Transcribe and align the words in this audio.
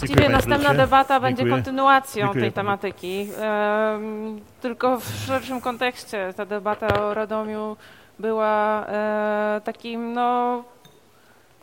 Właściwie 0.00 0.28
następna 0.28 0.74
debata 0.74 1.20
będzie 1.20 1.36
Dziękuję. 1.36 1.54
kontynuacją 1.54 2.24
Dziękuję 2.26 2.42
tej 2.42 2.52
panu. 2.52 2.66
tematyki. 2.66 3.28
Em, 3.40 4.40
tylko 4.60 5.00
w 5.00 5.04
szerszym 5.04 5.60
kontekście 5.60 6.34
ta 6.36 6.46
debata 6.46 7.02
o 7.02 7.14
Radomiu 7.14 7.76
była 8.18 8.86
e, 8.86 9.60
takim 9.64 10.12
no, 10.12 10.62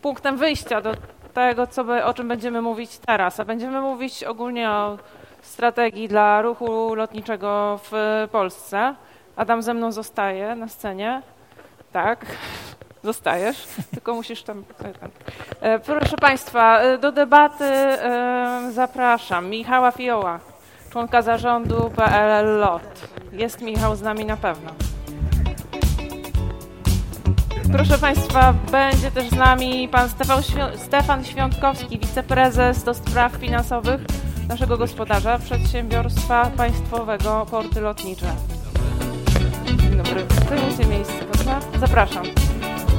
punktem 0.01 0.37
wyjścia 0.37 0.81
do 0.81 0.91
tego, 1.33 1.67
co 1.67 1.83
by, 1.83 2.05
o 2.05 2.13
czym 2.13 2.27
będziemy 2.27 2.61
mówić 2.61 2.97
teraz. 2.97 3.39
A 3.39 3.45
będziemy 3.45 3.81
mówić 3.81 4.23
ogólnie 4.23 4.69
o 4.69 4.97
strategii 5.41 6.07
dla 6.07 6.41
ruchu 6.41 6.95
lotniczego 6.95 7.79
w 7.83 7.91
Polsce. 8.31 8.95
Adam 9.35 9.61
ze 9.61 9.73
mną 9.73 9.91
zostaje 9.91 10.55
na 10.55 10.67
scenie. 10.67 11.21
Tak, 11.91 12.25
zostajesz, 13.07 13.67
tylko 13.93 14.13
musisz 14.15 14.43
tam. 14.43 14.63
tam. 14.99 15.09
E, 15.61 15.79
Proszę 15.79 16.17
Państwa, 16.17 16.79
e, 16.79 16.97
do 16.97 17.11
debaty 17.11 17.63
e, 17.65 18.69
zapraszam 18.73 19.49
Michała 19.49 19.91
Fioła, 19.91 20.39
członka 20.91 21.21
zarządu 21.21 21.91
PLL 21.95 22.59
LOT. 22.59 22.81
Jest 23.31 23.61
Michał 23.61 23.95
z 23.95 24.01
nami 24.01 24.25
na 24.25 24.37
pewno. 24.37 24.71
Proszę 27.71 27.97
Państwa, 27.97 28.53
będzie 28.71 29.11
też 29.11 29.29
z 29.29 29.35
nami 29.35 29.87
pan 29.91 30.09
Stefan, 30.09 30.41
Świ- 30.41 30.77
Stefan 30.77 31.25
Świątkowski, 31.25 31.99
wiceprezes 31.99 32.83
do 32.83 32.93
spraw 32.93 33.31
finansowych 33.31 34.01
naszego 34.49 34.77
gospodarza 34.77 35.39
Przedsiębiorstwa 35.39 36.51
Państwowego 36.57 37.45
Porty 37.51 37.81
Lotnicze. 37.81 38.25
Dzień 39.65 39.97
dobry, 39.97 40.25
zajmijcie 40.49 40.85
miejsce, 40.85 41.13
dobrze? 41.33 41.59
Zapraszam. 41.79 42.23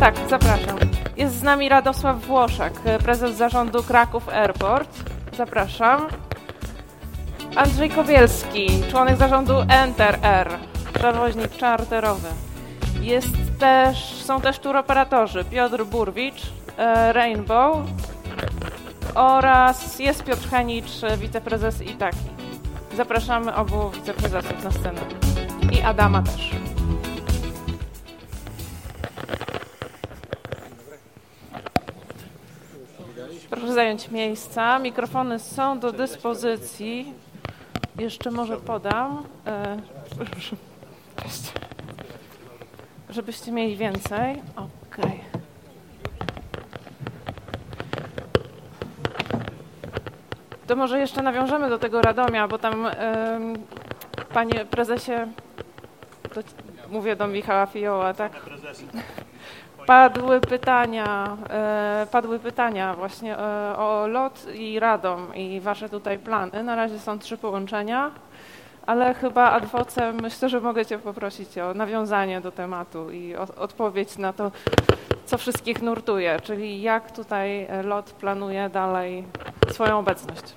Tak, 0.00 0.14
zapraszam. 0.30 0.78
Jest 1.16 1.38
z 1.38 1.42
nami 1.42 1.68
Radosław 1.68 2.26
Włoszek, 2.26 2.72
prezes 3.02 3.36
zarządu 3.36 3.82
Kraków 3.82 4.28
Airport. 4.28 4.90
Zapraszam. 5.36 6.06
Andrzej 7.56 7.90
Kobielski, 7.90 8.68
członek 8.90 9.16
zarządu 9.16 9.54
Enter 9.68 10.18
Air, 10.26 10.48
przewoźnik 10.94 11.56
czarterowy. 11.56 12.28
Jest 13.00 13.28
też, 13.58 14.14
są 14.14 14.40
też 14.40 14.58
turoperatorzy 14.58 15.44
Piotr 15.44 15.84
Burwicz, 15.84 16.42
e, 16.76 17.12
Rainbow 17.12 17.76
oraz 19.14 19.98
jest 19.98 20.24
Piotr 20.24 20.48
Henicz, 20.50 21.04
e, 21.04 21.16
wiceprezes 21.16 21.82
Itaki. 21.82 22.28
Zapraszamy 22.96 23.54
obu 23.54 23.90
wiceprezesów 23.90 24.64
na 24.64 24.70
scenę. 24.70 25.00
I 25.72 25.82
Adama 25.82 26.22
też. 26.22 26.50
Proszę 33.50 33.72
zająć 33.72 34.10
miejsca. 34.10 34.78
Mikrofony 34.78 35.38
są 35.38 35.78
do 35.78 35.92
dyspozycji. 35.92 37.12
Jeszcze 37.98 38.30
może 38.30 38.56
podam. 38.56 39.22
E. 39.46 39.76
Żebyście 43.10 43.52
mieli 43.52 43.76
więcej. 43.76 44.42
Okej. 44.56 45.20
To 50.66 50.76
może 50.76 50.98
jeszcze 50.98 51.22
nawiążemy 51.22 51.68
do 51.68 51.78
tego 51.78 52.02
Radomia, 52.02 52.48
bo 52.48 52.58
tam, 52.58 52.86
panie 54.32 54.64
prezesie, 54.64 55.12
mówię 56.90 57.16
do 57.16 57.26
Michała 57.26 57.66
Fioła, 57.66 58.14
tak? 58.14 58.32
Padły 59.88 60.40
pytania, 60.40 61.36
e, 61.50 62.06
padły 62.10 62.38
pytania 62.38 62.94
właśnie 62.94 63.38
e, 63.38 63.76
o 63.76 64.06
LOT 64.06 64.46
i 64.54 64.80
Radom 64.80 65.34
i 65.34 65.60
wasze 65.60 65.88
tutaj 65.88 66.18
plany. 66.18 66.62
Na 66.62 66.76
razie 66.76 66.98
są 66.98 67.18
trzy 67.18 67.36
połączenia, 67.36 68.10
ale 68.86 69.14
chyba 69.14 69.50
ad 69.50 69.64
vocem 69.64 70.20
myślę, 70.22 70.48
że 70.48 70.60
mogę 70.60 70.86
cię 70.86 70.98
poprosić 70.98 71.58
o 71.58 71.74
nawiązanie 71.74 72.40
do 72.40 72.52
tematu 72.52 73.10
i 73.10 73.36
o, 73.36 73.46
odpowiedź 73.56 74.18
na 74.18 74.32
to, 74.32 74.52
co 75.26 75.38
wszystkich 75.38 75.82
nurtuje, 75.82 76.40
czyli 76.40 76.82
jak 76.82 77.12
tutaj 77.12 77.68
LOT 77.84 78.12
planuje 78.12 78.68
dalej 78.68 79.24
swoją 79.72 79.98
obecność. 79.98 80.54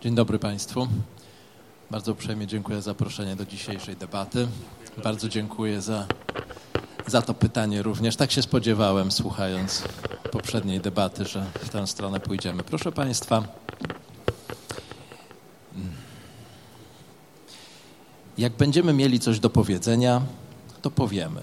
Dzień 0.00 0.14
dobry 0.14 0.38
Państwu. 0.38 0.88
Bardzo 1.92 2.12
uprzejmie 2.12 2.46
dziękuję 2.46 2.76
za 2.76 2.82
zaproszenie 2.82 3.36
do 3.36 3.46
dzisiejszej 3.46 3.96
debaty. 3.96 4.48
Bardzo 5.04 5.28
dziękuję 5.28 5.80
za, 5.80 6.06
za 7.06 7.22
to 7.22 7.34
pytanie 7.34 7.82
również. 7.82 8.16
Tak 8.16 8.30
się 8.30 8.42
spodziewałem, 8.42 9.12
słuchając 9.12 9.82
poprzedniej 10.30 10.80
debaty, 10.80 11.24
że 11.24 11.46
w 11.60 11.68
tę 11.68 11.86
stronę 11.86 12.20
pójdziemy. 12.20 12.62
Proszę 12.62 12.92
Państwa, 12.92 13.42
jak 18.38 18.52
będziemy 18.52 18.92
mieli 18.92 19.20
coś 19.20 19.40
do 19.40 19.50
powiedzenia, 19.50 20.22
to 20.82 20.90
powiemy. 20.90 21.40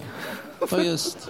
To 0.69 0.81
jest. 0.81 1.29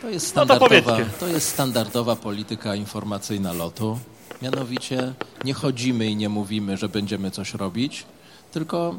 To 0.00 0.08
jest 0.08 0.26
No 0.26 0.30
standardowa, 0.30 0.98
to 1.20 1.26
jest 1.26 1.48
standardowa 1.48 2.16
polityka 2.16 2.74
informacyjna 2.74 3.52
lotu. 3.52 3.98
Mianowicie 4.42 5.14
nie 5.44 5.54
chodzimy 5.54 6.06
i 6.06 6.16
nie 6.16 6.28
mówimy, 6.28 6.76
że 6.76 6.88
będziemy 6.88 7.30
coś 7.30 7.54
robić, 7.54 8.06
tylko 8.52 8.94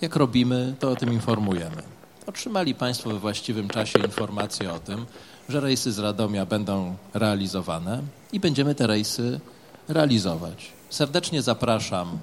jak 0.00 0.16
robimy, 0.16 0.74
to 0.80 0.90
o 0.90 0.96
tym 0.96 1.12
informujemy. 1.12 1.82
Otrzymali 2.26 2.74
Państwo 2.74 3.10
we 3.10 3.18
właściwym 3.18 3.68
czasie 3.68 3.98
informację 3.98 4.72
o 4.72 4.78
tym, 4.78 5.06
że 5.48 5.60
rejsy 5.60 5.92
z 5.92 5.98
Radomia 5.98 6.46
będą 6.46 6.96
realizowane 7.14 8.02
i 8.32 8.40
będziemy 8.40 8.74
te 8.74 8.86
rejsy 8.86 9.40
realizować. 9.88 10.72
Serdecznie 10.90 11.42
zapraszam 11.42 12.18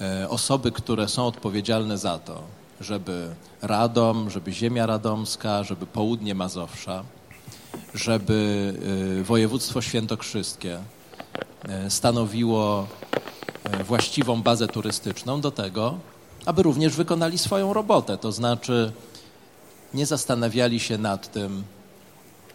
e, 0.00 0.28
osoby, 0.28 0.72
które 0.72 1.08
są 1.08 1.26
odpowiedzialne 1.26 1.98
za 1.98 2.18
to, 2.18 2.42
żeby 2.80 3.34
Radom, 3.62 4.30
żeby 4.30 4.52
ziemia 4.52 4.86
radomska, 4.86 5.64
żeby 5.64 5.86
południe 5.86 6.34
Mazowsza, 6.34 7.04
żeby 7.94 8.74
y, 9.20 9.24
województwo 9.24 9.82
świętokrzyskie 9.82 10.78
stanowiło 11.88 12.86
y, 13.80 13.84
właściwą 13.84 14.42
bazę 14.42 14.68
turystyczną 14.68 15.40
do 15.40 15.50
tego, 15.50 15.98
aby 16.46 16.62
również 16.62 16.96
wykonali 16.96 17.38
swoją 17.38 17.72
robotę. 17.72 18.18
To 18.18 18.32
znaczy 18.32 18.92
nie 19.94 20.06
zastanawiali 20.06 20.80
się 20.80 20.98
nad 20.98 21.32
tym, 21.32 21.64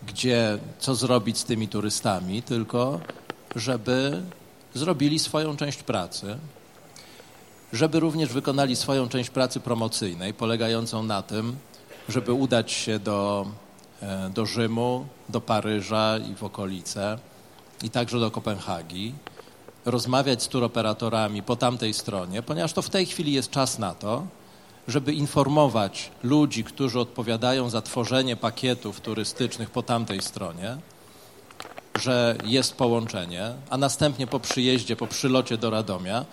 gdzie, 0.07 0.57
co 0.79 0.96
zrobić 0.96 1.38
z 1.38 1.44
tymi 1.44 1.68
turystami, 1.68 2.44
tylko 2.44 3.00
żeby 3.56 4.24
zrobili 4.74 5.19
swoją 5.19 5.57
część 5.57 5.84
pracy, 5.84 6.38
żeby 7.74 8.00
również 8.00 8.30
wykonali 8.30 8.75
swoją 8.75 9.09
część 9.09 9.30
pracy 9.30 9.59
promocyjnej, 9.59 10.34
polegającą 10.34 11.03
na 11.03 11.22
tym, 11.22 11.56
żeby 12.09 12.34
udać 12.34 12.72
się 12.72 13.00
do, 13.00 13.45
e, 14.01 14.30
do 14.30 14.45
Rzymu, 14.45 15.06
do 15.30 15.41
Paryża 15.41 16.18
i 16.18 16.35
w 16.35 16.44
okolice, 16.44 17.18
i 17.83 17.89
także 17.89 18.19
do 18.19 18.31
Kopenhagi, 18.31 19.13
rozmawiać 19.85 20.44
z 20.44 20.47
turoperatorami 20.47 21.44
po 21.44 21.55
tamtej 21.55 21.94
stronie, 21.94 22.41
ponieważ 22.41 22.73
to 22.73 22.81
w 22.81 22.89
tej 22.89 23.05
chwili 23.05 23.33
jest 23.33 23.51
czas 23.51 23.79
na 23.79 23.95
to, 23.95 24.27
żeby 24.88 25.13
informować 25.13 26.11
ludzi, 26.23 26.63
którzy 26.63 26.99
odpowiadają 26.99 27.69
za 27.69 27.81
tworzenie 27.81 28.35
pakietów 28.35 29.01
turystycznych 29.01 29.69
po 29.69 29.83
tamtej 29.83 30.21
stronie, 30.21 30.77
że 32.01 32.35
jest 32.45 32.75
połączenie, 32.75 33.53
a 33.69 33.77
następnie 33.77 34.27
po 34.27 34.39
przyjeździe, 34.39 34.95
po 34.95 35.07
przylocie 35.07 35.57
do 35.57 35.69
Radomia 35.69 36.25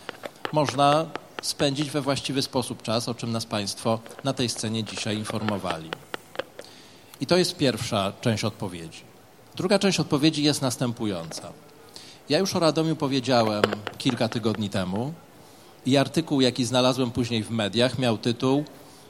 można 0.53 1.07
spędzić 1.43 1.91
we 1.91 2.01
właściwy 2.01 2.43
sposób 2.43 2.83
czas, 2.83 3.09
o 3.09 3.15
czym 3.15 3.33
nas 3.33 3.47
Państwo 3.47 3.99
na 4.25 4.33
tej 4.33 4.49
scenie 4.49 4.85
dzisiaj 4.85 5.17
informowali. 5.17 5.91
I 7.21 7.27
to 7.27 7.37
jest 7.37 7.57
pierwsza 7.57 8.13
część 8.21 8.45
odpowiedzi. 8.45 9.10
Druga 9.61 9.79
część 9.79 10.01
odpowiedzi 10.01 10.43
jest 10.43 10.63
następująca. 10.63 11.53
Ja 12.29 12.39
już 12.39 12.57
o 12.57 12.61
Radomiu 12.61 12.97
powiedziałem 12.97 13.63
kilka 13.99 14.29
tygodni 14.29 14.71
temu 14.71 15.13
i 15.87 15.97
artykuł, 15.97 16.41
jaki 16.41 16.65
znalazłem 16.65 17.11
później 17.11 17.45
w 17.45 17.51
mediach, 17.51 17.99
miał 17.99 18.19
tytuł 18.19 18.65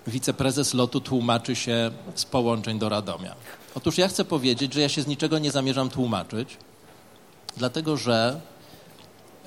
Wiceprezes 0.07 0.75
lotu 0.75 1.01
tłumaczy 1.01 1.57
się 1.57 1.91
z 2.15 2.25
połączeń 2.25 2.79
do 2.79 2.89
Radomia. 2.89 3.35
Otóż 3.75 3.99
ja 3.99 4.09
chcę 4.09 4.25
powiedzieć, 4.25 4.75
że 4.75 4.81
ja 4.81 4.89
się 4.89 5.03
z 5.03 5.07
niczego 5.07 5.39
nie 5.39 5.51
zamierzam 5.51 5.91
tłumaczyć, 5.91 6.57
dlatego 7.57 7.97
że, 7.97 8.41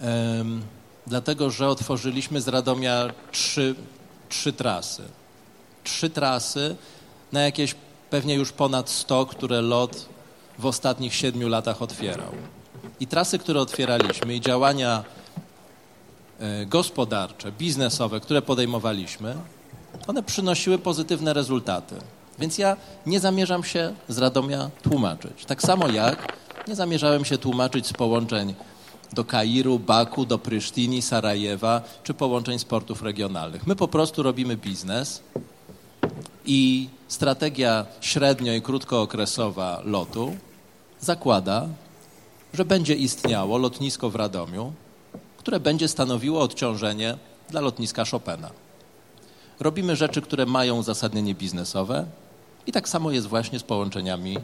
em, 0.02 0.62
dlatego, 1.08 1.50
że 1.50 1.68
otworzyliśmy 1.68 2.42
z 2.42 2.48
Radomia 2.48 3.10
trzy, 3.32 3.76
trzy 4.30 4.54
trasy. 4.54 5.04
Trzy 5.84 6.10
trasy 6.10 6.76
na 7.32 7.42
jakieś 7.42 7.76
pewnie 8.10 8.36
już 8.36 8.52
ponad 8.52 8.90
100, 8.90 9.26
które 9.26 9.62
lot 9.62 10.13
w 10.64 10.66
ostatnich 10.66 11.14
siedmiu 11.14 11.50
latach 11.50 11.82
otwierał. 11.82 12.32
I 13.00 13.08
trasy, 13.08 13.40
które 13.40 13.62
otwieraliśmy 13.62 14.36
i 14.36 14.42
działania 14.42 15.04
e, 16.40 16.66
gospodarcze, 16.66 17.52
biznesowe, 17.52 18.20
które 18.20 18.42
podejmowaliśmy, 18.42 19.36
one 20.08 20.24
przynosiły 20.24 20.78
pozytywne 20.78 21.34
rezultaty. 21.34 21.96
Więc 22.40 22.58
ja 22.58 22.78
nie 23.06 23.20
zamierzam 23.20 23.64
się 23.64 23.94
z 24.08 24.18
Radomia 24.18 24.70
tłumaczyć. 24.84 25.46
Tak 25.46 25.62
samo 25.62 25.88
jak 25.88 26.34
nie 26.68 26.76
zamierzałem 26.76 27.26
się 27.26 27.38
tłumaczyć 27.38 27.88
z 27.88 27.94
połączeń 27.94 28.56
do 29.14 29.26
Kairu, 29.26 29.80
Baku, 29.80 30.26
do 30.26 30.40
Prysztini, 30.40 31.02
Sarajewa 31.02 31.82
czy 32.04 32.14
połączeń 32.14 32.60
sportów 32.60 33.02
regionalnych. 33.02 33.68
My 33.68 33.76
po 33.76 33.88
prostu 33.88 34.24
robimy 34.24 34.58
biznes 34.58 35.24
i 36.46 36.90
strategia 37.08 37.86
średnio 38.02 38.54
i 38.54 38.62
krótkookresowa 38.62 39.82
lotu 39.86 40.36
zakłada, 41.04 41.68
że 42.54 42.66
będzie 42.66 42.96
istniało 42.96 43.58
lotnisko 43.58 44.10
w 44.10 44.16
Radomiu, 44.16 44.74
które 45.38 45.60
będzie 45.60 45.88
stanowiło 45.88 46.42
odciążenie 46.42 47.18
dla 47.50 47.62
lotniska 47.62 48.06
Chopina. 48.06 48.50
Robimy 49.60 49.96
rzeczy, 49.96 50.22
które 50.22 50.46
mają 50.46 50.78
uzasadnienie 50.78 51.36
biznesowe 51.36 52.06
i 52.68 52.72
tak 52.72 52.90
samo 52.90 53.12
jest 53.12 53.28
właśnie 53.28 53.60
z 53.60 53.64
połączeniami 53.64 54.38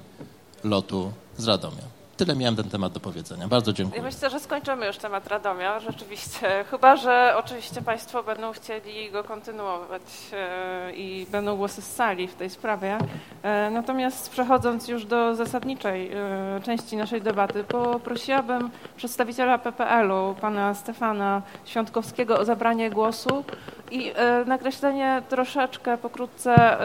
lotu 0.63 1.11
z 1.37 1.47
Radomia. 1.47 1.98
Tyle 2.19 2.35
miałem 2.35 2.55
ten 2.55 2.69
temat 2.69 2.93
do 2.93 2.99
powiedzenia. 2.99 3.47
Bardzo 3.47 3.73
dziękuję. 3.73 4.01
Ja 4.01 4.07
myślę, 4.07 4.29
że 4.29 4.39
skończymy 4.39 4.87
już 4.87 4.97
temat 4.97 5.27
Radomia, 5.27 5.79
rzeczywiście. 5.79 6.65
Chyba, 6.71 6.95
że 6.95 7.33
oczywiście 7.37 7.81
Państwo 7.81 8.23
będą 8.23 8.51
chcieli 8.51 9.11
go 9.11 9.23
kontynuować 9.23 10.01
e, 10.33 10.91
i 10.93 11.27
będą 11.31 11.57
głosy 11.57 11.81
z 11.81 11.95
sali 11.95 12.27
w 12.27 12.35
tej 12.35 12.49
sprawie. 12.49 12.97
E, 13.43 13.69
natomiast 13.69 14.29
przechodząc 14.29 14.87
już 14.87 15.05
do 15.05 15.35
zasadniczej 15.35 16.11
e, 16.11 16.61
części 16.63 16.97
naszej 16.97 17.21
debaty, 17.21 17.63
poprosiłabym 17.63 18.69
przedstawiciela 18.97 19.57
PPL-u, 19.57 20.35
pana 20.41 20.73
Stefana 20.73 21.41
Świątkowskiego 21.65 22.39
o 22.39 22.45
zabranie 22.45 22.89
głosu 22.89 23.43
i 23.91 24.13
nakreślenie 24.45 25.21
troszeczkę 25.29 25.97
pokrótce 25.97 26.77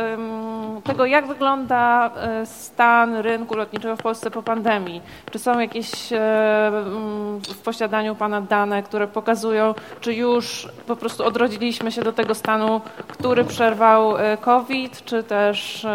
tego, 0.85 1.07
jak 1.07 1.27
wygląda 1.27 2.11
stan 2.45 3.17
rynku 3.17 3.57
lotniczego 3.57 3.97
w 3.97 4.03
Polsce 4.03 4.31
po 4.31 4.43
pandemii. 4.43 5.03
Czy 5.31 5.39
są 5.39 5.59
jakieś 5.59 6.13
mm, 6.13 7.41
w 7.41 7.59
posiadaniu 7.65 8.15
Pana 8.15 8.41
dane, 8.41 8.83
które 8.83 9.07
pokazują, 9.07 9.75
czy 10.01 10.15
już 10.15 10.69
po 10.87 10.97
prostu 10.97 11.25
odrodziliśmy 11.25 11.93
się 11.93 12.03
do 12.03 12.13
tego 12.13 12.35
stanu, 12.35 12.81
który 13.09 13.45
przerwał 13.45 14.15
COVID, 14.41 15.05
czy 15.05 15.23
też 15.23 15.87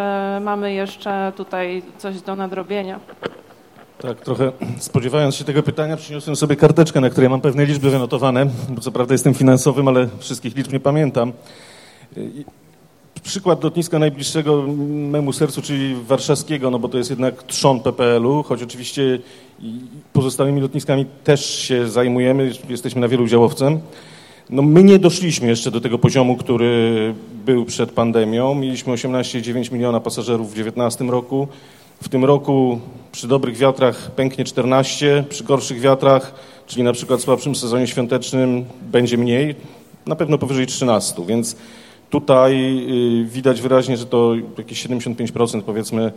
mamy 0.41 0.73
jeszcze 0.73 1.31
tutaj 1.35 1.83
coś 1.97 2.21
do 2.21 2.35
nadrobienia? 2.35 3.00
Tak, 4.01 4.22
trochę 4.22 4.51
spodziewając 4.78 5.36
się 5.36 5.44
tego 5.44 5.63
pytania, 5.63 5.98
przyniosłem 5.98 6.36
sobie 6.36 6.56
karteczkę, 6.56 7.01
na 7.01 7.10
której 7.10 7.30
mam 7.30 7.42
pewne 7.42 7.66
liczby 7.66 7.90
wynotowane, 7.90 8.46
bo 8.69 8.81
co 8.81 8.92
prawda 8.92 9.13
jestem 9.13 9.34
finansowym, 9.34 9.88
ale 9.88 10.07
wszystkich 10.19 10.56
liczb 10.56 10.74
nie 10.74 10.80
pamiętam. 10.80 11.34
Przykład 13.24 13.63
lotniska 13.63 14.00
najbliższego 14.00 14.63
memu 14.88 15.34
sercu, 15.34 15.62
czyli 15.62 15.96
warszawskiego, 15.96 16.72
no 16.72 16.80
bo 16.80 16.90
to 16.90 16.98
jest 16.98 17.10
jednak 17.10 17.44
trzon 17.44 17.80
PPL-u, 17.80 18.44
choć 18.44 18.63
oczywiście 18.63 19.19
pozostałymi 20.13 20.62
lotniskami 20.62 21.06
też 21.24 21.45
się 21.45 21.90
zajmujemy, 21.90 22.52
jesteśmy 22.69 23.02
na 23.02 23.07
wielu 23.07 23.24
udziałowcem. 23.24 23.80
No 24.50 24.62
my 24.62 24.84
nie 24.84 25.00
doszliśmy 25.00 25.48
jeszcze 25.48 25.72
do 25.72 25.81
tego 25.81 25.98
poziomu, 25.98 26.38
który 26.38 27.13
był 27.45 27.66
przed 27.66 27.92
pandemią. 27.92 28.56
Mieliśmy 28.56 28.94
18,9 28.94 29.72
miliona 29.72 30.00
pasażerów 30.00 30.48
w 30.48 30.54
2019 30.54 31.06
roku. 31.06 31.48
W 32.01 32.10
tym 32.10 32.25
roku 32.25 32.80
przy 33.12 33.28
dobrych 33.28 33.57
wiatrach 33.57 34.12
pęknie 34.12 34.46
14, 34.46 35.24
przy 35.30 35.44
gorszych 35.44 35.80
wiatrach, 35.80 36.34
czyli 36.68 36.84
na 36.84 36.94
przykład 36.94 37.19
w 37.19 37.24
słabszym 37.24 37.56
sezonie 37.56 37.88
świątecznym 37.88 38.66
będzie 38.81 39.18
mniej, 39.18 39.56
na 40.06 40.16
pewno 40.16 40.38
powyżej 40.38 40.68
13, 40.68 41.25
więc 41.25 41.56
Tutaj 42.10 42.80
y, 43.22 43.25
widać 43.25 43.62
wyraźnie, 43.62 43.98
że 43.98 44.06
to 44.06 44.34
jakieś 44.57 44.88
75% 44.88 45.62
powiedzmy 45.62 46.12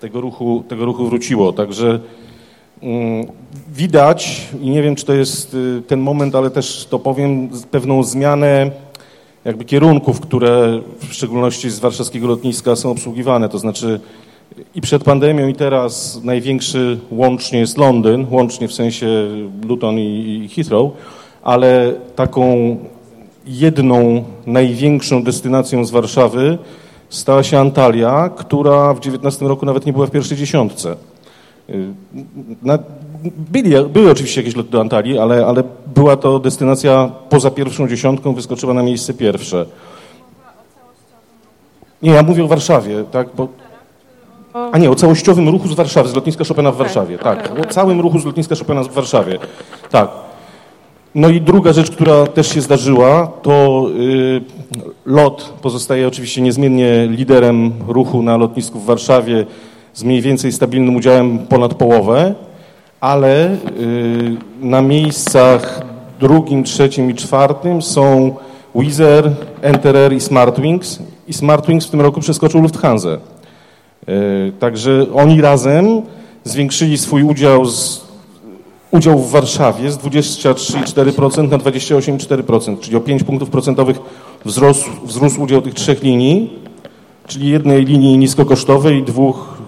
tego 0.00 0.20
ruchu, 0.20 0.64
tego 0.68 0.84
ruchu 0.84 1.06
wróciło. 1.06 1.52
Także 1.52 2.00
mm, 2.82 3.26
widać 3.74 4.48
i 4.60 4.70
nie 4.70 4.82
wiem, 4.82 4.96
czy 4.96 5.04
to 5.04 5.14
jest 5.14 5.54
y, 5.54 5.82
ten 5.86 6.00
moment, 6.00 6.34
ale 6.34 6.50
też 6.50 6.86
to 6.90 6.98
powiem, 6.98 7.50
pewną 7.70 8.02
zmianę 8.02 8.70
jakby 9.44 9.64
kierunków, 9.64 10.20
które 10.20 10.80
w 11.08 11.14
szczególności 11.14 11.70
z 11.70 11.78
warszawskiego 11.78 12.26
lotniska 12.26 12.76
są 12.76 12.90
obsługiwane. 12.90 13.48
To 13.48 13.58
znaczy 13.58 14.00
i 14.74 14.80
przed 14.80 15.04
pandemią 15.04 15.48
i 15.48 15.54
teraz 15.54 16.20
największy 16.24 16.98
łącznie 17.10 17.58
jest 17.58 17.78
Londyn, 17.78 18.26
łącznie 18.30 18.68
w 18.68 18.72
sensie 18.74 19.06
Luton 19.68 19.98
i 19.98 20.48
Heathrow, 20.56 20.92
ale 21.42 21.94
taką 22.16 22.76
jedną 23.46 24.24
największą 24.46 25.22
destynacją 25.22 25.84
z 25.84 25.90
Warszawy 25.90 26.58
stała 27.08 27.42
się 27.42 27.58
Antalya, 27.58 28.30
która 28.36 28.94
w 28.94 29.00
19 29.00 29.46
roku 29.46 29.66
nawet 29.66 29.86
nie 29.86 29.92
była 29.92 30.06
w 30.06 30.10
pierwszej 30.10 30.36
dziesiątce. 30.36 30.96
Y, 31.70 31.94
na, 32.62 32.78
byli, 33.50 33.70
były 33.92 34.10
oczywiście 34.10 34.40
jakieś 34.40 34.56
loty 34.56 34.70
do 34.70 34.80
Antalii, 34.80 35.18
ale, 35.18 35.46
ale 35.46 35.62
była 35.94 36.16
to 36.16 36.38
destynacja 36.38 37.10
poza 37.28 37.50
pierwszą 37.50 37.88
dziesiątką, 37.88 38.34
wyskoczyła 38.34 38.74
na 38.74 38.82
miejsce 38.82 39.14
pierwsze. 39.14 39.66
Nie, 42.02 42.10
ja 42.10 42.22
mówię 42.22 42.44
o 42.44 42.48
Warszawie, 42.48 43.04
tak, 43.10 43.28
bo... 43.36 43.48
A 44.54 44.78
nie, 44.78 44.90
o 44.90 44.94
całościowym 44.94 45.48
ruchu 45.48 45.68
z 45.68 45.74
Warszawy, 45.74 46.08
z 46.08 46.14
lotniska 46.14 46.44
Chopina 46.44 46.72
w 46.72 46.76
Warszawie, 46.76 47.18
tak, 47.18 47.52
o 47.60 47.64
całym 47.64 48.00
ruchu 48.00 48.18
z 48.18 48.24
lotniska 48.24 48.54
Chopina 48.54 48.82
w 48.82 48.92
Warszawie, 48.92 49.38
tak. 49.90 50.08
No 51.14 51.28
i 51.28 51.40
druga 51.40 51.72
rzecz, 51.72 51.90
która 51.90 52.26
też 52.26 52.54
się 52.54 52.60
zdarzyła, 52.60 53.26
to 53.42 53.86
y, 54.00 54.40
LOT 55.06 55.52
pozostaje 55.62 56.08
oczywiście 56.08 56.42
niezmiennie 56.42 57.08
liderem 57.10 57.72
ruchu 57.88 58.22
na 58.22 58.36
lotnisku 58.36 58.80
w 58.80 58.84
Warszawie 58.84 59.46
z 59.94 60.04
mniej 60.04 60.20
więcej 60.20 60.52
stabilnym 60.52 60.96
udziałem 60.96 61.38
ponad 61.38 61.74
połowę, 61.74 62.34
ale 63.00 63.54
y, 63.54 63.56
na 64.60 64.82
miejscach 64.82 65.82
drugim, 66.20 66.64
trzecim 66.64 67.10
i 67.10 67.14
czwartym 67.14 67.82
są 67.82 68.34
Wizz 68.74 69.00
Air, 69.00 69.30
Enter 69.62 70.12
i 70.12 70.20
Smartwings 70.20 70.98
i 71.28 71.32
Smartwings 71.32 71.86
w 71.86 71.90
tym 71.90 72.00
roku 72.00 72.20
przeskoczył 72.20 72.62
Lufthansa. 72.62 73.18
Y, 74.08 74.52
także 74.58 75.06
oni 75.14 75.40
razem 75.40 76.02
zwiększyli 76.44 76.98
swój 76.98 77.22
udział 77.22 77.66
z 77.66 78.10
udział 78.90 79.18
w 79.18 79.30
Warszawie 79.30 79.90
z 79.90 79.98
23,4% 79.98 81.50
na 81.50 81.58
28,4%, 81.58 82.80
czyli 82.80 82.96
o 82.96 83.00
5 83.00 83.24
punktów 83.24 83.50
procentowych 83.50 83.98
wzrósł, 84.44 84.90
wzrósł 85.04 85.42
udział 85.42 85.62
tych 85.62 85.74
trzech 85.74 86.02
linii, 86.02 86.58
czyli 87.26 87.48
jednej 87.48 87.84
linii 87.84 88.18
niskokosztowej 88.18 88.98
i 88.98 89.02
dwóch 89.02 89.58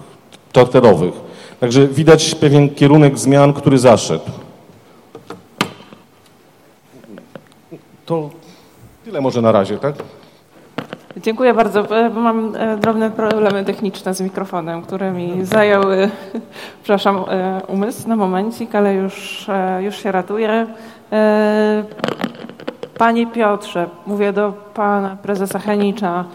charterowych. 0.55 1.13
Także 1.59 1.87
widać 1.87 2.35
pewien 2.35 2.69
kierunek 2.69 3.19
zmian, 3.19 3.53
który 3.53 3.79
zaszedł. 3.79 4.23
To 8.05 8.29
tyle 9.05 9.21
może 9.21 9.41
na 9.41 9.51
razie, 9.51 9.77
tak? 9.77 9.95
Dziękuję 11.17 11.53
bardzo. 11.53 11.97
E, 11.97 12.09
mam 12.09 12.55
e, 12.55 12.77
drobne 12.77 13.11
problemy 13.11 13.65
techniczne 13.65 14.13
z 14.13 14.21
mikrofonem, 14.21 14.81
które 14.81 15.11
mi 15.11 15.45
zajęły, 15.45 16.09
przepraszam, 16.83 17.25
e, 17.27 17.61
umysł 17.67 18.09
na 18.09 18.15
momencik, 18.15 18.75
ale 18.75 18.93
już, 18.93 19.47
już 19.79 19.95
się 19.95 20.11
ratuje. 20.11 20.67
Panie 22.97 23.27
Piotrze, 23.27 23.89
mówię 24.05 24.33
do 24.33 24.53
pana 24.73 25.17
prezesa 25.21 25.59
Henicza. 25.59 26.25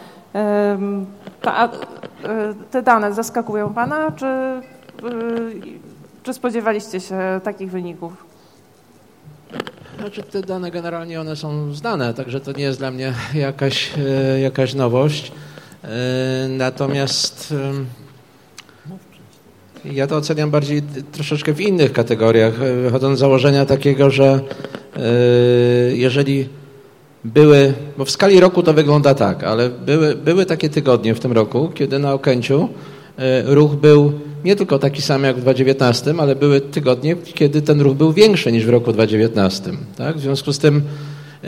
Te 2.71 2.81
dane 2.81 3.13
zaskakują 3.13 3.73
pana, 3.73 4.11
czy, 4.11 4.25
czy 6.23 6.33
spodziewaliście 6.33 6.99
się 6.99 7.17
takich 7.43 7.71
wyników? 7.71 8.28
Znaczy 9.99 10.23
te 10.23 10.41
dane 10.41 10.71
generalnie 10.71 11.21
one 11.21 11.35
są 11.35 11.73
znane, 11.73 12.13
także 12.13 12.39
to 12.39 12.51
nie 12.51 12.63
jest 12.63 12.79
dla 12.79 12.91
mnie 12.91 13.13
jakaś, 13.33 13.91
e, 13.97 14.39
jakaś 14.39 14.73
nowość. 14.73 15.31
E, 15.83 15.87
natomiast 16.49 17.53
ja 19.85 20.07
to 20.07 20.17
oceniam 20.17 20.51
bardziej 20.51 20.81
troszeczkę 21.11 21.53
w 21.53 21.61
innych 21.61 21.93
kategoriach, 21.93 22.61
e, 22.61 22.75
wychodząc 22.75 23.17
z 23.17 23.19
założenia 23.19 23.65
takiego, 23.65 24.09
że 24.09 24.39
jeżeli 25.93 26.49
były, 27.25 27.73
bo 27.97 28.05
w 28.05 28.11
skali 28.11 28.39
roku 28.39 28.63
to 28.63 28.73
wygląda 28.73 29.15
tak, 29.15 29.43
ale 29.43 29.69
były, 29.69 30.15
były 30.15 30.45
takie 30.45 30.69
tygodnie 30.69 31.15
w 31.15 31.19
tym 31.19 31.31
roku, 31.31 31.71
kiedy 31.73 31.99
na 31.99 32.13
Okęciu 32.13 32.69
ruch 33.45 33.75
był 33.75 34.13
nie 34.45 34.55
tylko 34.55 34.79
taki 34.79 35.01
sam 35.01 35.23
jak 35.23 35.37
w 35.37 35.41
2019, 35.41 36.13
ale 36.17 36.35
były 36.35 36.61
tygodnie, 36.61 37.15
kiedy 37.33 37.61
ten 37.61 37.81
ruch 37.81 37.97
był 37.97 38.13
większy 38.13 38.51
niż 38.51 38.65
w 38.65 38.69
roku 38.69 38.93
2019. 38.93 39.71
Tak? 39.95 40.17
W 40.17 40.19
związku 40.19 40.53
z 40.53 40.59
tym 40.59 40.81
e, 41.43 41.47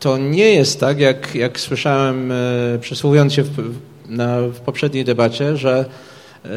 to 0.00 0.18
nie 0.18 0.54
jest 0.54 0.80
tak, 0.80 1.00
jak, 1.00 1.34
jak 1.34 1.60
słyszałem 1.60 2.32
e, 2.32 2.34
przysłuchując 2.80 3.32
się 3.32 3.42
w, 3.42 3.74
na, 4.08 4.40
w 4.40 4.60
poprzedniej 4.60 5.04
debacie, 5.04 5.56
że, 5.56 5.84
e, 6.44 6.48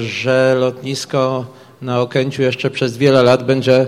że 0.00 0.56
lotnisko 0.58 1.46
na 1.82 2.00
Okęciu 2.00 2.42
jeszcze 2.42 2.70
przez 2.70 2.96
wiele 2.96 3.22
lat 3.22 3.46
będzie 3.46 3.86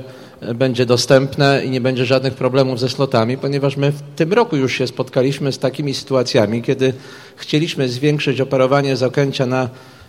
będzie 0.54 0.86
dostępne 0.86 1.62
i 1.64 1.70
nie 1.70 1.80
będzie 1.80 2.06
żadnych 2.06 2.34
problemów 2.34 2.80
ze 2.80 2.88
slotami, 2.88 3.38
ponieważ 3.38 3.76
my 3.76 3.92
w 3.92 4.02
tym 4.16 4.32
roku 4.32 4.56
już 4.56 4.72
się 4.72 4.86
spotkaliśmy 4.86 5.52
z 5.52 5.58
takimi 5.58 5.94
sytuacjami, 5.94 6.62
kiedy 6.62 6.94
chcieliśmy 7.36 7.88
zwiększyć 7.88 8.40
operowanie 8.40 8.96
z 8.96 9.02
Okęcia 9.02 9.46
na 9.46 9.68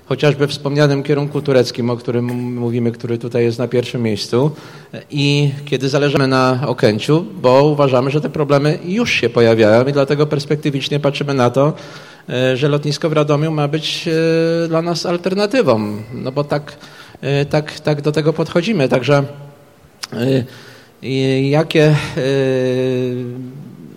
chociażby 0.09 0.47
wspomnianym 0.47 1.03
kierunku 1.03 1.41
tureckim, 1.41 1.89
o 1.89 1.97
którym 1.97 2.25
mówimy, 2.55 2.91
który 2.91 3.17
tutaj 3.17 3.43
jest 3.43 3.59
na 3.59 3.67
pierwszym 3.67 4.01
miejscu. 4.01 4.51
I 5.11 5.51
kiedy 5.65 5.89
zależymy 5.89 6.27
na 6.27 6.59
Okęciu, 6.67 7.25
bo 7.41 7.63
uważamy, 7.63 8.11
że 8.11 8.21
te 8.21 8.29
problemy 8.29 8.79
już 8.85 9.11
się 9.11 9.29
pojawiają 9.29 9.85
i 9.85 9.93
dlatego 9.93 10.27
perspektywicznie 10.27 10.99
patrzymy 10.99 11.33
na 11.33 11.49
to, 11.49 11.73
e, 12.29 12.57
że 12.57 12.67
lotnisko 12.67 13.09
w 13.09 13.13
Radomiu 13.13 13.51
ma 13.51 13.67
być 13.67 14.07
e, 14.07 14.67
dla 14.67 14.81
nas 14.81 15.05
alternatywą, 15.05 15.97
no 16.13 16.31
bo 16.31 16.43
tak, 16.43 16.77
e, 17.21 17.45
tak, 17.45 17.79
tak 17.79 18.01
do 18.01 18.11
tego 18.11 18.33
podchodzimy. 18.33 18.89
Także 18.89 19.23
jakie 21.41 21.95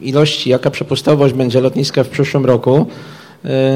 ilości, 0.01 0.51
jaka 0.51 0.71
przepustowość 0.71 1.35
będzie 1.35 1.61
lotniska 1.61 2.05
w 2.05 2.09
przyszłym 2.09 2.47
roku, 2.47 2.87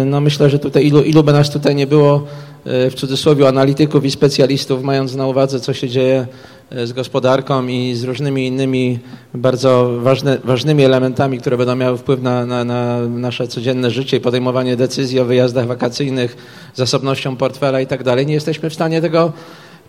no 0.07 0.21
myślę, 0.21 0.51
że 0.51 0.59
tutaj 0.59 0.87
ilu, 0.87 1.03
ilu 1.03 1.23
by 1.23 1.33
nas 1.33 1.51
tutaj 1.51 1.75
nie 1.75 1.87
było 1.87 2.27
e, 2.65 2.91
w 2.91 2.95
cudzysłowie 2.95 3.49
analityków 3.49 4.05
i 4.05 4.11
specjalistów, 4.11 4.83
mając 4.83 5.15
na 5.15 5.27
uwadze, 5.27 5.61
co 5.61 5.75
się 5.75 5.89
dzieje 5.89 6.27
e, 6.71 6.87
z 6.87 6.93
gospodarką 6.93 7.67
i 7.67 7.95
z 7.95 8.05
różnymi 8.05 8.47
innymi 8.47 8.99
bardzo 9.35 9.91
ważne, 10.01 10.39
ważnymi 10.45 10.85
elementami, 10.85 11.39
które 11.39 11.57
będą 11.57 11.77
miały 11.77 11.99
wpływ 11.99 12.23
na, 12.23 12.47
na, 12.47 12.65
na, 12.65 13.01
nasze 13.01 13.49
codzienne 13.49 13.91
życie 13.91 14.17
i 14.17 14.21
podejmowanie 14.21 14.77
decyzji 14.77 15.21
o 15.21 15.25
wyjazdach 15.25 15.67
wakacyjnych, 15.67 16.37
zasobnością 16.75 17.37
portfela 17.37 17.81
i 17.81 17.87
tak 17.87 18.03
dalej. 18.03 18.27
Nie 18.27 18.35
jesteśmy 18.35 18.71
w 18.71 18.75
stanie 18.75 19.01
tego 19.01 19.33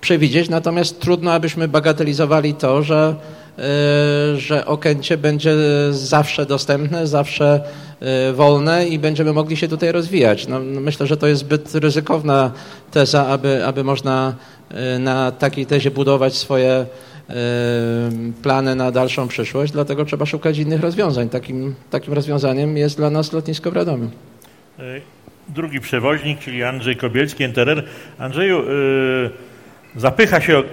przewidzieć, 0.01 0.49
natomiast 0.49 0.99
trudno, 0.99 1.31
abyśmy 1.31 1.67
bagatelizowali 1.67 2.53
to, 2.53 2.83
że 2.83 3.15
że 4.37 4.65
Okęcie 4.65 5.17
będzie 5.17 5.55
zawsze 5.91 6.45
dostępne, 6.45 7.07
zawsze 7.07 7.61
y, 8.29 8.33
wolne 8.33 8.87
i 8.87 8.99
będziemy 8.99 9.33
mogli 9.33 9.57
się 9.57 9.67
tutaj 9.67 9.91
rozwijać. 9.91 10.47
No, 10.47 10.59
no, 10.59 10.81
myślę, 10.81 11.07
że 11.07 11.17
to 11.17 11.27
jest 11.27 11.41
zbyt 11.41 11.75
ryzykowna 11.75 12.51
teza, 12.91 13.27
aby, 13.27 13.65
aby 13.65 13.83
można 13.83 14.35
y, 14.95 14.99
na 14.99 15.31
takiej 15.31 15.65
tezie 15.65 15.91
budować 15.91 16.35
swoje 16.35 16.85
plany 18.41 18.75
na 18.75 18.91
dalszą 18.91 19.27
przyszłość, 19.27 19.73
dlatego 19.73 20.05
trzeba 20.05 20.25
szukać 20.25 20.57
innych 20.57 20.81
rozwiązań. 20.81 21.29
Takim, 21.29 21.75
takim 21.89 22.13
rozwiązaniem 22.13 22.77
jest 22.77 22.97
dla 22.97 23.09
nas 23.09 23.33
lotnisko 23.33 23.71
w 23.71 23.75
Radomiu. 23.75 24.09
Drugi 25.49 25.79
przewoźnik, 25.79 26.39
czyli 26.39 26.63
Andrzej 26.63 26.95
Kobielski, 26.95 27.43
NTR. 27.43 27.83
Andrzeju, 28.17 28.63
zapycha 29.95 30.41
się 30.41 30.63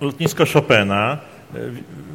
lotnisko 0.00 0.44
Chopina. 0.52 1.18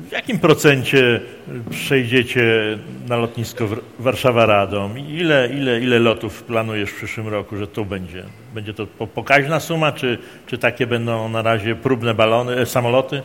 W 0.10 0.14
jakim 0.14 0.40
procencie 0.40 1.22
przejdziecie 1.70 2.78
na 3.08 3.18
lotnisko 3.18 3.66
Warszawa-Radom? 4.00 4.98
Ile, 5.10 5.50
ile, 5.54 5.82
ile 5.82 6.00
lotów 6.00 6.44
planujesz 6.44 6.90
w 6.90 6.96
przyszłym 6.96 7.28
roku, 7.28 7.58
że 7.58 7.68
to 7.68 7.86
będzie? 7.86 8.24
Będzie 8.54 8.74
to 8.74 8.88
pokaźna 8.88 9.60
suma, 9.60 9.92
czy, 9.92 10.18
czy 10.48 10.58
takie 10.58 10.88
będą 10.88 11.30
na 11.30 11.42
razie 11.42 11.76
próbne 11.76 12.14
balony, 12.14 12.58
e, 12.58 12.66
samoloty? 12.66 13.22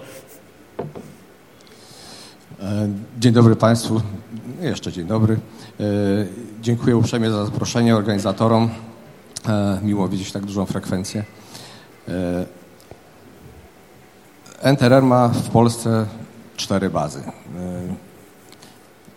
E, 2.60 2.88
dzień 3.18 3.32
dobry 3.32 3.56
Państwu. 3.56 4.02
Jeszcze 4.60 4.92
dzień 4.92 5.06
dobry. 5.06 5.34
E, 5.34 5.84
dziękuję 6.62 6.96
uprzejmie 6.96 7.30
za 7.30 7.44
zaproszenie 7.44 7.96
organizatorom. 7.96 8.70
Miło 9.82 10.08
widzieć 10.08 10.32
tak 10.32 10.44
dużą 10.44 10.66
frekwencję. 10.66 11.24
NTRR 14.66 15.02
ma 15.02 15.28
w 15.28 15.50
Polsce 15.50 16.06
cztery 16.56 16.90
bazy, 16.90 17.18
y, 17.18 17.22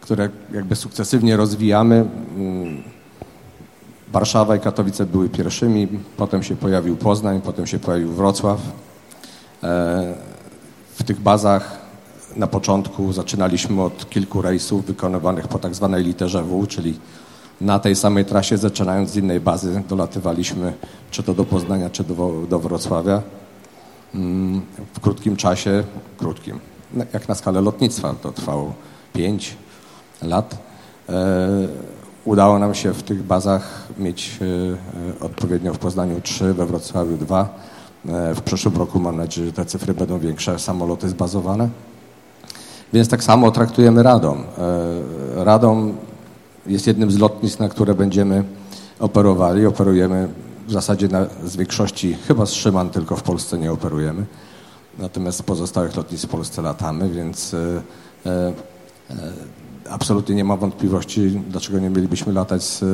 które 0.01 0.29
jakby 0.53 0.75
sukcesywnie 0.75 1.37
rozwijamy. 1.37 1.95
Y, 1.95 2.99
Warszawa 4.11 4.55
i 4.55 4.59
Katowice 4.59 5.05
były 5.05 5.29
pierwszymi, 5.29 5.87
potem 6.17 6.43
się 6.43 6.55
pojawił 6.55 6.97
Poznań, 6.97 7.41
potem 7.41 7.67
się 7.67 7.79
pojawił 7.79 8.13
Wrocław. 8.13 8.59
E, 9.63 10.13
w 10.95 11.03
tych 11.03 11.19
bazach 11.19 11.77
na 12.35 12.47
początku 12.47 13.13
zaczynaliśmy 13.13 13.81
od 13.83 14.09
kilku 14.09 14.41
rejsów 14.41 14.85
wykonywanych 14.85 15.47
po 15.47 15.59
tak 15.59 15.75
zwanej 15.75 16.03
literze 16.03 16.43
W, 16.43 16.67
czyli 16.67 16.99
na 17.61 17.79
tej 17.79 17.95
samej 17.95 18.25
trasie, 18.25 18.57
zaczynając 18.57 19.09
z 19.09 19.15
innej 19.15 19.39
bazy, 19.39 19.83
dolatywaliśmy 19.89 20.73
czy 21.11 21.23
to 21.23 21.33
do 21.33 21.45
Poznania, 21.45 21.89
czy 21.89 22.03
do, 22.03 22.33
do 22.49 22.59
Wrocławia. 22.59 23.21
W 24.93 24.99
krótkim 25.01 25.35
czasie, 25.35 25.83
krótkim, 26.17 26.59
jak 27.13 27.27
na 27.27 27.35
skalę 27.35 27.61
lotnictwa, 27.61 28.15
to 28.21 28.31
trwało 28.31 28.73
5 29.13 29.57
lat, 30.21 30.57
e, 31.09 31.67
udało 32.25 32.59
nam 32.59 32.75
się 32.75 32.93
w 32.93 33.03
tych 33.03 33.23
bazach 33.23 33.87
mieć 33.97 34.39
e, 35.21 35.25
odpowiednio 35.25 35.73
w 35.73 35.77
Poznaniu 35.77 36.21
3, 36.21 36.53
we 36.53 36.65
Wrocławiu 36.65 37.17
2. 37.17 37.49
E, 38.09 38.35
w 38.35 38.41
przyszłym 38.41 38.77
roku 38.77 38.99
mam 38.99 39.17
nadzieję, 39.17 39.47
że 39.47 39.53
te 39.53 39.65
cyfry 39.65 39.93
będą 39.93 40.19
większe, 40.19 40.59
samoloty 40.59 41.09
zbazowane. 41.09 41.69
Więc 42.93 43.09
tak 43.09 43.23
samo 43.23 43.51
traktujemy 43.51 44.03
Radom. 44.03 44.43
Radom 45.35 45.97
jest 46.67 46.87
jednym 46.87 47.11
z 47.11 47.17
lotnisk, 47.17 47.59
na 47.59 47.69
które 47.69 47.95
będziemy 47.95 48.43
operowali. 48.99 49.65
Operujemy 49.65 50.27
w 50.69 50.71
zasadzie 50.71 51.07
na, 51.07 51.25
z 51.45 51.55
większości, 51.55 52.17
chyba 52.27 52.45
z 52.45 52.53
Szyman 52.53 52.89
tylko 52.89 53.15
w 53.15 53.23
Polsce 53.23 53.57
nie 53.57 53.71
operujemy. 53.71 54.25
Natomiast 54.99 55.37
z 55.37 55.41
pozostałych 55.41 55.95
lotnisk 55.95 56.25
w 56.25 56.27
Polsce 56.27 56.61
latamy, 56.61 57.09
więc 57.09 57.53
e, 57.53 57.81
e, 58.25 58.53
e, 59.09 59.13
absolutnie 59.89 60.35
nie 60.35 60.43
ma 60.43 60.57
wątpliwości, 60.57 61.41
dlaczego 61.49 61.79
nie 61.79 61.89
mielibyśmy 61.89 62.33
latać 62.33 62.63
z 62.63 62.83
e, 62.83 62.85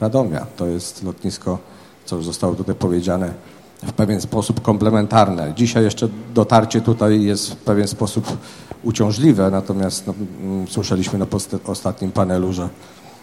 Radomia. 0.00 0.46
To 0.56 0.66
jest 0.66 1.02
lotnisko, 1.02 1.58
co 2.04 2.16
już 2.16 2.24
zostało 2.24 2.54
tutaj 2.54 2.74
powiedziane, 2.74 3.34
w 3.82 3.92
pewien 3.92 4.20
sposób 4.20 4.62
komplementarne. 4.62 5.52
Dzisiaj 5.56 5.84
jeszcze 5.84 6.08
dotarcie 6.34 6.80
tutaj 6.80 7.22
jest 7.22 7.50
w 7.50 7.56
pewien 7.56 7.88
sposób 7.88 8.36
uciążliwe, 8.82 9.50
natomiast 9.50 10.06
no, 10.06 10.14
mm, 10.42 10.68
słyszeliśmy 10.68 11.18
na 11.18 11.26
ostatnim 11.66 12.12
panelu, 12.12 12.52
że 12.52 12.68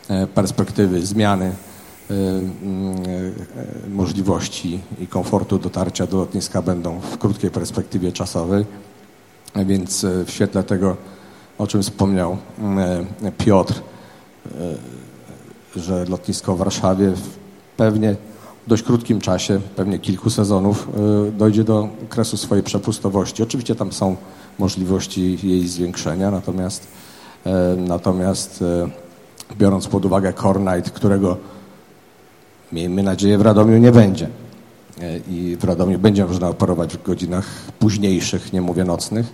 e, 0.09 0.27
perspektywy 0.27 1.05
zmiany 1.05 1.55
możliwości 3.89 4.79
i 4.99 5.07
komfortu 5.07 5.59
dotarcia 5.59 6.07
do 6.07 6.17
lotniska 6.17 6.61
będą 6.61 6.99
w 6.99 7.17
krótkiej 7.17 7.51
perspektywie 7.51 8.11
czasowej. 8.11 8.65
Więc 9.65 10.03
y, 10.03 10.25
w 10.25 10.31
świetle 10.31 10.63
tego, 10.63 10.97
o 11.57 11.67
czym 11.67 11.83
wspomniał 11.83 12.37
Piotr, 13.37 13.81
że 15.75 16.05
lotnisko 16.05 16.55
w 16.55 16.57
Warszawie 16.57 17.13
pewnie 17.77 18.15
w 18.65 18.69
dość 18.69 18.83
krótkim 18.83 19.21
czasie, 19.21 19.59
pewnie 19.75 19.99
kilku 19.99 20.29
sezonów, 20.29 20.87
dojdzie 21.37 21.63
do 21.63 21.89
kresu 22.09 22.37
swojej 22.37 22.63
przepustowości. 22.63 23.43
Oczywiście 23.43 23.75
tam 23.75 23.91
są 23.91 24.15
możliwości 24.59 25.37
jej 25.43 25.67
zwiększenia, 25.67 26.31
natomiast, 26.31 26.87
natomiast 27.77 28.63
biorąc 29.57 29.87
pod 29.87 30.05
uwagę 30.05 30.33
Core 30.33 30.59
Night, 30.59 30.91
którego 30.91 31.37
miejmy 32.71 33.03
nadzieję, 33.03 33.37
w 33.37 33.41
Radomiu 33.41 33.77
nie 33.77 33.91
będzie. 33.91 34.29
E, 35.01 35.17
I 35.17 35.57
w 35.59 35.63
Radomiu 35.63 35.99
będzie 35.99 36.25
można 36.25 36.49
operować 36.49 36.97
w 36.97 37.03
godzinach 37.03 37.45
późniejszych, 37.79 38.53
nie 38.53 38.61
mówię 38.61 38.83
nocnych. 38.83 39.25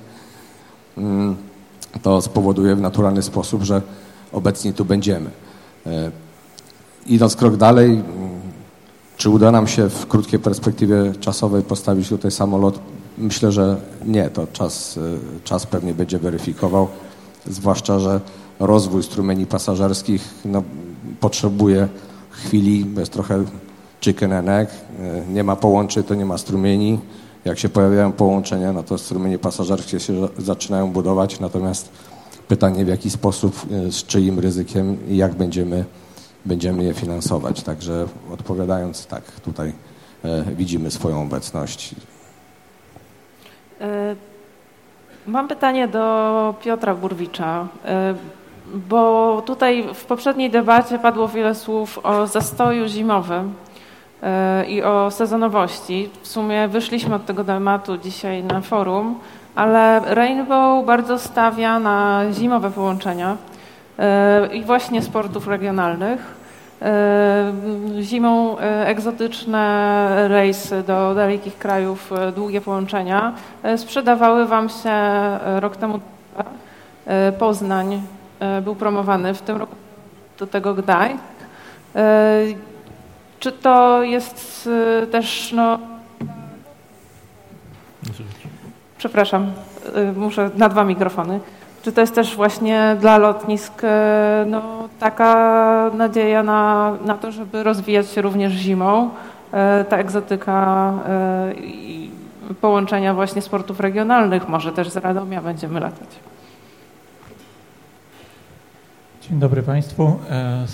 Mm, 0.97 1.35
to 2.01 2.21
spowoduje 2.21 2.75
w 2.75 2.81
naturalny 2.81 3.21
sposób, 3.21 3.63
że 3.63 3.81
obecnie 4.31 4.73
tu 4.73 4.85
będziemy. 4.85 5.29
E, 5.85 6.11
idąc 7.05 7.35
krok 7.35 7.57
dalej, 7.57 7.89
mm, 7.91 8.03
czy 9.17 9.29
uda 9.29 9.51
nam 9.51 9.67
się 9.67 9.89
w 9.89 10.07
krótkiej 10.07 10.39
perspektywie 10.39 11.13
czasowej 11.19 11.63
postawić 11.63 12.09
tutaj 12.09 12.31
samolot? 12.31 12.79
Myślę, 13.17 13.51
że 13.51 13.77
nie. 14.05 14.29
To 14.29 14.47
czas, 14.47 14.97
e, 14.97 15.01
czas 15.43 15.65
pewnie 15.65 15.93
będzie 15.93 16.19
weryfikował. 16.19 16.87
Zwłaszcza, 17.45 17.99
że 17.99 18.21
rozwój 18.59 19.03
strumieni 19.03 19.45
pasażerskich 19.45 20.29
no, 20.45 20.63
potrzebuje 21.19 21.87
chwili, 22.31 22.85
jest 22.97 23.13
trochę 23.13 23.43
chicken 24.01 24.33
and 24.33 24.49
egg, 24.49 24.71
e, 24.99 25.33
nie 25.33 25.43
ma 25.43 25.55
połączeń, 25.55 26.03
to 26.03 26.15
nie 26.15 26.25
ma 26.25 26.37
strumieni. 26.37 26.99
Jak 27.45 27.59
się 27.59 27.69
pojawiają 27.69 28.11
połączenia, 28.11 28.73
no 28.73 28.83
to 28.83 28.97
strumienie 28.97 29.39
pasażerskie 29.39 29.99
się 29.99 30.27
zaczynają 30.37 30.91
budować, 30.91 31.39
natomiast 31.39 31.89
pytanie 32.47 32.85
w 32.85 32.87
jaki 32.87 33.09
sposób, 33.09 33.61
e, 33.71 33.91
z 33.91 34.03
czyim 34.05 34.39
ryzykiem 34.39 34.97
i 35.09 35.17
jak 35.17 35.35
będziemy, 35.35 35.85
będziemy 36.45 36.83
je 36.83 36.93
finansować. 36.93 37.63
Także 37.63 38.07
odpowiadając 38.31 39.05
tak, 39.05 39.23
tutaj 39.31 39.73
e, 40.23 40.43
widzimy 40.55 40.91
swoją 40.91 41.21
obecność. 41.21 41.95
Mam 45.27 45.47
pytanie 45.47 45.87
do 45.87 46.55
Piotra 46.61 46.95
Burwicza 46.95 47.67
bo 48.73 49.41
tutaj 49.45 49.87
w 49.93 50.05
poprzedniej 50.05 50.49
debacie 50.49 50.99
padło 50.99 51.27
wiele 51.27 51.55
słów 51.55 51.99
o 52.03 52.27
zastoju 52.27 52.87
zimowym 52.87 53.53
e, 54.23 54.65
i 54.65 54.83
o 54.83 55.11
sezonowości. 55.11 56.09
W 56.21 56.27
sumie 56.27 56.67
wyszliśmy 56.67 57.15
od 57.15 57.25
tego 57.25 57.43
tematu 57.43 57.97
dzisiaj 57.97 58.43
na 58.43 58.61
forum, 58.61 59.19
ale 59.55 60.01
Rainbow 60.05 60.85
bardzo 60.85 61.19
stawia 61.19 61.79
na 61.79 62.21
zimowe 62.31 62.71
połączenia 62.71 63.37
i 64.53 64.63
właśnie 64.63 65.01
sportów 65.01 65.47
regionalnych. 65.47 66.41
Zimą 68.01 68.57
egzotyczne 68.85 70.27
rejsy 70.27 70.83
do 70.83 71.15
dalekich 71.15 71.57
krajów, 71.57 72.11
długie 72.35 72.61
połączenia 72.61 73.33
sprzedawały 73.77 74.45
Wam 74.45 74.69
się 74.69 74.91
rok 75.59 75.77
temu. 75.77 75.99
Poznań 77.39 78.01
był 78.61 78.75
promowany 78.75 79.33
w 79.33 79.41
tym 79.41 79.57
roku 79.57 79.75
do 80.39 80.47
tego 80.47 80.73
Gdańsk. 80.73 81.23
Czy 83.39 83.51
to 83.51 84.03
jest 84.03 84.69
też 85.11 85.51
no, 85.55 85.79
Przepraszam, 88.97 89.51
muszę 90.15 90.49
na 90.57 90.69
dwa 90.69 90.83
mikrofony. 90.83 91.39
Czy 91.83 91.91
to 91.91 92.01
jest 92.01 92.15
też 92.15 92.35
właśnie 92.35 92.95
dla 92.99 93.17
lotnisk 93.17 93.81
no, 94.45 94.61
taka 94.99 95.91
nadzieja 95.93 96.43
na, 96.43 96.93
na 97.05 97.13
to, 97.13 97.31
żeby 97.31 97.63
rozwijać 97.63 98.09
się 98.09 98.21
również 98.21 98.53
zimą? 98.53 99.09
Ta 99.89 99.97
egzotyka 99.97 100.93
i 101.57 102.11
połączenia 102.61 103.13
właśnie 103.13 103.41
sportów 103.41 103.79
regionalnych, 103.79 104.49
może 104.49 104.71
też 104.71 104.89
z 104.89 104.97
Radomia 104.97 105.41
będziemy 105.41 105.79
latać. 105.79 106.09
Dzień 109.31 109.39
dobry 109.39 109.63
Państwu. 109.63 110.19
E, 110.29 110.65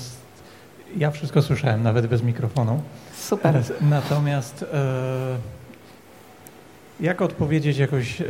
ja 0.97 1.11
wszystko 1.11 1.41
słyszałem, 1.41 1.83
nawet 1.83 2.07
bez 2.07 2.23
mikrofonu. 2.23 2.81
Super. 3.13 3.55
E, 3.55 3.63
natomiast 3.81 4.65
e, 4.73 5.37
jak 6.99 7.21
odpowiedzieć 7.21 7.77
jakoś 7.77 8.21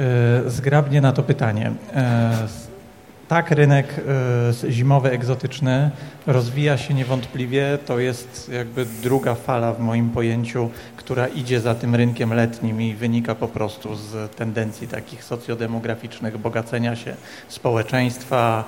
zgrabnie 0.48 1.02
na 1.02 1.12
to 1.14 1.24
pytanie? 1.24 1.72
E, 3.28 3.30
tak, 3.30 3.52
rynek 3.52 4.02
e, 4.68 4.72
zimowy, 4.72 5.12
egzotyczny 5.12 5.92
rozwija 6.28 6.78
się 6.78 6.94
niewątpliwie. 6.94 7.78
To 7.86 8.00
jest 8.00 8.52
jakby 8.54 8.86
druga 8.86 9.36
fala 9.36 9.74
w 9.74 9.80
moim 9.80 10.10
pojęciu, 10.10 10.70
która 10.98 11.28
idzie 11.28 11.60
za 11.60 11.76
tym 11.76 11.96
rynkiem 11.96 12.34
letnim 12.34 12.82
i 12.82 12.94
wynika 12.94 13.36
po 13.36 13.48
prostu 13.48 13.96
z 13.96 14.36
tendencji 14.36 14.88
takich 14.88 15.24
socjodemograficznych, 15.24 16.38
bogacenia 16.38 16.96
się 16.96 17.16
społeczeństwa, 17.48 18.64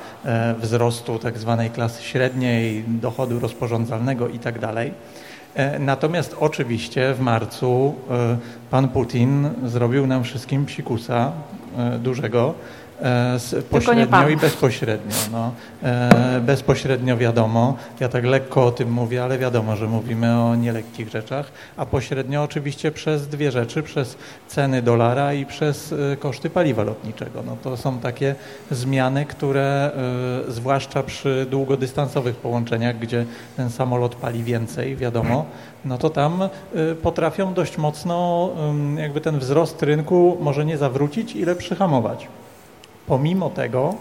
wzrostu 0.60 1.20
tak 1.20 1.38
zwanej 1.38 1.70
klasy 1.70 2.04
średniej, 2.04 2.84
dochodu 2.88 3.40
rozporządzalnego 3.40 4.28
itd. 4.28 4.60
Tak 4.60 4.88
E, 5.56 5.80
natomiast 5.80 6.36
oczywiście 6.40 7.14
w 7.14 7.20
marcu 7.20 7.96
e, 8.10 8.38
pan 8.72 8.90
Putin 8.90 9.50
zrobił 9.66 10.08
nam 10.08 10.24
wszystkim 10.24 10.66
psikusa 10.66 11.32
e, 11.78 12.00
dużego, 12.00 12.54
E, 12.54 12.89
pośrednio 13.70 14.30
i 14.30 14.38
bezpośrednio. 14.38 15.16
No. 15.32 15.52
E, 15.84 16.42
bezpośrednio 16.42 17.18
wiadomo, 17.18 17.78
ja 18.00 18.10
tak 18.10 18.26
lekko 18.26 18.66
o 18.66 18.72
tym 18.72 18.92
mówię, 18.92 19.24
ale 19.24 19.38
wiadomo, 19.38 19.76
że 19.76 19.88
mówimy 19.88 20.40
o 20.40 20.56
nielekkich 20.56 21.10
rzeczach, 21.10 21.52
a 21.78 21.86
pośrednio 21.86 22.44
oczywiście 22.44 22.92
przez 22.92 23.28
dwie 23.28 23.52
rzeczy, 23.52 23.84
przez 23.84 24.18
ceny 24.48 24.82
dolara 24.82 25.34
i 25.34 25.46
przez 25.46 25.94
e, 25.94 26.18
koszty 26.18 26.50
paliwa 26.50 26.84
lotniczego. 26.84 27.44
No 27.46 27.58
to 27.64 27.78
są 27.78 28.00
takie 28.00 28.36
zmiany, 28.72 29.26
które 29.26 29.92
zwłaszcza 30.48 31.04
przy 31.04 31.48
długodystansowych 31.50 32.36
połączeniach, 32.36 33.00
gdzie 33.00 33.26
ten 33.58 33.70
samolot 33.70 34.16
pali 34.16 34.44
więcej, 34.44 34.96
wiadomo, 34.96 35.46
no 35.86 35.98
to 35.98 36.10
tam 36.10 36.50
potrafią 37.02 37.54
dość 37.54 37.78
mocno 37.78 38.50
jakby 38.98 39.22
ten 39.22 39.40
wzrost 39.40 39.84
rynku 39.84 40.38
może 40.42 40.66
nie 40.66 40.78
zawrócić, 40.78 41.36
ile 41.36 41.56
przyhamować 41.56 42.28
pomimo 43.10 43.50
tego, 43.50 43.96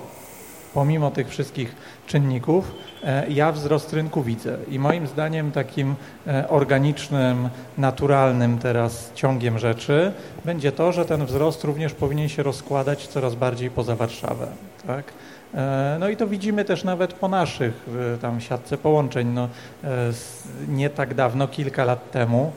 pomimo 0.75 1.11
tych 1.11 1.29
wszystkich 1.29 1.77
czynników, 2.07 2.75
e, 3.05 3.29
ja 3.29 3.53
wzrost 3.53 3.93
rynku 3.93 4.23
widzę. 4.23 4.59
I 4.69 4.79
moim 4.79 5.07
zdaniem 5.07 5.53
takim 5.53 5.95
e, 6.27 6.49
organicznym, 6.49 7.49
naturalnym 7.79 8.59
teraz 8.59 9.13
ciągiem 9.15 9.59
rzeczy 9.59 10.13
będzie 10.45 10.73
to, 10.73 10.93
że 10.93 11.05
ten 11.05 11.27
wzrost 11.27 11.65
również 11.65 11.93
powinien 11.93 12.29
się 12.29 12.43
rozkładać 12.43 13.07
coraz 13.07 13.35
bardziej 13.35 13.71
poza 13.71 13.97
Warszawę. 13.97 14.47
Tak? 14.87 15.05
E, 15.55 15.97
no 16.01 16.09
i 16.09 16.17
to 16.17 16.27
widzimy 16.27 16.65
też 16.65 16.85
nawet 16.85 17.13
po 17.13 17.29
naszych 17.29 17.87
tam 18.23 18.41
siatce 18.41 18.79
połączeń. 18.79 19.29
No, 19.29 19.49
nie 20.69 20.91
tak 20.91 21.15
dawno, 21.15 21.49
kilka 21.49 21.85
lat 21.85 22.11
temu, 22.11 22.53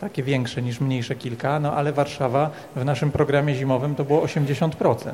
takie 0.00 0.22
większe 0.22 0.62
niż 0.62 0.80
mniejsze 0.80 1.14
kilka, 1.14 1.60
no 1.60 1.72
ale 1.72 1.92
Warszawa 1.92 2.50
w 2.76 2.84
naszym 2.84 3.10
programie 3.10 3.54
zimowym 3.54 3.94
to 3.94 4.04
było 4.04 4.26
80% 4.26 5.12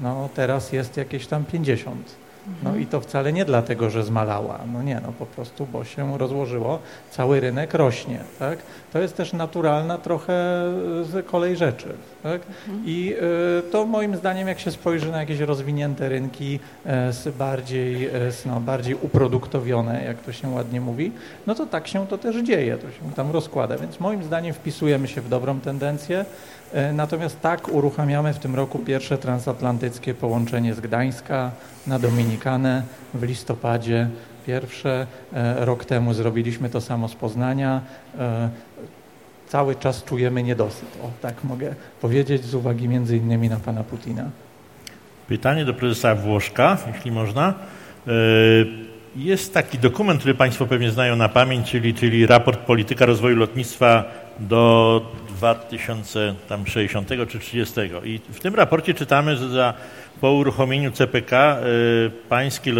no 0.00 0.28
teraz 0.34 0.72
jest 0.72 0.96
jakieś 0.96 1.26
tam 1.26 1.44
50. 1.44 2.16
No 2.62 2.76
i 2.76 2.86
to 2.86 3.00
wcale 3.00 3.32
nie 3.32 3.44
dlatego, 3.44 3.90
że 3.90 4.04
zmalała. 4.04 4.60
No 4.72 4.82
nie, 4.82 5.00
no 5.06 5.12
po 5.18 5.26
prostu, 5.26 5.66
bo 5.66 5.84
się 5.84 6.18
rozłożyło, 6.18 6.78
cały 7.10 7.40
rynek 7.40 7.74
rośnie, 7.74 8.20
tak? 8.38 8.58
To 8.92 8.98
jest 8.98 9.16
też 9.16 9.32
naturalna 9.32 9.98
trochę 9.98 10.32
z 11.02 11.26
kolei 11.26 11.56
rzeczy, 11.56 11.88
tak? 12.22 12.42
I 12.84 13.14
y, 13.68 13.70
to 13.70 13.86
moim 13.86 14.16
zdaniem, 14.16 14.48
jak 14.48 14.60
się 14.60 14.70
spojrzy 14.70 15.10
na 15.10 15.20
jakieś 15.20 15.40
rozwinięte 15.40 16.08
rynki 16.08 16.60
y, 17.26 17.32
bardziej, 17.32 18.10
no, 18.46 18.60
bardziej 18.60 18.94
uproduktowione, 18.94 20.04
jak 20.04 20.18
to 20.18 20.32
się 20.32 20.48
ładnie 20.48 20.80
mówi, 20.80 21.12
no 21.46 21.54
to 21.54 21.66
tak 21.66 21.88
się 21.88 22.06
to 22.06 22.18
też 22.18 22.36
dzieje, 22.36 22.78
to 22.78 22.90
się 22.90 23.14
tam 23.16 23.30
rozkłada, 23.30 23.76
więc 23.76 24.00
moim 24.00 24.24
zdaniem 24.24 24.54
wpisujemy 24.54 25.08
się 25.08 25.20
w 25.20 25.28
dobrą 25.28 25.60
tendencję. 25.60 26.24
E, 26.72 26.92
natomiast 26.92 27.40
tak 27.40 27.68
uruchamiamy 27.68 28.34
w 28.34 28.38
tym 28.38 28.54
roku 28.54 28.78
pierwsze 28.78 29.18
transatlantyckie 29.18 30.14
połączenie 30.14 30.74
z 30.74 30.80
Gdańska 30.80 31.50
na 31.86 31.98
Dominikanę 31.98 32.82
w 33.14 33.22
listopadzie. 33.22 34.08
Pierwsze 34.46 35.06
e, 35.32 35.64
rok 35.64 35.84
temu 35.84 36.14
zrobiliśmy 36.14 36.70
to 36.70 36.80
samo 36.80 37.08
z 37.08 37.14
Poznania. 37.14 37.80
E, 38.18 38.48
cały 39.48 39.74
czas 39.74 40.04
czujemy 40.04 40.42
niedosyt, 40.42 40.88
o 41.02 41.10
tak 41.22 41.44
mogę 41.44 41.74
powiedzieć, 42.00 42.44
z 42.44 42.54
uwagi 42.54 42.88
między 42.88 43.16
innymi 43.16 43.48
na 43.48 43.56
pana 43.56 43.84
Putina. 43.84 44.24
Pytanie 45.28 45.64
do 45.64 45.74
prezesa 45.74 46.14
Włoszka, 46.14 46.78
jeśli 46.94 47.12
można. 47.12 47.54
Jest 49.16 49.54
taki 49.54 49.78
dokument, 49.78 50.20
który 50.20 50.34
Państwo 50.34 50.66
pewnie 50.66 50.90
znają 50.90 51.16
na 51.16 51.28
pamięć, 51.28 51.70
czyli, 51.70 51.94
czyli 51.94 52.26
raport 52.26 52.60
Polityka 52.60 53.06
Rozwoju 53.06 53.36
Lotnictwa 53.36 54.04
do 54.38 55.02
2060 55.38 57.08
czy 57.28 57.38
30. 57.38 57.74
I 58.04 58.20
w 58.32 58.40
tym 58.40 58.54
raporcie 58.54 58.94
czytamy, 58.94 59.36
że 59.36 59.48
za, 59.48 59.74
po 60.20 60.32
uruchomieniu 60.32 60.90
CPK 60.90 61.58
y, 61.58 62.10
pańskie 62.28 62.72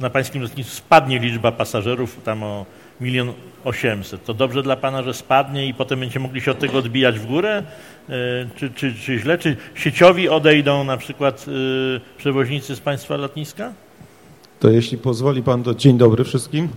na 0.00 0.10
pańskim 0.10 0.42
lotnisku 0.42 0.74
spadnie 0.74 1.18
liczba 1.18 1.52
pasażerów 1.52 2.22
tam 2.24 2.42
o 2.42 2.66
milion 3.00 3.32
osiemset. 3.64 4.24
To 4.24 4.34
dobrze 4.34 4.62
dla 4.62 4.76
Pana, 4.76 5.02
że 5.02 5.14
spadnie 5.14 5.66
i 5.66 5.74
potem 5.74 6.00
będziecie 6.00 6.20
mogli 6.20 6.40
się 6.40 6.50
od 6.50 6.58
tego 6.58 6.78
odbijać 6.78 7.18
w 7.18 7.26
górę? 7.26 7.62
Y, 8.08 8.12
czy, 8.56 8.70
czy, 8.70 8.94
czy 8.94 9.18
źle? 9.18 9.38
Czy 9.38 9.56
sieciowi 9.74 10.28
odejdą 10.28 10.84
na 10.84 10.96
przykład 10.96 11.46
y, 11.48 12.00
przewoźnicy 12.18 12.76
z 12.76 12.80
Państwa 12.80 13.16
lotniska? 13.16 13.72
To 14.60 14.70
jeśli 14.70 14.98
pozwoli 14.98 15.42
Pan, 15.42 15.62
to 15.62 15.74
dzień 15.74 15.98
dobry 15.98 16.24
wszystkim. 16.24 16.68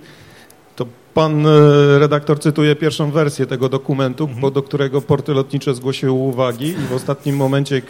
Pan 1.20 1.46
e, 1.46 2.00
redaktor 2.00 2.40
cytuje 2.40 2.76
pierwszą 2.76 3.12
wersję 3.12 3.46
tego 3.46 3.70
dokumentu, 3.70 4.24
mhm. 4.24 4.54
do 4.54 4.64
którego 4.64 5.02
porty 5.02 5.34
lotnicze 5.34 5.74
zgłosiły 5.76 6.12
uwagi 6.12 6.68
i 6.68 6.88
w 6.90 6.94
ostatnim 6.94 7.36
momencie, 7.36 7.82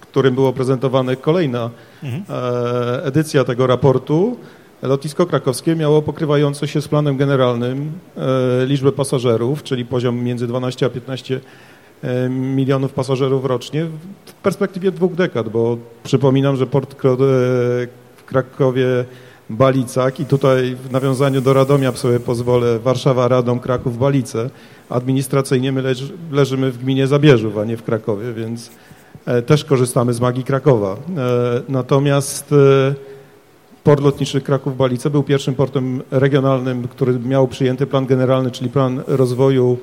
którym 0.00 0.34
było 0.34 0.52
prezentowane 0.52 1.16
kolejna 1.16 1.70
mhm. 2.02 2.22
E, 2.28 3.04
edycja 3.04 3.44
tego 3.44 3.66
raportu, 3.66 4.36
lotnisko 4.82 5.26
krakowskie 5.26 5.76
miało 5.76 6.02
pokrywające 6.02 6.68
się 6.68 6.82
z 6.82 6.88
planem 6.88 7.16
generalnym 7.16 7.92
e, 8.16 8.66
liczbę 8.66 8.92
pasażerów, 8.92 9.62
czyli 9.62 9.84
poziom 9.84 10.24
między 10.24 10.46
12 10.46 10.86
a 10.86 10.88
15 10.88 11.40
milionów 12.30 12.92
pasażerów 12.92 13.44
rocznie 13.44 13.86
w 14.26 14.32
perspektywie 14.32 14.90
dwóch 14.90 15.14
dekad, 15.14 15.48
bo 15.48 15.76
przypominam, 16.02 16.56
że 16.56 16.66
port 16.66 16.94
w 18.16 18.24
Krakowie 18.26 19.04
Balicach 19.56 20.20
i 20.20 20.24
tutaj 20.24 20.76
w 20.76 20.92
nawiązaniu 20.92 21.40
do 21.40 21.52
Radomia 21.52 21.92
sobie 21.92 22.20
pozwolę, 22.20 22.78
Warszawa, 22.78 23.28
Radom, 23.28 23.60
Kraków, 23.60 23.98
Balice. 23.98 24.50
Administracyjnie 24.88 25.72
my 25.72 25.82
leż, 25.82 26.12
leżymy 26.30 26.72
w 26.72 26.78
gminie 26.78 27.06
Zabierzów, 27.06 27.58
a 27.58 27.64
nie 27.64 27.76
w 27.76 27.82
Krakowie, 27.82 28.32
więc 28.32 28.70
e, 29.26 29.42
też 29.42 29.64
korzystamy 29.64 30.12
z 30.14 30.20
magii 30.20 30.44
Krakowa. 30.44 30.92
E, 30.92 30.96
natomiast 31.68 32.52
e, 32.52 32.94
port 33.84 34.02
lotniczy 34.02 34.40
Kraków-Balice 34.40 35.10
był 35.10 35.22
pierwszym 35.22 35.54
portem 35.54 36.02
regionalnym, 36.10 36.88
który 36.88 37.18
miał 37.18 37.48
przyjęty 37.48 37.86
plan 37.86 38.06
generalny, 38.06 38.50
czyli 38.50 38.70
plan 38.70 39.02
rozwoju 39.06 39.78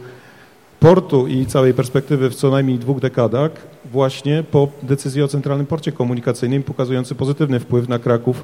portu 0.79 1.27
i 1.27 1.45
całej 1.45 1.73
perspektywy 1.73 2.29
w 2.29 2.36
co 2.36 2.51
najmniej 2.51 2.79
dwóch 2.79 2.99
dekadach, 2.99 3.51
właśnie 3.91 4.43
po 4.51 4.67
decyzji 4.84 5.23
o 5.23 5.27
Centralnym 5.27 5.67
Porcie 5.67 5.91
Komunikacyjnym, 5.91 6.63
pokazujący 6.63 7.15
pozytywny 7.15 7.60
wpływ 7.60 7.89
na 7.89 7.99
Kraków 7.99 8.43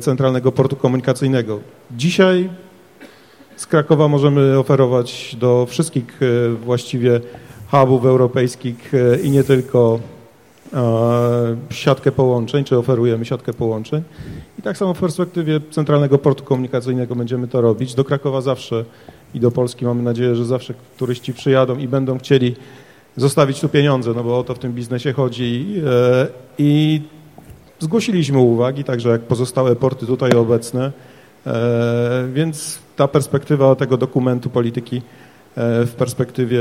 Centralnego 0.00 0.52
Portu 0.52 0.76
Komunikacyjnego. 0.76 1.60
Dzisiaj 1.90 2.50
z 3.56 3.66
Krakowa 3.66 4.08
możemy 4.08 4.58
oferować 4.58 5.36
do 5.40 5.66
wszystkich 5.66 6.20
e, 6.22 6.54
właściwie 6.54 7.20
hubów 7.70 8.04
europejskich 8.04 8.92
e, 8.94 9.20
i 9.20 9.30
nie 9.30 9.44
tylko 9.44 10.00
siatkę 11.70 12.12
połączeń, 12.12 12.64
czy 12.64 12.78
oferujemy 12.78 13.24
siatkę 13.24 13.52
połączeń. 13.52 14.02
I 14.58 14.62
tak 14.62 14.76
samo 14.76 14.94
w 14.94 15.00
perspektywie 15.00 15.60
Centralnego 15.70 16.18
Portu 16.18 16.44
Komunikacyjnego 16.44 17.14
będziemy 17.14 17.48
to 17.48 17.60
robić. 17.60 17.94
Do 17.94 18.04
Krakowa 18.04 18.40
zawsze 18.40 18.84
i 19.34 19.40
do 19.40 19.50
Polski 19.50 19.84
mamy 19.84 20.02
nadzieję, 20.02 20.36
że 20.36 20.44
zawsze 20.44 20.74
turyści 20.96 21.34
przyjadą 21.34 21.78
i 21.78 21.88
będą 21.88 22.18
chcieli 22.18 22.56
zostawić 23.16 23.60
tu 23.60 23.68
pieniądze, 23.68 24.12
no 24.16 24.24
bo 24.24 24.38
o 24.38 24.44
to 24.44 24.54
w 24.54 24.58
tym 24.58 24.72
biznesie 24.72 25.12
chodzi. 25.12 25.66
E, 25.86 26.26
I 26.58 27.02
zgłosiliśmy 27.82 28.38
uwagi, 28.38 28.84
także 28.84 29.08
jak 29.08 29.20
pozostałe 29.20 29.76
porty 29.76 30.06
tutaj 30.06 30.30
obecne, 30.30 30.92
e, 31.46 32.28
więc 32.32 32.78
ta 32.96 33.08
perspektywa 33.08 33.74
tego 33.74 33.96
dokumentu 33.96 34.50
polityki 34.50 34.96
e, 34.96 35.00
w 35.86 35.94
perspektywie 35.94 36.60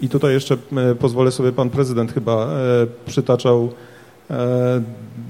i 0.00 0.08
tutaj 0.08 0.32
jeszcze 0.32 0.56
pozwolę 1.00 1.32
sobie, 1.32 1.52
pan 1.52 1.70
prezydent 1.70 2.12
chyba 2.12 2.48
przytaczał 3.06 3.72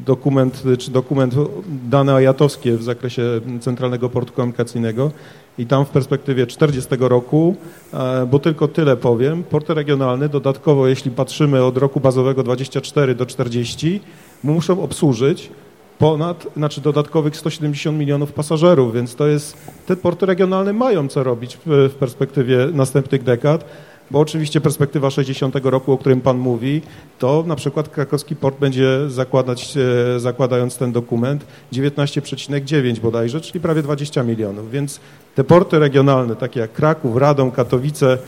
dokument, 0.07 0.63
czy 0.79 0.91
dokument 0.91 1.35
dane 1.67 2.15
ajatowskie 2.15 2.77
w 2.77 2.83
zakresie 2.83 3.23
Centralnego 3.61 4.09
Portu 4.09 4.33
Komunikacyjnego. 4.33 5.11
I 5.59 5.67
tam 5.67 5.85
w 5.85 5.89
perspektywie 5.89 6.47
40 6.47 6.91
roku, 6.99 7.57
e, 7.93 8.27
bo 8.27 8.39
tylko 8.39 8.69
tyle 8.69 8.97
powiem, 8.97 9.45
porty 9.45 9.75
regionalne 9.75 10.29
dodatkowo, 10.29 10.89
jeśli 10.89 11.11
patrzymy 11.11 11.65
od 11.65 11.77
roku 11.77 12.01
bazowego 12.01 12.43
24 12.43 13.15
do 13.15 13.27
40, 13.27 14.01
muszą 14.45 14.83
obsłużyć 14.83 15.51
ponad, 15.99 16.47
znaczy 16.57 16.81
dodatkowych 16.81 17.37
170 17.37 17.99
milionów 17.99 18.33
pasażerów, 18.33 18.95
więc 18.95 19.15
to 19.15 19.27
jest, 19.27 19.57
te 19.87 19.97
porty 19.97 20.27
regionalne 20.27 20.73
mają 20.73 21.09
co 21.09 21.23
robić 21.23 21.59
w 21.67 21.95
perspektywie 21.99 22.69
następnych 22.73 23.23
dekad 23.23 23.65
bo 24.11 24.21
oczywiście 24.21 24.61
perspektywa 24.61 25.11
60 25.11 25.57
roku, 25.65 25.93
o 25.93 25.99
którym 25.99 26.21
Pan 26.21 26.39
mówi, 26.39 26.83
to 27.19 27.45
na 27.47 27.57
przykład 27.57 27.89
krakowski 27.89 28.37
port 28.37 28.59
będzie 28.59 29.11
zakładać, 29.11 29.75
e, 30.17 30.21
zakładając 30.21 30.79
ten 30.79 30.93
dokument 30.93 31.47
19,9 31.73 33.01
bodajże, 33.01 33.41
czyli 33.41 33.61
prawie 33.61 33.83
20 33.83 34.23
milionów, 34.23 34.71
więc 34.71 35.01
te 35.35 35.45
porty 35.45 35.79
regionalne, 35.79 36.37
takie 36.37 36.61
jak 36.61 36.73
Kraków, 36.73 37.17
Radom, 37.17 37.51
Katowice, 37.51 38.19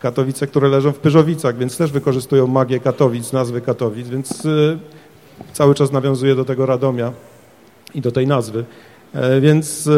Katowice, 0.00 0.46
które 0.46 0.68
leżą 0.68 0.92
w 0.92 0.98
Pyrzowicach, 0.98 1.56
więc 1.56 1.76
też 1.76 1.92
wykorzystują 1.92 2.46
magię 2.46 2.80
Katowic, 2.80 3.32
nazwy 3.32 3.60
Katowic, 3.60 4.08
więc 4.08 4.46
e, 4.46 4.78
cały 5.52 5.74
czas 5.74 5.92
nawiązuje 5.92 6.34
do 6.34 6.44
tego 6.44 6.66
Radomia 6.66 7.12
i 7.94 8.00
do 8.00 8.12
tej 8.12 8.26
nazwy. 8.26 8.64
E, 9.14 9.40
więc 9.40 9.88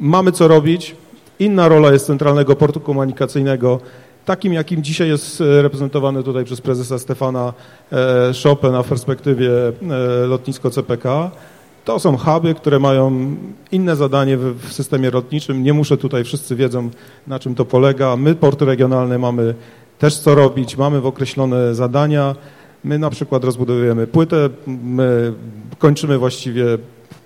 mamy 0.00 0.32
co 0.32 0.48
robić. 0.48 0.96
Inna 1.38 1.68
rola 1.68 1.92
jest 1.92 2.06
Centralnego 2.06 2.56
Portu 2.56 2.80
Komunikacyjnego, 2.80 3.80
takim, 4.28 4.52
jakim 4.52 4.82
dzisiaj 4.82 5.08
jest 5.08 5.40
e, 5.40 5.62
reprezentowany 5.62 6.22
tutaj 6.22 6.44
przez 6.44 6.60
prezesa 6.60 6.98
Stefana 6.98 7.52
e, 7.92 8.32
Chopin 8.42 8.82
w 8.84 8.88
perspektywie 8.88 9.50
e, 9.68 10.26
lotnisko 10.26 10.70
CPK. 10.70 11.30
To 11.84 11.98
są 11.98 12.16
huby, 12.16 12.54
które 12.54 12.78
mają 12.78 13.36
inne 13.72 13.96
zadanie 13.96 14.36
w, 14.36 14.72
systemie 14.72 15.10
lotniczym. 15.10 15.62
Nie 15.62 15.72
muszę 15.72 15.96
tutaj, 15.96 16.24
wszyscy 16.24 16.56
wiedzą, 16.56 16.90
na 17.26 17.38
czym 17.38 17.54
to 17.54 17.64
polega. 17.64 18.16
My, 18.16 18.34
porty 18.34 18.64
regionalne, 18.64 19.18
mamy 19.18 19.54
też 19.98 20.18
co 20.18 20.34
robić, 20.34 20.76
mamy 20.76 20.98
określone 20.98 21.74
zadania. 21.74 22.34
My 22.88 22.98
na 22.98 23.10
przykład 23.10 23.44
rozbudowujemy 23.44 24.06
płytę, 24.06 24.48
my 24.66 25.32
kończymy 25.78 26.18
właściwie 26.18 26.64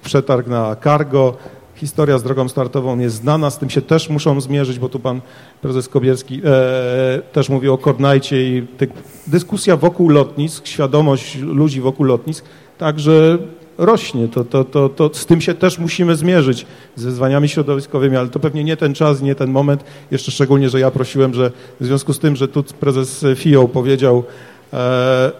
przetarg 0.04 0.46
na 0.46 0.76
cargo, 0.84 1.36
historia 1.74 2.18
z 2.18 2.22
drogą 2.22 2.48
startową 2.48 2.98
jest 2.98 3.16
znana, 3.16 3.50
z 3.50 3.58
tym 3.58 3.70
się 3.70 3.82
też 3.82 4.08
muszą 4.08 4.40
zmierzyć, 4.40 4.78
bo 4.78 4.88
tu 4.88 4.98
pan 4.98 5.20
prezes 5.60 5.88
Kobierski 5.88 6.42
e, 6.44 7.20
też 7.32 7.48
mówił 7.48 7.74
o 7.74 7.78
Kornajcie 7.78 8.56
i 8.56 8.66
te, 8.66 8.86
dyskusja 9.26 9.76
wokół 9.76 10.08
lotnisk, 10.08 10.66
świadomość 10.66 11.38
ludzi 11.38 11.80
wokół 11.80 12.06
lotnisk 12.06 12.44
także 12.78 13.38
rośnie. 13.78 14.28
To, 14.28 14.44
to, 14.44 14.64
to, 14.64 14.88
to 14.88 15.10
z 15.14 15.26
tym 15.26 15.40
się 15.40 15.54
też 15.54 15.78
musimy 15.78 16.16
zmierzyć, 16.16 16.66
z 16.96 17.04
wyzwaniami 17.04 17.48
środowiskowymi, 17.48 18.16
ale 18.16 18.28
to 18.28 18.40
pewnie 18.40 18.64
nie 18.64 18.76
ten 18.76 18.94
czas, 18.94 19.22
nie 19.22 19.34
ten 19.34 19.50
moment, 19.50 19.84
jeszcze 20.10 20.30
szczególnie, 20.30 20.70
że 20.70 20.80
ja 20.80 20.90
prosiłem, 20.90 21.34
że 21.34 21.52
w 21.80 21.86
związku 21.86 22.12
z 22.12 22.18
tym, 22.18 22.36
że 22.36 22.48
tu 22.48 22.62
prezes 22.62 23.24
FIO 23.36 23.68
powiedział, 23.68 24.24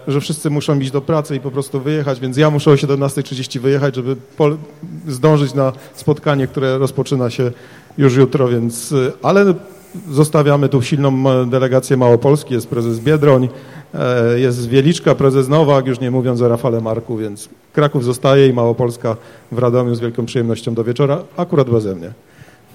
że 0.09 0.21
wszyscy 0.21 0.51
muszą 0.51 0.79
iść 0.79 0.90
do 0.90 1.01
pracy 1.01 1.37
i 1.37 1.40
po 1.40 1.51
prostu 1.51 1.81
wyjechać, 1.81 2.21
więc 2.21 2.37
ja 2.37 2.51
muszę 2.51 2.71
o 2.71 2.75
17.30 2.75 3.61
wyjechać, 3.61 3.95
żeby 3.95 4.16
zdążyć 5.09 5.55
na 5.55 5.73
spotkanie, 5.95 6.47
które 6.47 6.79
rozpoczyna 6.79 7.31
się 7.31 7.51
już 7.99 8.16
jutro, 8.16 8.49
więc, 8.49 8.92
e, 8.92 9.12
ale 9.23 9.55
zostawiamy 10.11 10.68
tu 10.68 10.83
silną 10.83 11.25
delegację 11.47 11.97
Małopolski, 11.97 12.55
jest 12.55 12.68
prezes 12.68 13.01
Biedroń, 13.01 13.49
e, 13.95 14.38
jest 14.38 14.68
Wieliczka, 14.68 15.14
prezes 15.14 15.49
Nowak, 15.49 15.87
już 15.87 16.01
nie 16.01 16.11
mówiąc 16.11 16.42
o 16.42 16.49
Rafale 16.49 16.81
Marku, 16.81 17.16
więc 17.16 17.49
Kraków 17.73 18.05
zostaje 18.05 18.49
i 18.49 18.53
Małopolska 18.53 19.16
w 19.53 19.59
Radomiu 19.59 19.95
z 19.95 20.01
wielką 20.01 20.27
przyjemnością 20.27 20.75
do 20.75 20.85
wieczora, 20.85 21.23
akurat 21.37 21.71
beze 21.71 21.95
mnie. 21.95 22.12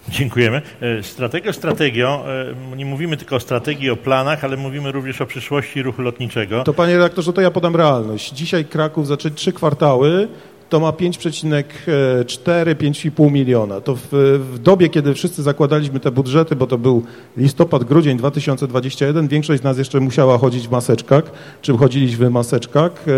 Dziękujemy. 0.09 0.61
E, 0.81 1.03
strategią, 1.03 1.53
strategią, 1.53 2.25
e, 2.25 2.75
nie 2.75 2.85
mówimy 2.85 3.17
tylko 3.17 3.35
o 3.35 3.39
strategii, 3.39 3.89
o 3.89 3.95
planach, 3.95 4.43
ale 4.43 4.57
mówimy 4.57 4.91
również 4.91 5.21
o 5.21 5.25
przyszłości 5.25 5.83
ruchu 5.83 6.01
lotniczego. 6.01 6.63
To 6.63 6.73
panie 6.73 6.93
redaktorze, 6.93 7.33
to 7.33 7.41
ja 7.41 7.51
podam 7.51 7.75
realność. 7.75 8.31
Dzisiaj 8.31 8.65
Kraków 8.65 9.07
zacząć 9.07 9.35
trzy 9.35 9.53
kwartały, 9.53 10.27
to 10.69 10.79
ma 10.79 10.89
5,4-5,5 10.89 13.31
miliona. 13.31 13.81
To 13.81 13.95
w, 13.95 14.07
w, 14.53 14.59
dobie, 14.59 14.89
kiedy 14.89 15.13
wszyscy 15.13 15.43
zakładaliśmy 15.43 15.99
te 15.99 16.11
budżety, 16.11 16.55
bo 16.55 16.67
to 16.67 16.77
był 16.77 17.03
listopad, 17.37 17.83
grudzień 17.83 18.17
2021, 18.17 19.27
większość 19.27 19.61
z 19.61 19.63
nas 19.63 19.77
jeszcze 19.77 19.99
musiała 19.99 20.37
chodzić 20.37 20.67
w 20.67 20.71
maseczkach, 20.71 21.23
czy 21.61 21.77
chodziliśmy 21.77 22.29
w 22.29 22.31
maseczkach 22.31 22.91
e, 23.07 23.11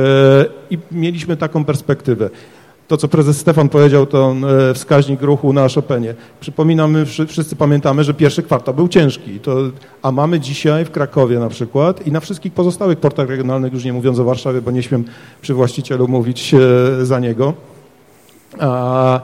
i 0.70 0.78
mieliśmy 0.92 1.38
taką 1.38 1.66
perspektywę 1.66 2.30
to, 2.90 2.98
co 2.98 3.08
prezes 3.08 3.38
Stefan 3.38 3.70
powiedział, 3.70 4.06
to 4.06 4.36
e, 4.70 4.74
wskaźnik 4.74 5.22
ruchu 5.22 5.54
na 5.54 5.68
Chopinie. 5.76 6.16
Przypominamy, 6.40 7.06
wszyscy 7.06 7.56
pamiętamy, 7.56 8.04
że 8.04 8.14
pierwszy 8.14 8.44
kwartał 8.44 8.74
był 8.74 8.88
ciężki, 8.88 9.40
to, 9.40 9.58
a 10.02 10.12
mamy 10.12 10.40
dzisiaj 10.40 10.86
w 10.86 10.92
Krakowie 10.92 11.40
na 11.40 11.50
przykład 11.50 12.08
i 12.08 12.12
na 12.12 12.20
wszystkich 12.20 12.54
pozostałych 12.54 13.00
portach 13.00 13.30
regionalnych, 13.30 13.74
już 13.74 13.86
nie 13.86 13.94
mówiąc 13.94 14.20
o 14.20 14.24
Warszawie, 14.24 14.62
bo 14.62 14.72
nie 14.72 14.84
śmiem 14.84 15.06
przy 15.42 15.54
właścicielu 15.54 16.08
mówić 16.08 16.54
e, 16.54 17.06
za 17.06 17.20
niego, 17.20 17.54
a, 18.60 19.22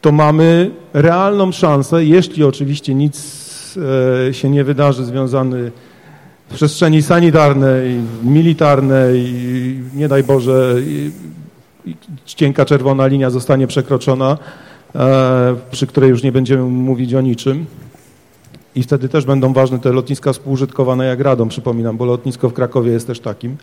to 0.00 0.12
mamy 0.12 0.70
realną 0.92 1.52
szansę, 1.52 2.04
jeśli 2.04 2.44
oczywiście 2.44 2.94
nic 2.94 3.18
e, 4.28 4.34
się 4.34 4.50
nie 4.50 4.64
wydarzy 4.64 5.04
związany 5.04 5.72
w 6.50 6.54
przestrzeni 6.54 7.02
sanitarnej, 7.02 8.00
militarnej, 8.22 9.32
nie 9.94 10.08
daj 10.08 10.22
Boże, 10.24 10.74
cienka 12.24 12.64
czerwona 12.64 13.06
linia 13.06 13.30
zostanie 13.30 13.66
przekroczona, 13.66 14.38
e, 14.94 15.56
przy 15.70 15.86
której 15.86 16.10
już 16.10 16.22
nie 16.22 16.32
będziemy 16.32 16.62
mówić 16.62 17.14
o 17.14 17.20
niczym. 17.20 17.66
I 18.74 18.82
wtedy 18.82 19.08
też 19.08 19.24
będą 19.24 19.52
ważne 19.52 19.78
te 19.78 19.92
lotniska 19.92 20.32
współużytkowane 20.32 21.06
jak 21.06 21.20
Radom, 21.20 21.48
przypominam, 21.48 21.96
bo 21.96 22.04
lotnisko 22.04 22.48
w 22.48 22.52
Krakowie 22.52 22.92
jest 22.92 23.06
też 23.06 23.20
takim. 23.20 23.56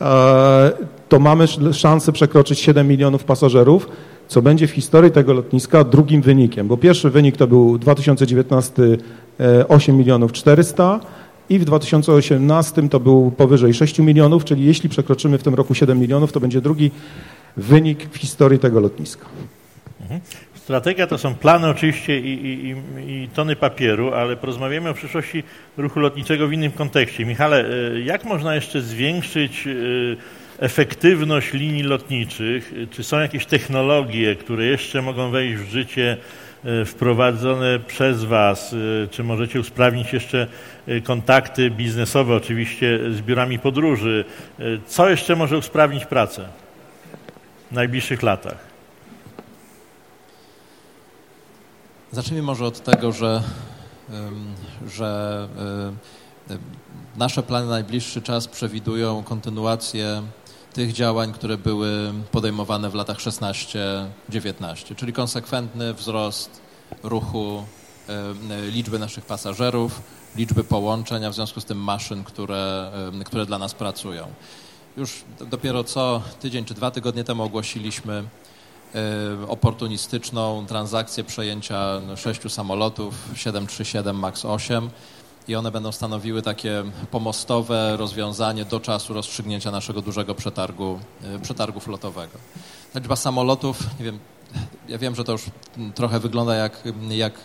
E, 0.00 0.72
to 1.08 1.18
mamy 1.18 1.46
szansę 1.72 2.12
przekroczyć 2.12 2.58
7 2.58 2.88
milionów 2.88 3.24
pasażerów, 3.24 3.88
co 4.28 4.42
będzie 4.42 4.66
w 4.66 4.70
historii 4.70 5.10
tego 5.10 5.32
lotniska 5.32 5.84
drugim 5.84 6.22
wynikiem, 6.22 6.68
bo 6.68 6.76
pierwszy 6.76 7.10
wynik 7.10 7.36
to 7.36 7.46
był 7.46 7.78
2019 7.78 8.72
8 9.68 9.94
e, 9.94 9.98
milionów 9.98 10.32
400 10.32 11.00
i 11.50 11.58
w 11.58 11.64
2018 11.64 12.88
to 12.88 13.00
był 13.00 13.30
powyżej 13.30 13.74
6 13.74 13.98
milionów, 13.98 14.44
czyli 14.44 14.64
jeśli 14.64 14.88
przekroczymy 14.88 15.38
w 15.38 15.42
tym 15.42 15.54
roku 15.54 15.74
7 15.74 15.98
milionów, 15.98 16.32
to 16.32 16.40
będzie 16.40 16.60
drugi 16.60 16.90
wynik 17.56 18.08
w 18.10 18.16
historii 18.16 18.58
tego 18.58 18.80
lotniska. 18.80 19.26
Mhm. 20.00 20.20
Strategia 20.66 21.06
to 21.06 21.18
są 21.18 21.34
plany 21.34 21.68
oczywiście 21.68 22.20
i, 22.20 22.46
i, 22.46 22.76
i, 23.12 23.28
tony 23.28 23.56
papieru, 23.56 24.14
ale 24.14 24.36
porozmawiamy 24.36 24.88
o 24.90 24.94
przyszłości 24.94 25.42
ruchu 25.76 26.00
lotniczego 26.00 26.48
w 26.48 26.52
innym 26.52 26.72
kontekście. 26.72 27.24
Michale, 27.24 27.64
e, 27.64 28.00
jak 28.00 28.24
można 28.24 28.54
jeszcze 28.54 28.80
zwiększyć 28.80 29.66
e, 29.66 29.70
efektywność 30.64 31.52
linii 31.52 31.82
lotniczych? 31.82 32.72
Czy 32.90 33.04
są 33.04 33.18
jakieś 33.18 33.46
technologie, 33.46 34.36
które 34.36 34.64
jeszcze 34.64 35.02
mogą 35.02 35.30
wejść 35.30 35.62
w 35.62 35.70
życie 35.70 36.16
e, 36.64 36.84
wprowadzone 36.84 37.78
przez 37.78 38.24
Was? 38.24 38.74
Czy 39.10 39.24
możecie 39.24 39.60
usprawnić 39.60 40.12
jeszcze 40.12 40.46
kontakty 41.04 41.70
biznesowe, 41.70 42.34
oczywiście 42.34 42.98
z 43.10 43.20
biurami 43.20 43.58
podróży? 43.58 44.24
Co 44.86 45.10
jeszcze 45.10 45.36
może 45.36 45.58
usprawnić 45.58 46.04
pracę? 46.04 46.48
W 47.70 47.72
najbliższych 47.72 48.22
latach? 48.22 48.58
Zacznijmy 52.12 52.42
może 52.42 52.64
od 52.64 52.80
tego, 52.80 53.12
że, 53.12 53.42
że 54.86 55.48
nasze 57.16 57.42
plany 57.42 57.66
na 57.66 57.70
najbliższy 57.70 58.22
czas 58.22 58.48
przewidują 58.48 59.22
kontynuację 59.22 60.22
tych 60.72 60.92
działań, 60.92 61.32
które 61.32 61.58
były 61.58 62.12
podejmowane 62.32 62.90
w 62.90 62.94
latach 62.94 63.18
16-19, 63.18 64.94
czyli 64.96 65.12
konsekwentny 65.12 65.94
wzrost 65.94 66.60
ruchu, 67.02 67.64
liczby 68.70 68.98
naszych 68.98 69.24
pasażerów, 69.24 70.02
liczby 70.36 70.64
połączeń, 70.64 71.24
a 71.24 71.30
w 71.30 71.34
związku 71.34 71.60
z 71.60 71.64
tym 71.64 71.78
maszyn, 71.78 72.24
które, 72.24 72.90
które 73.24 73.46
dla 73.46 73.58
nas 73.58 73.74
pracują. 73.74 74.26
Już 74.96 75.24
dopiero 75.50 75.84
co 75.84 76.22
tydzień 76.40 76.64
czy 76.64 76.74
dwa 76.74 76.90
tygodnie 76.90 77.24
temu 77.24 77.42
ogłosiliśmy 77.42 78.24
oportunistyczną 79.48 80.66
transakcję 80.66 81.24
przejęcia 81.24 82.00
sześciu 82.16 82.48
samolotów 82.48 83.14
737 83.34 84.18
MAX 84.18 84.44
8 84.44 84.90
i 85.48 85.54
one 85.54 85.70
będą 85.70 85.92
stanowiły 85.92 86.42
takie 86.42 86.84
pomostowe 87.10 87.96
rozwiązanie 87.96 88.64
do 88.64 88.80
czasu 88.80 89.14
rozstrzygnięcia 89.14 89.70
naszego 89.70 90.02
dużego 90.02 90.34
przetargu, 90.34 91.00
przetargu 91.42 91.80
flotowego. 91.80 92.38
Liczba 92.94 93.16
samolotów, 93.16 93.78
nie 93.98 94.04
wiem, 94.04 94.18
ja 94.88 94.98
wiem, 94.98 95.14
że 95.14 95.24
to 95.24 95.32
już 95.32 95.42
trochę 95.94 96.20
wygląda 96.20 96.54
jak, 96.54 96.82
jak 97.08 97.40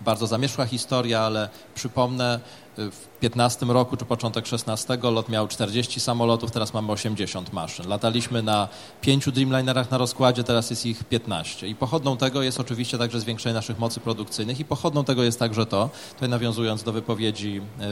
bardzo 0.00 0.26
zamierzchła 0.26 0.66
historia, 0.66 1.20
ale 1.20 1.48
przypomnę, 1.74 2.40
w 2.76 3.18
15 3.20 3.66
roku 3.66 3.96
czy 3.96 4.04
początek 4.04 4.46
16 4.46 4.98
lot 5.02 5.28
miał 5.28 5.48
40 5.48 6.00
samolotów, 6.00 6.50
teraz 6.50 6.74
mamy 6.74 6.92
80 6.92 7.52
maszyn. 7.52 7.88
Lataliśmy 7.88 8.42
na 8.42 8.68
pięciu 9.00 9.32
Dreamlinerach 9.32 9.90
na 9.90 9.98
rozkładzie, 9.98 10.44
teraz 10.44 10.70
jest 10.70 10.86
ich 10.86 11.04
15. 11.04 11.68
I 11.68 11.74
pochodną 11.74 12.16
tego 12.16 12.42
jest 12.42 12.60
oczywiście 12.60 12.98
także 12.98 13.20
zwiększenie 13.20 13.54
naszych 13.54 13.78
mocy 13.78 14.00
produkcyjnych 14.00 14.60
i 14.60 14.64
pochodną 14.64 15.04
tego 15.04 15.22
jest 15.22 15.38
także 15.38 15.66
to, 15.66 15.90
tutaj 16.14 16.28
nawiązując 16.28 16.82
do 16.82 16.92
wypowiedzi 16.92 17.60
e, 17.80 17.84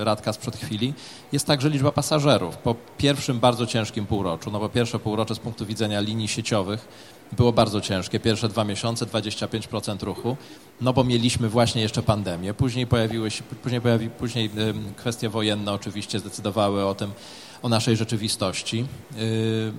e, 0.00 0.04
Radka 0.04 0.32
sprzed 0.32 0.56
chwili, 0.56 0.94
jest 1.32 1.46
także 1.46 1.70
liczba 1.70 1.92
pasażerów. 1.92 2.56
Po 2.56 2.74
pierwszym 2.98 3.40
bardzo 3.40 3.66
ciężkim 3.66 4.06
półroczu, 4.06 4.50
no 4.50 4.60
bo 4.60 4.68
pierwsze 4.68 4.98
półrocze 4.98 5.34
z 5.34 5.38
punktu 5.38 5.66
widzenia 5.66 6.00
linii 6.00 6.28
sieciowych 6.28 6.88
było 7.32 7.52
bardzo 7.52 7.80
ciężkie. 7.80 8.20
Pierwsze 8.20 8.48
dwa 8.48 8.64
miesiące 8.64 9.06
25% 9.06 10.02
ruchu, 10.02 10.36
no 10.80 10.92
bo 10.92 11.04
mieliśmy 11.04 11.48
właśnie 11.48 11.82
jeszcze 11.82 12.02
pandemię. 12.02 12.54
Później 12.54 12.86
pojawiły 12.86 13.30
się, 13.30 13.44
później, 13.62 13.80
pojawi, 13.80 14.10
później 14.18 14.50
kwestie 14.96 15.28
wojenne 15.28 15.72
oczywiście 15.72 16.18
zdecydowały 16.18 16.86
o 16.86 16.94
tym, 16.94 17.10
o 17.62 17.68
naszej 17.68 17.96
rzeczywistości. 17.96 18.86
Y, 19.16 19.20
y, 19.20 19.72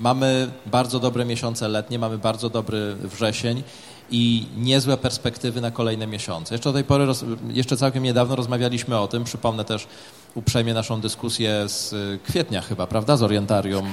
mamy 0.00 0.50
bardzo 0.66 1.00
dobre 1.00 1.24
miesiące 1.24 1.68
letnie, 1.68 1.98
mamy 1.98 2.18
bardzo 2.18 2.50
dobry 2.50 2.94
wrzesień 2.94 3.62
i 4.10 4.46
niezłe 4.56 4.96
perspektywy 4.96 5.60
na 5.60 5.70
kolejne 5.70 6.06
miesiące. 6.06 6.54
Jeszcze 6.54 6.68
do 6.68 6.74
tej 6.74 6.84
pory, 6.84 7.06
jeszcze 7.48 7.76
całkiem 7.76 8.02
niedawno 8.02 8.36
rozmawialiśmy 8.36 8.98
o 8.98 9.08
tym, 9.08 9.24
przypomnę 9.24 9.64
też 9.64 9.86
uprzejmie 10.34 10.74
naszą 10.74 11.00
dyskusję 11.00 11.68
z 11.68 11.94
kwietnia 12.22 12.60
chyba, 12.60 12.86
prawda, 12.86 13.16
z 13.16 13.22
Orientarium, 13.22 13.92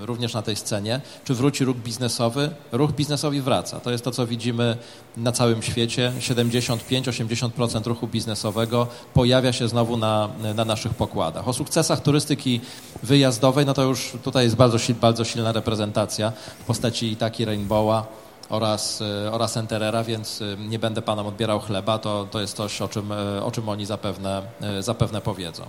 również 0.00 0.34
na 0.34 0.42
tej 0.42 0.56
scenie. 0.56 1.00
Czy 1.24 1.34
wróci 1.34 1.64
ruch 1.64 1.76
biznesowy? 1.76 2.50
Ruch 2.72 2.92
biznesowy 2.92 3.42
wraca. 3.42 3.80
To 3.80 3.90
jest 3.90 4.04
to, 4.04 4.10
co 4.10 4.26
widzimy 4.26 4.76
na 5.16 5.32
całym 5.32 5.62
świecie. 5.62 6.12
75-80% 6.20 7.86
ruchu 7.86 8.06
biznesowego 8.06 8.86
pojawia 9.14 9.52
się 9.52 9.68
znowu 9.68 9.96
na, 9.96 10.28
na 10.54 10.64
naszych 10.64 10.94
pokładach. 10.94 11.48
O 11.48 11.52
sukcesach 11.52 12.00
turystyki 12.00 12.60
wyjazdowej, 13.02 13.66
no 13.66 13.74
to 13.74 13.82
już 13.82 14.12
tutaj 14.24 14.44
jest 14.44 14.56
bardzo, 14.56 14.78
bardzo 15.00 15.24
silna 15.24 15.52
reprezentacja 15.52 16.32
w 16.60 16.64
postaci 16.64 17.16
taki 17.16 17.44
Rainbowa 17.44 18.21
oraz, 18.52 19.02
e, 19.02 19.32
oraz 19.32 19.56
Enterera, 19.56 20.04
więc 20.04 20.42
e, 20.42 20.56
nie 20.56 20.78
będę 20.78 21.02
panom 21.02 21.26
odbierał 21.26 21.60
chleba, 21.60 21.98
to, 21.98 22.26
to 22.30 22.40
jest 22.40 22.56
coś, 22.56 22.82
o 22.82 22.88
czym, 22.88 23.12
e, 23.12 23.44
o 23.44 23.50
czym 23.50 23.68
oni 23.68 23.86
zapewne, 23.86 24.42
zapewne 24.80 25.20
powiedzą. 25.20 25.62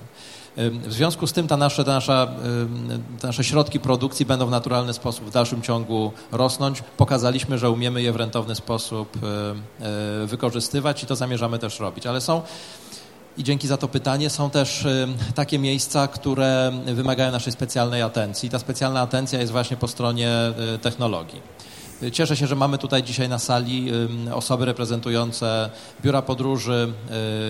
W 0.57 0.93
związku 0.93 1.27
z 1.27 1.33
tym 1.33 1.47
ta 1.47 1.57
nasze, 1.57 1.83
ta 1.83 1.93
nasza, 1.93 2.27
te 3.19 3.27
nasze 3.27 3.43
środki 3.43 3.79
produkcji 3.79 4.25
będą 4.25 4.45
w 4.47 4.51
naturalny 4.51 4.93
sposób 4.93 5.25
w 5.25 5.31
dalszym 5.31 5.61
ciągu 5.61 6.11
rosnąć. 6.31 6.83
Pokazaliśmy, 6.97 7.57
że 7.57 7.69
umiemy 7.69 8.01
je 8.01 8.11
w 8.11 8.15
rentowny 8.15 8.55
sposób 8.55 9.17
wykorzystywać 10.25 11.03
i 11.03 11.05
to 11.05 11.15
zamierzamy 11.15 11.59
też 11.59 11.79
robić. 11.79 12.07
Ale 12.07 12.21
są 12.21 12.41
i 13.37 13.43
dzięki 13.43 13.67
za 13.67 13.77
to 13.77 13.87
pytanie 13.87 14.29
są 14.29 14.49
też 14.49 14.87
takie 15.35 15.59
miejsca, 15.59 16.07
które 16.07 16.71
wymagają 16.85 17.31
naszej 17.31 17.53
specjalnej 17.53 18.01
atencji. 18.01 18.49
Ta 18.49 18.59
specjalna 18.59 19.01
atencja 19.01 19.39
jest 19.39 19.51
właśnie 19.51 19.77
po 19.77 19.87
stronie 19.87 20.29
technologii. 20.81 21.41
Cieszę 22.11 22.37
się, 22.37 22.47
że 22.47 22.55
mamy 22.55 22.77
tutaj 22.77 23.03
dzisiaj 23.03 23.29
na 23.29 23.39
sali 23.39 23.91
osoby 24.33 24.65
reprezentujące 24.65 25.69
biura 26.01 26.21
podróży, 26.21 26.93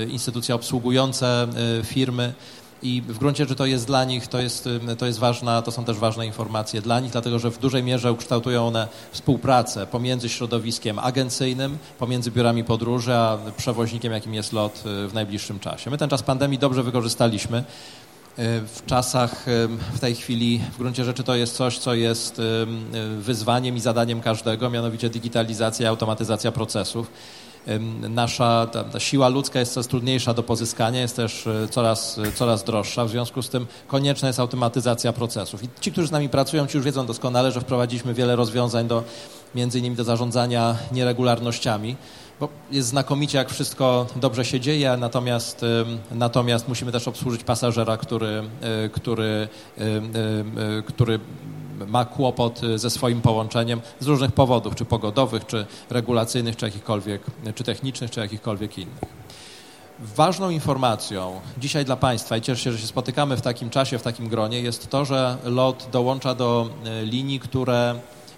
y, 0.05 0.09
instytucje 0.09 0.55
obsługujące 0.55 1.47
y, 1.79 1.83
firmy. 1.83 2.33
I 2.81 3.01
w 3.01 3.17
gruncie 3.17 3.43
rzeczy 3.43 3.55
to 3.55 3.65
jest 3.65 3.87
dla 3.87 4.03
nich, 4.03 4.27
to 4.27 4.41
jest, 4.41 4.69
to 4.97 5.05
jest 5.05 5.19
ważna, 5.19 5.61
to 5.61 5.71
są 5.71 5.85
też 5.85 5.97
ważne 5.97 6.25
informacje 6.25 6.81
dla 6.81 6.99
nich, 6.99 7.11
dlatego 7.11 7.39
że 7.39 7.51
w 7.51 7.59
dużej 7.59 7.83
mierze 7.83 8.11
ukształtują 8.11 8.67
one 8.67 8.87
współpracę 9.11 9.87
pomiędzy 9.87 10.29
środowiskiem 10.29 10.99
agencyjnym, 10.99 11.77
pomiędzy 11.99 12.31
biurami 12.31 12.63
podróży, 12.63 13.13
a 13.13 13.37
przewoźnikiem, 13.57 14.13
jakim 14.13 14.33
jest 14.33 14.53
lot 14.53 14.83
y, 15.05 15.07
w 15.07 15.13
najbliższym 15.13 15.59
czasie. 15.59 15.91
My 15.91 15.97
ten 15.97 16.09
czas 16.09 16.23
pandemii 16.23 16.59
dobrze 16.59 16.83
wykorzystaliśmy. 16.83 17.63
E, 18.37 18.61
w 18.61 18.85
czasach, 18.85 19.47
e, 19.47 19.67
w 19.93 19.99
tej 19.99 20.15
chwili 20.15 20.61
w 20.73 20.77
gruncie 20.77 21.03
rzeczy 21.03 21.23
to 21.23 21.35
jest 21.35 21.55
coś, 21.55 21.77
co 21.77 21.93
jest 21.93 22.39
e, 22.39 22.43
wyzwaniem 23.19 23.75
i 23.75 23.79
zadaniem 23.79 24.21
każdego, 24.21 24.69
mianowicie 24.69 25.09
digitalizacja 25.09 25.85
i 25.85 25.89
automatyzacja 25.89 26.51
procesów. 26.51 27.11
Nasza 28.09 28.67
ta, 28.71 28.83
ta, 28.83 28.99
siła 28.99 29.29
ludzka 29.29 29.59
jest 29.59 29.73
coraz 29.73 29.87
trudniejsza 29.87 30.33
do 30.33 30.43
pozyskania, 30.43 31.01
jest 31.01 31.15
też 31.15 31.45
coraz, 31.71 32.19
coraz 32.35 32.63
droższa, 32.63 33.05
w 33.05 33.09
związku 33.09 33.41
z 33.41 33.49
tym 33.49 33.67
konieczna 33.87 34.27
jest 34.27 34.39
automatyzacja 34.39 35.13
procesów. 35.13 35.63
I 35.63 35.67
ci, 35.81 35.91
którzy 35.91 36.07
z 36.07 36.11
nami 36.11 36.29
pracują, 36.29 36.67
ci 36.67 36.77
już 36.77 36.85
wiedzą 36.85 37.05
doskonale, 37.05 37.51
że 37.51 37.61
wprowadziliśmy 37.61 38.13
wiele 38.13 38.35
rozwiązań 38.35 38.87
do 38.87 39.03
między 39.55 39.79
innymi 39.79 39.95
do 39.95 40.03
zarządzania 40.03 40.75
nieregularnościami 40.91 41.95
jest 42.71 42.87
znakomicie, 42.87 43.37
jak 43.37 43.49
wszystko 43.49 44.05
dobrze 44.15 44.45
się 44.45 44.59
dzieje, 44.59 44.97
natomiast, 44.97 45.65
natomiast 46.11 46.67
musimy 46.67 46.91
też 46.91 47.07
obsłużyć 47.07 47.43
pasażera, 47.43 47.97
który, 47.97 48.43
który, 48.93 49.47
który 50.87 51.19
ma 51.87 52.05
kłopot 52.05 52.61
ze 52.75 52.89
swoim 52.89 53.21
połączeniem 53.21 53.81
z 53.99 54.07
różnych 54.07 54.31
powodów, 54.31 54.75
czy 54.75 54.85
pogodowych, 54.85 55.45
czy 55.45 55.65
regulacyjnych, 55.89 56.55
czy 56.55 56.65
jakichkolwiek, 56.65 57.21
czy 57.55 57.63
technicznych, 57.63 58.11
czy 58.11 58.19
jakichkolwiek 58.19 58.77
innych. 58.77 59.03
Ważną 59.99 60.49
informacją 60.49 61.39
dzisiaj 61.57 61.85
dla 61.85 61.95
Państwa, 61.95 62.37
i 62.37 62.41
cieszę 62.41 62.63
się, 62.63 62.71
że 62.71 62.77
się 62.77 62.87
spotykamy 62.87 63.37
w 63.37 63.41
takim 63.41 63.69
czasie, 63.69 63.99
w 63.99 64.03
takim 64.03 64.27
gronie, 64.27 64.61
jest 64.61 64.89
to, 64.89 65.05
że 65.05 65.37
LOT 65.43 65.87
dołącza 65.91 66.35
do 66.35 66.69
linii, 67.03 67.39
które 67.39 67.95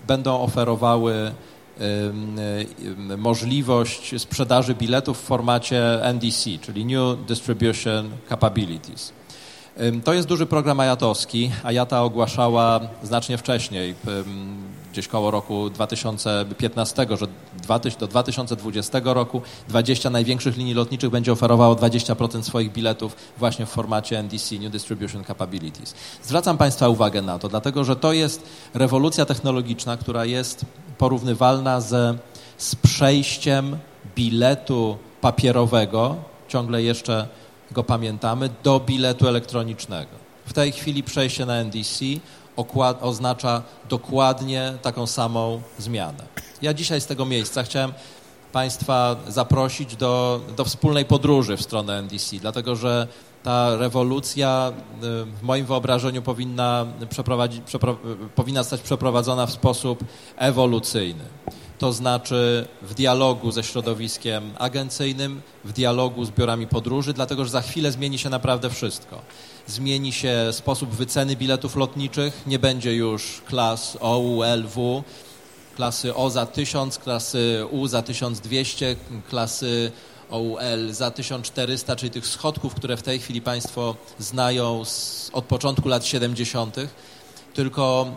będą 0.08 0.42
oferowały 0.42 1.32
możliwość 3.18 4.22
sprzedaży 4.22 4.76
biletów 4.76 5.22
w 5.22 5.24
formacie 5.24 6.04
NDC, 6.04 6.50
czyli 6.62 6.86
New 6.86 7.26
Distribution 7.28 8.10
Capabilities. 8.30 9.14
To 10.04 10.14
jest 10.14 10.28
duży 10.28 10.46
program 10.46 10.80
ajatowski. 10.80 11.52
Ajata 11.64 12.04
ogłaszała 12.04 12.80
znacznie 13.04 13.38
wcześniej, 13.38 13.96
gdzieś 14.96 15.08
koło 15.08 15.32
roku 15.32 15.70
2015, 15.70 17.08
że 17.20 17.28
do 18.00 18.08
2020 18.08 19.02
roku 19.04 19.42
20 19.70 20.10
największych 20.10 20.58
linii 20.58 20.74
lotniczych 20.74 21.10
będzie 21.10 21.32
oferowało 21.32 21.76
20% 21.76 22.44
swoich 22.44 22.72
biletów 22.72 23.16
właśnie 23.38 23.66
w 23.66 23.70
formacie 23.70 24.20
NDC, 24.20 24.56
New 24.56 24.72
Distribution 24.72 25.24
Capabilities. 25.24 25.94
Zwracam 26.24 26.58
Państwa 26.58 26.90
uwagę 26.90 27.22
na 27.22 27.40
to, 27.40 27.48
dlatego 27.48 27.84
że 27.84 27.96
to 27.96 28.14
jest 28.14 28.44
rewolucja 28.74 29.26
technologiczna, 29.26 29.98
która 29.98 30.26
jest 30.26 30.66
porównywalna 30.98 31.82
ze, 31.82 32.18
z 32.58 32.76
przejściem 32.76 33.78
biletu 34.16 34.98
papierowego, 35.22 36.16
ciągle 36.48 36.84
jeszcze 36.84 37.28
go 37.72 37.84
pamiętamy, 37.84 38.50
do 38.64 38.80
biletu 38.80 39.28
elektronicznego. 39.28 40.12
W 40.46 40.54
tej 40.54 40.72
chwili 40.72 41.04
przejście 41.04 41.46
na 41.46 41.54
NDC 41.54 42.06
oznacza 43.02 43.62
dokładnie 43.90 44.74
taką 44.82 45.08
samą 45.08 45.62
zmianę. 45.80 46.24
Ja 46.62 46.74
dzisiaj 46.74 47.02
z 47.02 47.06
tego 47.06 47.26
miejsca 47.26 47.64
chciałem 47.64 47.94
Państwa 48.52 49.16
zaprosić 49.28 49.96
do, 49.96 50.42
do 50.58 50.66
wspólnej 50.66 51.06
podróży 51.06 51.58
w 51.58 51.62
stronę 51.62 51.98
NDC, 52.00 52.36
dlatego 52.40 52.76
że 52.76 53.08
ta 53.44 53.76
rewolucja 53.76 54.72
y, 54.72 55.26
w 55.26 55.42
moim 55.42 55.66
wyobrażeniu 55.66 56.22
powinna, 56.22 56.86
powinna 58.36 58.64
zostać 58.64 58.82
przeprowadzona 58.82 59.46
w 59.46 59.52
sposób 59.52 60.04
ewolucyjny. 60.38 61.24
To 61.80 61.94
znaczy 61.94 62.68
w 62.82 62.94
dialogu 62.94 63.52
ze 63.52 63.64
środowiskiem 63.64 64.52
agencyjnym, 64.60 65.42
w 65.66 65.74
dialogu 65.74 66.26
z 66.26 66.32
biurami 66.32 66.68
podróży, 66.68 67.14
dlatego 67.14 67.46
że 67.46 67.52
za 67.52 67.62
chwilę 67.62 67.92
zmieni 67.92 68.18
się 68.18 68.30
naprawdę 68.30 68.70
wszystko. 68.70 69.22
Zmieni 69.68 70.14
się 70.14 70.48
sposób 70.52 70.90
wyceny 70.90 71.36
biletów 71.36 71.76
lotniczych, 71.76 72.42
nie 72.48 72.60
będzie 72.60 72.96
już 72.96 73.42
klas 73.46 73.98
OULW, 74.02 75.04
klasy 75.76 76.16
O 76.16 76.30
za 76.30 76.46
1000, 76.46 76.98
klasy 76.98 77.66
U 77.72 77.88
za 77.88 78.02
1200, 78.02 78.96
klasy 79.30 79.92
OUL 80.30 80.94
za 80.94 81.12
1400, 81.12 81.96
czyli 81.96 82.12
tych 82.12 82.28
schodków, 82.28 82.76
które 82.76 82.98
w 82.98 83.02
tej 83.02 83.20
chwili 83.20 83.42
Państwo 83.42 83.96
znają 84.20 84.86
z, 84.86 85.30
od 85.34 85.46
początku 85.46 85.90
lat 85.90 86.06
70., 86.06 86.76
tylko 87.56 88.12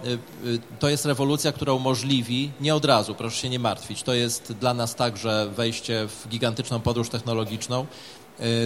y, 0.44 0.48
y, 0.48 0.59
to 0.79 0.88
jest 0.88 1.05
rewolucja, 1.05 1.53
która 1.53 1.72
umożliwi, 1.72 2.51
nie 2.61 2.74
od 2.74 2.85
razu, 2.85 3.14
proszę 3.14 3.37
się 3.37 3.48
nie 3.48 3.59
martwić, 3.59 4.03
to 4.03 4.14
jest 4.14 4.53
dla 4.53 4.74
nas 4.74 4.94
także 4.94 5.51
wejście 5.57 6.09
w 6.09 6.29
gigantyczną 6.29 6.81
podróż 6.81 7.09
technologiczną, 7.09 7.87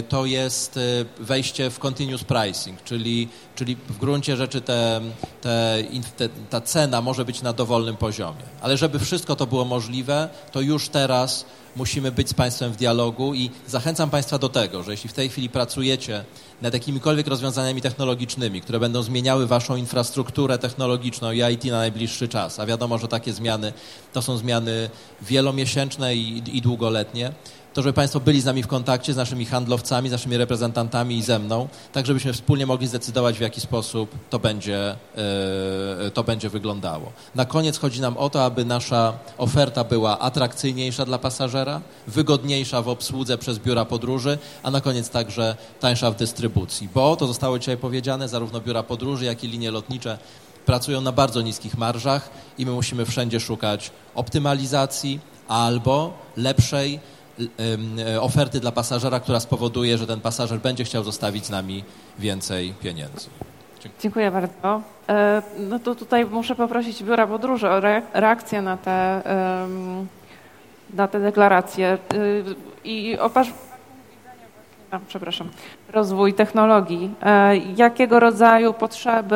to 0.09 0.25
jest 0.25 0.77
y, 0.77 1.05
wejście 1.19 1.69
w 1.69 1.79
continuous 1.79 2.23
pricing, 2.23 2.83
czyli, 2.83 3.27
czyli 3.55 3.75
w 3.75 3.97
gruncie 3.97 4.37
rzeczy 4.37 4.61
te, 4.61 5.01
te, 5.41 5.83
te, 6.17 6.29
ta 6.49 6.61
cena 6.61 7.01
może 7.01 7.25
być 7.25 7.41
na 7.41 7.53
dowolnym 7.53 7.97
poziomie. 7.97 8.43
Ale 8.61 8.77
żeby 8.77 8.99
wszystko 8.99 9.35
to 9.35 9.47
było 9.47 9.65
możliwe, 9.65 10.29
to 10.51 10.61
już 10.61 10.89
teraz 10.89 11.45
musimy 11.75 12.11
być 12.11 12.29
z 12.29 12.33
Państwem 12.33 12.71
w 12.71 12.75
dialogu 12.75 13.33
i 13.33 13.49
zachęcam 13.67 14.09
Państwa 14.09 14.37
do 14.37 14.49
tego, 14.49 14.83
że 14.83 14.91
jeśli 14.91 15.09
w 15.09 15.13
tej 15.13 15.29
chwili 15.29 15.49
pracujecie 15.49 16.25
nad 16.61 16.73
jakimikolwiek 16.73 17.27
rozwiązaniami 17.27 17.81
technologicznymi, 17.81 18.61
które 18.61 18.79
będą 18.79 19.03
zmieniały 19.03 19.47
Waszą 19.47 19.75
infrastrukturę 19.75 20.57
technologiczną 20.57 21.31
i 21.31 21.53
IT 21.53 21.65
na 21.65 21.77
najbliższy 21.77 22.27
czas, 22.27 22.59
a 22.59 22.65
wiadomo, 22.65 22.97
że 22.97 23.07
takie 23.07 23.33
zmiany 23.33 23.73
to 24.13 24.21
są 24.21 24.37
zmiany 24.37 24.89
wielomiesięczne 25.21 26.15
i, 26.15 26.57
i 26.57 26.61
długoletnie, 26.61 27.31
to 27.73 27.81
żeby 27.81 27.93
Państwo 27.93 28.19
byli 28.19 28.41
z 28.41 28.45
nami 28.45 28.63
w 28.63 28.67
kontakcie, 28.67 29.13
z 29.13 29.17
naszymi 29.17 29.45
handlowcami, 29.45 30.09
z 30.09 30.11
naszymi 30.11 30.37
reprezentantami 30.37 31.17
i 31.17 31.23
ze 31.23 31.39
mną, 31.39 31.67
tak 31.91 32.05
żebyśmy 32.05 32.33
wspólnie 32.33 32.65
mogli 32.65 32.87
zdecydować, 32.87 33.37
w 33.37 33.41
jaki 33.41 33.61
sposób 33.61 34.09
to 34.29 34.39
będzie, 34.39 34.95
yy, 36.03 36.11
to 36.11 36.23
będzie 36.23 36.49
wyglądało. 36.49 37.11
Na 37.35 37.45
koniec 37.45 37.77
chodzi 37.77 38.01
nam 38.01 38.17
o 38.17 38.29
to, 38.29 38.45
aby 38.45 38.65
nasza 38.65 39.13
oferta 39.37 39.83
była 39.83 40.19
atrakcyjniejsza 40.19 41.05
dla 41.05 41.17
pasażera, 41.17 41.81
wygodniejsza 42.07 42.81
w 42.81 42.89
obsłudze 42.89 43.37
przez 43.37 43.59
biura 43.59 43.85
podróży, 43.85 44.37
a 44.63 44.71
na 44.71 44.81
koniec 44.81 45.09
także 45.09 45.55
tańsza 45.79 46.11
w 46.11 46.15
dystrybucji, 46.15 46.89
bo 46.95 47.15
to 47.15 47.27
zostało 47.27 47.59
dzisiaj 47.59 47.77
powiedziane, 47.77 48.29
zarówno 48.29 48.61
biura 48.61 48.83
podróży, 48.83 49.25
jak 49.25 49.43
i 49.43 49.47
linie 49.47 49.71
lotnicze 49.71 50.17
pracują 50.65 51.01
na 51.01 51.11
bardzo 51.11 51.41
niskich 51.41 51.77
marżach 51.77 52.29
i 52.57 52.65
my 52.65 52.71
musimy 52.71 53.05
wszędzie 53.05 53.39
szukać 53.39 53.91
optymalizacji 54.15 55.19
albo 55.47 56.13
lepszej 56.37 56.99
E, 56.99 57.12
oferty 58.21 58.59
dla 58.59 58.71
pasażera, 58.71 59.19
która 59.19 59.39
spowoduje, 59.39 59.97
że 59.97 60.07
ten 60.07 60.21
pasażer 60.21 60.59
będzie 60.59 60.83
chciał 60.83 61.03
zostawić 61.03 61.45
z 61.45 61.49
nami 61.49 61.83
więcej 62.19 62.73
pieniędzy. 62.81 63.29
Dziękuję 63.99 64.31
bardzo. 64.31 64.81
E, 65.09 65.41
no 65.59 65.79
to 65.79 65.95
tutaj 65.95 66.25
muszę 66.25 66.55
poprosić 66.55 67.03
Biura 67.03 67.27
Podróży 67.27 67.69
o 67.69 67.79
reakcję 68.13 68.61
na 68.61 68.77
te, 68.77 69.21
na 70.93 71.07
te 71.07 71.19
deklaracje 71.19 71.97
i 72.83 73.17
o 73.19 73.29
przepraszam, 75.07 75.49
rozwój 75.89 76.33
technologii. 76.33 77.11
Jakiego 77.77 78.19
rodzaju 78.19 78.73
potrzeby 78.73 79.35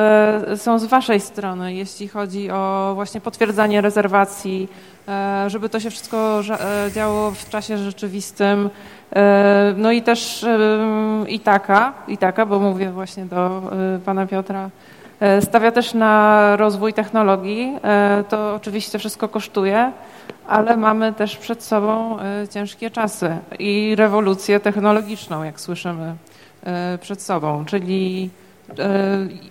są 0.56 0.80
z 0.80 0.86
Waszej 0.86 1.20
strony, 1.20 1.74
jeśli 1.74 2.08
chodzi 2.08 2.52
o 2.52 2.92
właśnie 2.96 3.22
potwierdzanie 3.22 3.82
rezerwacji 3.82 4.68
E, 5.08 5.50
żeby 5.50 5.70
to 5.70 5.80
się 5.80 5.90
wszystko 5.90 6.42
e, 6.50 6.92
działo 6.92 7.32
w 7.32 7.50
czasie 7.50 7.78
rzeczywistym. 7.78 8.70
E, 9.16 9.74
no 9.78 9.92
i 9.92 10.02
też 10.02 10.46
i 11.28 11.40
taka, 11.40 11.94
i 12.08 12.18
taka, 12.18 12.46
bo 12.46 12.60
mówię 12.60 12.92
właśnie 12.92 13.26
do 13.26 13.62
pana 14.06 14.28
Piotra, 14.28 14.70
stawia 15.42 15.72
też 15.72 15.94
na 15.94 16.56
rozwój 16.56 16.94
technologii. 16.94 17.78
To 18.30 18.56
oczywiście 18.56 19.00
wszystko 19.00 19.28
kosztuje, 19.28 19.92
ale 20.48 20.78
mamy 20.78 21.14
też 21.14 21.38
przed 21.38 21.64
sobą 21.64 22.18
ciężkie 22.50 22.90
czasy 22.92 23.38
i 23.60 23.96
rewolucję 23.96 24.60
technologiczną, 24.60 25.44
jak 25.44 25.60
słyszymy 25.60 26.16
przed 27.02 27.22
sobą, 27.22 27.66
czyli 27.66 28.30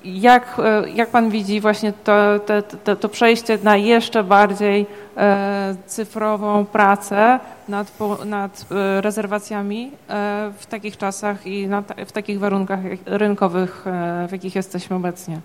jak, 0.04 0.56
jak 0.94 1.10
pan 1.10 1.30
widzi 1.30 1.60
właśnie 1.60 1.92
to, 1.92 2.40
to, 2.84 2.96
to, 2.96 3.08
przejście 3.08 3.58
na 3.62 3.76
jeszcze 3.76 4.24
bardziej 4.24 4.86
E, 5.16 5.76
cyfrową 5.86 6.64
pracę 6.64 7.40
nad, 7.68 7.92
nad 8.24 8.66
e, 8.70 9.00
rezerwacjami 9.00 9.90
e, 10.08 10.52
w 10.58 10.66
takich 10.66 10.96
czasach 10.96 11.46
i 11.46 11.68
w 12.06 12.12
takich 12.12 12.38
warunkach 12.38 12.80
rynkowych, 13.06 13.84
w 14.28 14.32
jakich 14.32 14.54
jesteśmy 14.54 14.96
obecnie? 14.96 15.40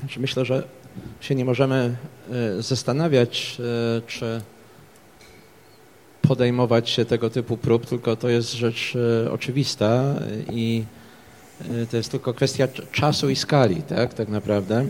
Znaczy, 0.00 0.20
myślę, 0.20 0.44
że 0.44 0.62
się 1.20 1.34
nie 1.34 1.44
możemy 1.44 1.96
zastanawiać, 2.58 3.56
czy 4.06 4.40
podejmować 6.22 6.90
się 6.90 7.04
tego 7.04 7.30
typu 7.30 7.56
prób, 7.56 7.86
tylko 7.86 8.16
to 8.16 8.28
jest 8.28 8.52
rzecz 8.52 8.94
oczywista 9.30 10.14
i 10.50 10.84
to 11.90 11.96
jest 11.96 12.10
tylko 12.10 12.34
kwestia 12.34 12.68
czasu 12.92 13.30
i 13.30 13.36
skali, 13.36 13.82
tak, 13.82 14.14
tak 14.14 14.28
naprawdę. 14.28 14.86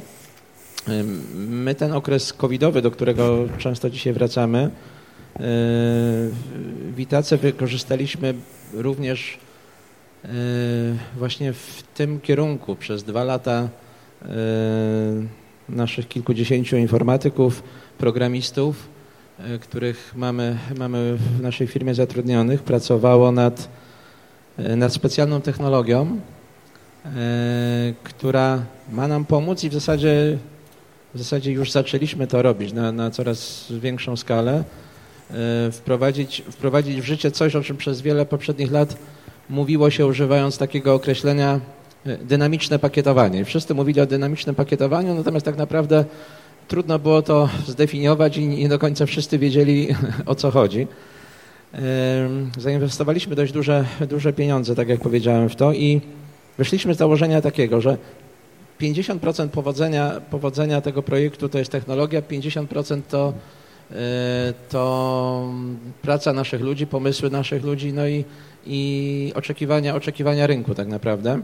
My 1.34 1.74
ten 1.74 1.92
okres 1.92 2.32
covidowy, 2.32 2.82
do 2.82 2.90
którego 2.90 3.48
często 3.58 3.90
dzisiaj 3.90 4.12
wracamy, 4.12 4.70
w 6.94 6.94
Itace 6.98 7.36
wykorzystaliśmy 7.36 8.34
również 8.72 9.38
właśnie 11.16 11.52
w 11.52 11.82
tym 11.94 12.20
kierunku. 12.20 12.76
Przez 12.76 13.04
dwa 13.04 13.24
lata 13.24 13.68
naszych 15.72 16.08
kilkudziesięciu 16.08 16.76
informatyków, 16.76 17.62
programistów, 17.98 18.88
których 19.60 20.12
mamy, 20.16 20.58
mamy 20.78 21.16
w 21.16 21.40
naszej 21.40 21.66
firmie 21.66 21.94
zatrudnionych, 21.94 22.62
pracowało 22.62 23.32
nad, 23.32 23.68
nad 24.58 24.92
specjalną 24.92 25.40
technologią, 25.40 26.20
która 28.02 28.62
ma 28.92 29.08
nam 29.08 29.24
pomóc 29.24 29.64
i 29.64 29.68
w 29.68 29.74
zasadzie 29.74 30.38
w 31.14 31.18
zasadzie 31.18 31.52
już 31.52 31.70
zaczęliśmy 31.70 32.26
to 32.26 32.42
robić 32.42 32.72
na, 32.72 32.92
na 32.92 33.10
coraz 33.10 33.66
większą 33.70 34.16
skalę, 34.16 34.64
e, 35.30 35.72
wprowadzić, 35.72 36.42
wprowadzić 36.50 37.00
w 37.00 37.04
życie 37.04 37.30
coś, 37.30 37.56
o 37.56 37.62
czym 37.62 37.76
przez 37.76 38.00
wiele 38.00 38.26
poprzednich 38.26 38.72
lat 38.72 38.96
mówiło 39.50 39.90
się 39.90 40.06
używając 40.06 40.58
takiego 40.58 40.94
określenia 40.94 41.54
e, 41.54 41.81
dynamiczne 42.04 42.78
pakietowanie. 42.78 43.44
Wszyscy 43.44 43.74
mówili 43.74 44.00
o 44.00 44.06
dynamicznym 44.06 44.54
pakietowaniu, 44.54 45.14
natomiast 45.14 45.46
tak 45.46 45.56
naprawdę 45.56 46.04
trudno 46.68 46.98
było 46.98 47.22
to 47.22 47.48
zdefiniować 47.66 48.36
i 48.36 48.46
nie 48.46 48.68
do 48.68 48.78
końca 48.78 49.06
wszyscy 49.06 49.38
wiedzieli 49.38 49.88
o 50.26 50.34
co 50.34 50.50
chodzi. 50.50 50.86
E, 51.74 51.78
zainwestowaliśmy 52.58 53.36
dość 53.36 53.52
duże, 53.52 53.84
duże 54.08 54.32
pieniądze, 54.32 54.74
tak 54.74 54.88
jak 54.88 55.00
powiedziałem, 55.00 55.48
w 55.48 55.56
to 55.56 55.72
i 55.72 56.00
wyszliśmy 56.58 56.94
z 56.94 56.98
założenia 56.98 57.40
takiego, 57.40 57.80
że 57.80 57.96
50% 58.80 59.48
powodzenia, 59.48 60.20
powodzenia 60.30 60.80
tego 60.80 61.02
projektu 61.02 61.48
to 61.48 61.58
jest 61.58 61.72
technologia, 61.72 62.22
50% 62.22 63.00
to, 63.08 63.32
e, 63.90 63.94
to 64.68 65.52
praca 66.02 66.32
naszych 66.32 66.60
ludzi, 66.60 66.86
pomysły 66.86 67.30
naszych 67.30 67.64
ludzi, 67.64 67.92
no 67.92 68.06
i, 68.06 68.24
i 68.66 69.32
oczekiwania, 69.34 69.94
oczekiwania 69.94 70.46
rynku 70.46 70.74
tak 70.74 70.88
naprawdę. 70.88 71.40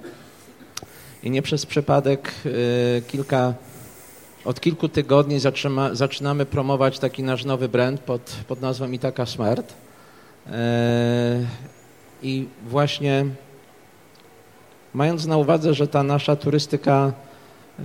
I 1.22 1.30
nie 1.30 1.42
przez 1.42 1.66
przypadek 1.66 2.32
e, 2.46 3.00
kilka, 3.02 3.54
od 4.44 4.60
kilku 4.60 4.88
tygodni 4.88 5.40
zaczyna, 5.40 5.94
zaczynamy 5.94 6.46
promować 6.46 6.98
taki 6.98 7.22
nasz 7.22 7.44
nowy 7.44 7.68
brand 7.68 8.00
pod, 8.00 8.36
pod 8.48 8.60
nazwą 8.60 8.90
Itaka 8.90 9.26
Smart. 9.26 9.74
E, 10.46 11.46
I 12.22 12.46
właśnie 12.66 13.26
mając 14.94 15.26
na 15.26 15.36
uwadze, 15.36 15.74
że 15.74 15.88
ta 15.88 16.02
nasza 16.02 16.36
turystyka 16.36 17.12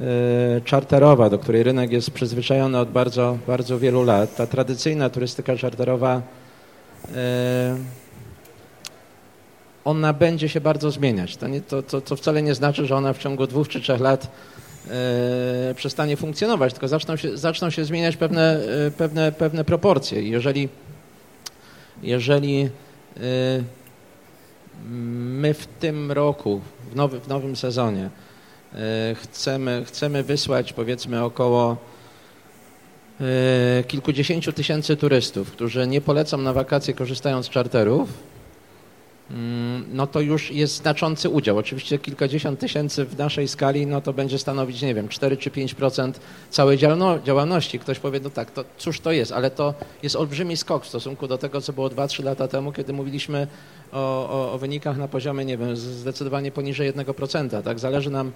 E, 0.01 0.61
czarterowa, 0.61 1.29
do 1.29 1.39
której 1.39 1.63
rynek 1.63 1.91
jest 1.91 2.11
przyzwyczajony 2.11 2.79
od 2.79 2.91
bardzo, 2.91 3.37
bardzo 3.47 3.79
wielu 3.79 4.03
lat. 4.03 4.35
Ta 4.35 4.47
tradycyjna 4.47 5.09
turystyka 5.09 5.57
czarterowa, 5.57 6.21
ona 9.85 10.13
będzie 10.13 10.49
się 10.49 10.61
bardzo 10.61 10.91
zmieniać. 10.91 11.37
To, 11.37 11.47
nie, 11.47 11.61
to, 11.61 11.83
to, 11.83 12.01
to 12.01 12.15
wcale 12.15 12.41
nie 12.41 12.55
znaczy, 12.55 12.85
że 12.85 12.95
ona 12.95 13.13
w 13.13 13.17
ciągu 13.17 13.47
dwóch 13.47 13.67
czy 13.67 13.81
trzech 13.81 14.01
lat 14.01 14.31
e, 14.89 15.73
przestanie 15.75 16.17
funkcjonować, 16.17 16.73
tylko 16.73 16.87
zaczną 16.87 17.15
się, 17.15 17.37
zaczną 17.37 17.69
się 17.69 17.85
zmieniać 17.85 18.17
pewne, 18.17 18.59
pewne, 18.97 19.31
pewne 19.31 19.63
proporcje. 19.63 20.23
Jeżeli, 20.23 20.69
jeżeli 22.03 22.69
my 24.85 25.53
w 25.53 25.67
tym 25.67 26.11
roku, 26.11 26.61
w, 26.91 26.95
nowy, 26.95 27.19
w 27.19 27.27
nowym 27.27 27.55
sezonie, 27.55 28.09
chcemy, 29.15 29.83
chcemy 29.85 30.23
wysłać 30.23 30.73
powiedzmy 30.73 31.23
około 31.23 31.77
kilkudziesięciu 33.87 34.53
tysięcy 34.53 34.97
turystów, 34.97 35.51
którzy 35.51 35.87
nie 35.87 36.01
polecą 36.01 36.37
na 36.37 36.53
wakacje 36.53 36.93
korzystając 36.93 37.45
z 37.45 37.49
czarterów, 37.49 38.09
no 39.93 40.07
to 40.07 40.21
już 40.21 40.51
jest 40.51 40.75
znaczący 40.75 41.29
udział. 41.29 41.57
Oczywiście 41.57 41.99
kilkadziesiąt 41.99 42.59
tysięcy 42.59 43.05
w 43.05 43.17
naszej 43.17 43.47
skali, 43.47 43.87
no 43.87 44.01
to 44.01 44.13
będzie 44.13 44.39
stanowić, 44.39 44.81
nie 44.81 44.95
wiem, 44.95 45.07
4 45.07 45.37
czy 45.37 45.49
5% 45.49 46.11
całej 46.49 46.77
działalności. 47.23 47.79
Ktoś 47.79 47.99
powie, 47.99 48.19
no 48.19 48.29
tak, 48.29 48.51
to 48.51 48.65
cóż 48.77 48.99
to 48.99 49.11
jest, 49.11 49.31
ale 49.31 49.51
to 49.51 49.73
jest 50.03 50.15
olbrzymi 50.15 50.57
skok 50.57 50.83
w 50.83 50.87
stosunku 50.87 51.27
do 51.27 51.37
tego, 51.37 51.61
co 51.61 51.73
było 51.73 51.89
2-3 51.89 52.23
lata 52.23 52.47
temu, 52.47 52.71
kiedy 52.71 52.93
mówiliśmy 52.93 53.47
o, 53.91 54.29
o, 54.29 54.53
o 54.53 54.57
wynikach 54.57 54.97
na 54.97 55.07
poziomie, 55.07 55.45
nie 55.45 55.57
wiem, 55.57 55.75
zdecydowanie 55.75 56.51
poniżej 56.51 56.93
1%. 56.93 57.63
Tak? 57.63 57.79
Zależy 57.79 58.09
nam 58.09 58.31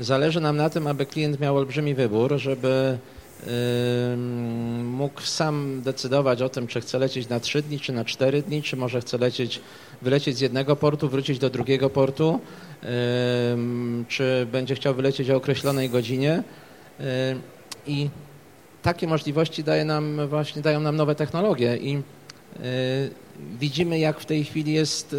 Zależy 0.00 0.40
nam 0.40 0.56
na 0.56 0.70
tym, 0.70 0.86
aby 0.86 1.06
klient 1.06 1.40
miał 1.40 1.56
olbrzymi 1.56 1.94
wybór, 1.94 2.34
żeby 2.36 2.98
mógł 4.84 5.20
sam 5.20 5.82
decydować 5.82 6.42
o 6.42 6.48
tym, 6.48 6.66
czy 6.66 6.80
chce 6.80 6.98
lecieć 6.98 7.28
na 7.28 7.40
3 7.40 7.62
dni, 7.62 7.80
czy 7.80 7.92
na 7.92 8.04
4 8.04 8.42
dni, 8.42 8.62
czy 8.62 8.76
może 8.76 9.00
chce 9.00 9.18
lecieć, 9.18 9.60
wylecieć 10.02 10.36
z 10.36 10.40
jednego 10.40 10.76
portu, 10.76 11.08
wrócić 11.08 11.38
do 11.38 11.50
drugiego 11.50 11.90
portu, 11.90 12.40
czy 14.08 14.46
będzie 14.52 14.74
chciał 14.74 14.94
wylecieć 14.94 15.30
o 15.30 15.36
określonej 15.36 15.90
godzinie. 15.90 16.42
I 17.86 18.10
takie 18.82 19.06
możliwości 19.06 19.64
daje 19.64 19.84
nam, 19.84 20.28
właśnie 20.28 20.62
dają 20.62 20.80
nam 20.80 20.96
nowe 20.96 21.14
technologie 21.14 21.76
i 21.76 22.02
widzimy, 23.60 23.98
jak 23.98 24.20
w 24.20 24.26
tej 24.26 24.44
chwili 24.44 24.72
jest 24.72 25.16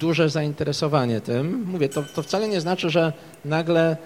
duże 0.00 0.28
zainteresowanie 0.28 1.20
tym. 1.20 1.64
Mówię, 1.66 1.88
to, 1.88 2.02
to 2.14 2.22
wcale 2.22 2.48
nie 2.48 2.60
znaczy, 2.60 2.90
że 2.90 3.12
nagle, 3.44 3.96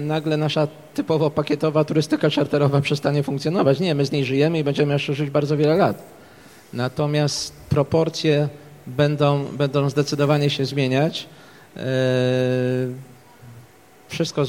nagle 0.00 0.36
nasza 0.36 0.68
typowo 0.94 1.30
pakietowa 1.30 1.84
turystyka 1.84 2.30
czarterowa 2.30 2.80
przestanie 2.80 3.22
funkcjonować. 3.22 3.80
Nie, 3.80 3.94
my 3.94 4.06
z 4.06 4.12
niej 4.12 4.24
żyjemy 4.24 4.58
i 4.58 4.64
będziemy 4.64 4.92
jeszcze 4.92 5.14
żyć 5.14 5.30
bardzo 5.30 5.56
wiele 5.56 5.76
lat. 5.76 6.02
Natomiast 6.72 7.52
proporcje 7.68 8.48
będą, 8.86 9.44
będą 9.44 9.90
zdecydowanie 9.90 10.50
się 10.50 10.64
zmieniać. 10.64 11.26
E, 11.76 11.80
wszystko 14.08 14.44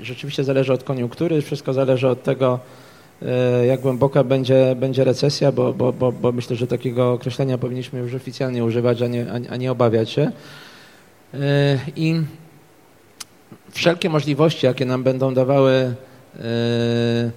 rzeczywiście 0.00 0.44
zależy 0.44 0.72
od 0.72 0.84
koniunktury, 0.84 1.42
wszystko 1.42 1.72
zależy 1.72 2.08
od 2.08 2.22
tego, 2.22 2.60
E, 3.22 3.66
jak 3.66 3.80
głęboka 3.80 4.24
będzie, 4.24 4.76
będzie 4.76 5.04
recesja, 5.04 5.52
bo, 5.52 5.72
bo, 5.72 5.92
bo, 5.92 6.12
bo 6.12 6.32
myślę, 6.32 6.56
że 6.56 6.66
takiego 6.66 7.12
określenia 7.12 7.58
powinniśmy 7.58 7.98
już 7.98 8.14
oficjalnie 8.14 8.64
używać, 8.64 9.02
a 9.02 9.06
nie, 9.06 9.26
a 9.50 9.56
nie 9.56 9.72
obawiać 9.72 10.10
się. 10.10 10.32
I 11.96 12.20
wszelkie 13.70 14.10
możliwości, 14.10 14.66
jakie 14.66 14.84
nam 14.84 15.02
będą 15.02 15.34
dawały 15.34 15.72
e, 15.72 17.30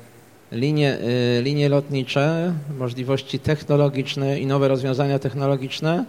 linie, 0.51 0.97
linie 1.41 1.69
lotnicze, 1.69 2.53
możliwości 2.79 3.39
technologiczne 3.39 4.39
i 4.39 4.45
nowe 4.45 4.67
rozwiązania 4.67 5.19
technologiczne 5.19 6.05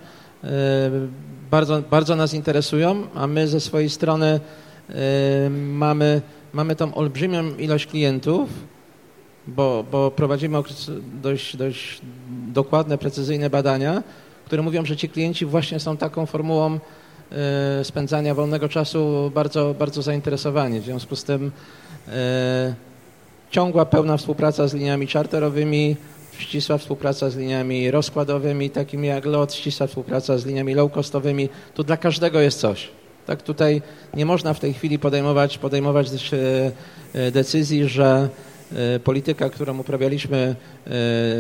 bardzo, 1.51 1.83
bardzo 1.91 2.17
nas 2.17 2.35
interesują, 2.35 3.03
a 3.15 3.27
my 3.27 3.49
ze 3.49 3.61
swojej 3.61 3.91
strony 3.91 4.41
mamy, 5.51 6.23
mamy 6.53 6.77
tą 6.77 6.95
olbrzymią 6.95 7.57
ilość 7.57 7.87
klientów, 7.87 8.49
bo, 9.47 9.85
bo 9.91 10.11
prowadzimy 10.11 10.59
dość, 11.23 11.57
dość 11.57 12.01
dokładne, 12.53 12.99
precyzyjne 12.99 13.51
badania, 13.51 14.03
które 14.47 14.63
mówią, 14.63 14.85
że 14.85 14.97
ci 14.97 15.09
klienci 15.09 15.47
właśnie 15.47 15.81
są 15.81 15.97
taką 15.97 16.27
formułą 16.27 16.75
e, 16.75 16.79
spędzania 17.83 18.35
wolnego 18.35 18.69
czasu 18.69 19.33
bardzo, 19.35 19.75
bardzo 19.79 20.03
zainteresowani. 20.03 20.81
W 20.81 20.85
związku 20.85 21.17
z 21.17 21.25
tym 21.25 21.53
e, 22.09 22.75
ciągła, 23.51 23.87
pełna 23.87 24.17
współpraca 24.17 24.69
z 24.69 24.75
liniami 24.75 25.07
charterowymi, 25.07 25.97
ścisła 26.39 26.79
współpraca 26.79 27.31
z 27.31 27.37
liniami 27.37 27.91
rozkładowymi, 27.91 28.71
takimi 28.71 29.09
jak 29.09 29.25
LOT, 29.27 29.55
ścisła 29.55 29.87
współpraca 29.87 30.39
z 30.39 30.47
liniami 30.47 30.77
low-costowymi. 30.77 31.49
Tu 31.75 31.85
dla 31.85 31.97
każdego 31.97 32.41
jest 32.41 32.61
coś. 32.61 32.89
Tak, 33.27 33.43
tutaj 33.43 33.83
nie 34.15 34.27
można 34.27 34.55
w 34.55 34.61
tej 34.61 34.75
chwili 34.75 34.99
podejmować, 34.99 35.59
podejmować 35.59 36.09
e, 37.15 37.31
decyzji, 37.31 37.89
że 37.89 38.29
E, 38.29 38.54
polityka, 39.05 39.51
którą 39.51 39.79
uprawialiśmy 39.79 40.57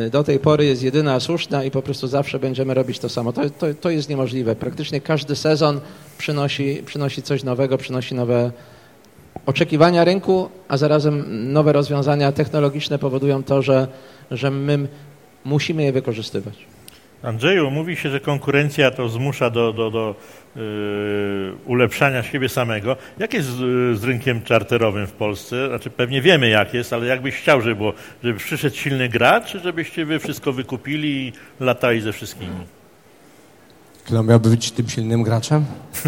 e, 0.06 0.10
do 0.10 0.24
tej 0.24 0.38
pory 0.38 0.64
jest 0.64 0.82
jedyna 0.82 1.20
słuszna 1.20 1.64
i 1.64 1.70
po 1.70 1.82
prostu 1.82 2.06
zawsze 2.06 2.38
będziemy 2.38 2.74
robić 2.74 2.98
to 2.98 3.08
samo. 3.08 3.32
To, 3.32 3.50
to, 3.50 3.66
to 3.80 3.90
jest 3.90 4.08
niemożliwe. 4.08 4.56
Praktycznie 4.56 5.00
każdy 5.00 5.36
sezon 5.36 5.80
przynosi, 6.18 6.82
przynosi 6.86 7.22
coś 7.22 7.44
nowego, 7.44 7.78
przynosi 7.78 8.14
nowe 8.14 8.52
oczekiwania 9.46 10.04
rynku, 10.04 10.48
a 10.68 10.76
zarazem 10.76 11.24
nowe 11.52 11.72
rozwiązania 11.72 12.32
technologiczne 12.32 12.98
powodują 12.98 13.42
to, 13.42 13.62
że, 13.62 13.88
że 14.30 14.50
my 14.50 14.88
musimy 15.44 15.82
je 15.82 15.92
wykorzystywać. 15.92 16.73
Andrzeju, 17.24 17.70
mówi 17.70 17.96
się, 17.96 18.10
że 18.10 18.20
konkurencja 18.20 18.90
to 18.90 19.08
zmusza 19.08 19.50
do, 19.50 19.72
do, 19.72 19.90
do 19.90 20.14
yy, 20.56 20.62
ulepszania 21.66 22.22
siebie 22.22 22.48
samego. 22.48 22.96
Jak 23.18 23.34
jest 23.34 23.48
z, 23.48 23.58
z, 24.00 24.04
rynkiem 24.04 24.42
czarterowym 24.42 25.06
w 25.06 25.12
Polsce? 25.12 25.68
Znaczy 25.68 25.90
pewnie 25.90 26.22
wiemy 26.22 26.48
jak 26.48 26.74
jest, 26.74 26.92
ale 26.92 27.06
jakbyś 27.06 27.34
chciał, 27.34 27.60
żeby 27.60 27.76
było, 27.76 27.92
żeby 28.22 28.38
przyszedł 28.38 28.76
silny 28.76 29.08
gracz, 29.08 29.46
czy 29.46 29.60
żebyście 29.60 30.06
wy 30.06 30.18
wszystko 30.18 30.52
wykupili 30.52 31.08
i 31.08 31.32
latali 31.60 32.00
ze 32.00 32.12
wszystkimi? 32.12 32.56
Kto 34.04 34.22
miałby 34.22 34.50
być 34.50 34.72
tym 34.72 34.88
silnym 34.88 35.22
graczem? 35.22 35.64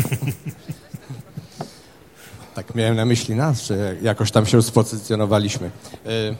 tak 2.54 2.74
miałem 2.74 2.96
na 2.96 3.04
myśli 3.04 3.34
nas, 3.34 3.66
że 3.66 3.96
jakoś 4.02 4.30
tam 4.30 4.46
się 4.46 4.62
spozycjonowaliśmy. 4.62 5.70
Yy, 6.04 6.36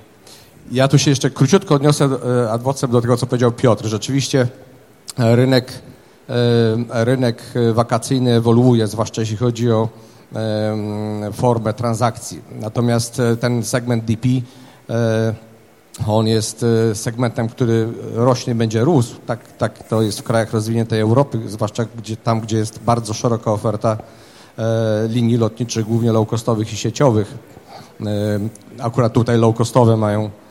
ja 0.73 0.89
tu 0.89 0.99
się 0.99 1.11
jeszcze 1.11 1.31
króciutko 1.31 1.75
odniosę 1.75 2.09
e, 2.45 2.51
adwocem 2.51 2.91
do 2.91 3.01
tego, 3.01 3.17
co 3.17 3.27
powiedział 3.27 3.53
Piotr. 3.53 3.87
Rzeczywiście 3.87 4.49
rynek, 5.19 5.73
e, 6.91 7.05
rynek 7.05 7.43
wakacyjny 7.73 8.35
ewoluuje, 8.35 8.87
zwłaszcza 8.87 9.23
jeśli 9.23 9.37
chodzi 9.37 9.71
o 9.71 9.89
formę 11.33 11.75
transakcji. 11.75 12.43
Natomiast 12.61 13.21
e, 13.21 13.37
ten 13.37 13.65
segment 13.65 14.05
DP, 14.05 14.29
e, 14.91 15.35
on 16.07 16.27
jest 16.27 16.65
segmentem, 16.95 17.49
który 17.49 17.89
rośnie, 18.15 18.55
będzie 18.55 18.85
rósł. 18.85 19.15
Tak, 19.27 19.53
tak 19.53 19.89
to 19.89 20.03
jest 20.03 20.21
w 20.21 20.23
krajach 20.23 20.53
rozwiniętej 20.53 21.01
Europy, 21.01 21.41
zwłaszcza 21.47 21.85
gdzie, 21.99 22.17
tam, 22.17 22.41
gdzie 22.41 22.57
jest 22.57 22.79
bardzo 22.79 23.15
szeroka 23.15 23.53
oferta 23.53 23.97
linii 25.09 25.37
lotniczych, 25.37 25.87
głównie 25.87 26.13
low-costowych 26.13 26.73
i 26.73 26.77
sieciowych. 26.77 27.35
Akurat 28.79 29.13
tutaj 29.13 29.37
low-costowe 29.37 29.99
mają 29.99 30.25
E, 30.25 30.46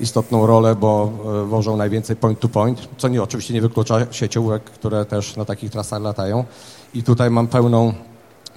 istotną 0.00 0.46
rolę, 0.46 0.76
bo 0.76 1.12
e, 1.42 1.46
wożą 1.46 1.76
najwięcej 1.76 2.16
point-to-point, 2.16 2.80
-point, 2.80 2.86
co 2.98 3.08
nie, 3.08 3.22
oczywiście 3.22 3.54
nie 3.54 3.60
wyklucza 3.60 4.06
sieciówek, 4.10 4.64
które 4.64 5.04
też 5.04 5.36
na 5.36 5.44
takich 5.44 5.70
trasach 5.70 6.02
latają. 6.02 6.44
I 6.94 7.02
tutaj 7.02 7.30
mam 7.30 7.46
pełną, 7.46 7.94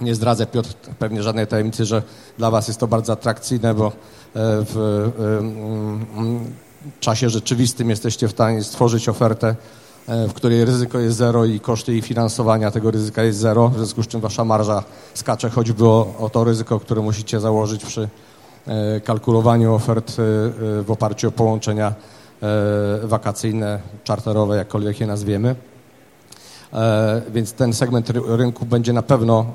nie 0.00 0.14
zdradzę 0.14 0.46
Piotr 0.46 0.74
pewnie 0.98 1.22
żadnej 1.22 1.46
tajemnicy, 1.46 1.84
że 1.84 2.02
dla 2.38 2.50
Was 2.50 2.68
jest 2.68 2.80
to 2.80 2.86
bardzo 2.86 3.12
atrakcyjne, 3.12 3.74
bo 3.74 3.86
e, 3.86 3.92
w 4.34 5.08
czasie 7.00 7.30
rzeczywistym 7.30 7.90
jesteście 7.90 8.28
w 8.28 8.30
stanie 8.30 8.64
stworzyć 8.64 9.08
ofertę, 9.08 9.56
w 10.28 10.32
której 10.32 10.64
ryzyko 10.64 10.98
jest 10.98 11.16
zero 11.16 11.44
i 11.44 11.60
koszty 11.60 11.92
jej 11.92 12.02
finansowania 12.02 12.70
tego 12.70 12.90
ryzyka 12.90 13.22
jest 13.22 13.38
zero, 13.38 13.68
w 13.68 13.76
związku 13.76 14.02
z 14.02 14.06
czym 14.06 14.20
Wasza 14.20 14.44
marża 14.44 14.82
skacze 15.14 15.50
choćby 15.50 15.84
o, 15.84 16.14
o 16.18 16.30
to 16.30 16.44
ryzyko, 16.44 16.80
które 16.80 17.02
musicie 17.02 17.40
założyć 17.40 17.84
przy 17.84 18.02
E, 18.02 18.27
kalkulowaniu 19.04 19.74
ofert 19.74 20.10
e, 20.10 20.14
w 20.82 20.86
oparciu 20.88 21.28
o 21.28 21.30
połączenia 21.30 21.88
e, 22.42 23.06
wakacyjne, 23.06 23.80
czarterowe, 24.04 24.56
jakkolwiek 24.56 25.00
je 25.00 25.06
nazwiemy. 25.06 25.54
Więc 27.32 27.52
ten 27.52 27.72
segment 27.72 28.10
rynku 28.10 28.66
będzie 28.66 28.92
na 28.92 29.02
pewno, 29.02 29.46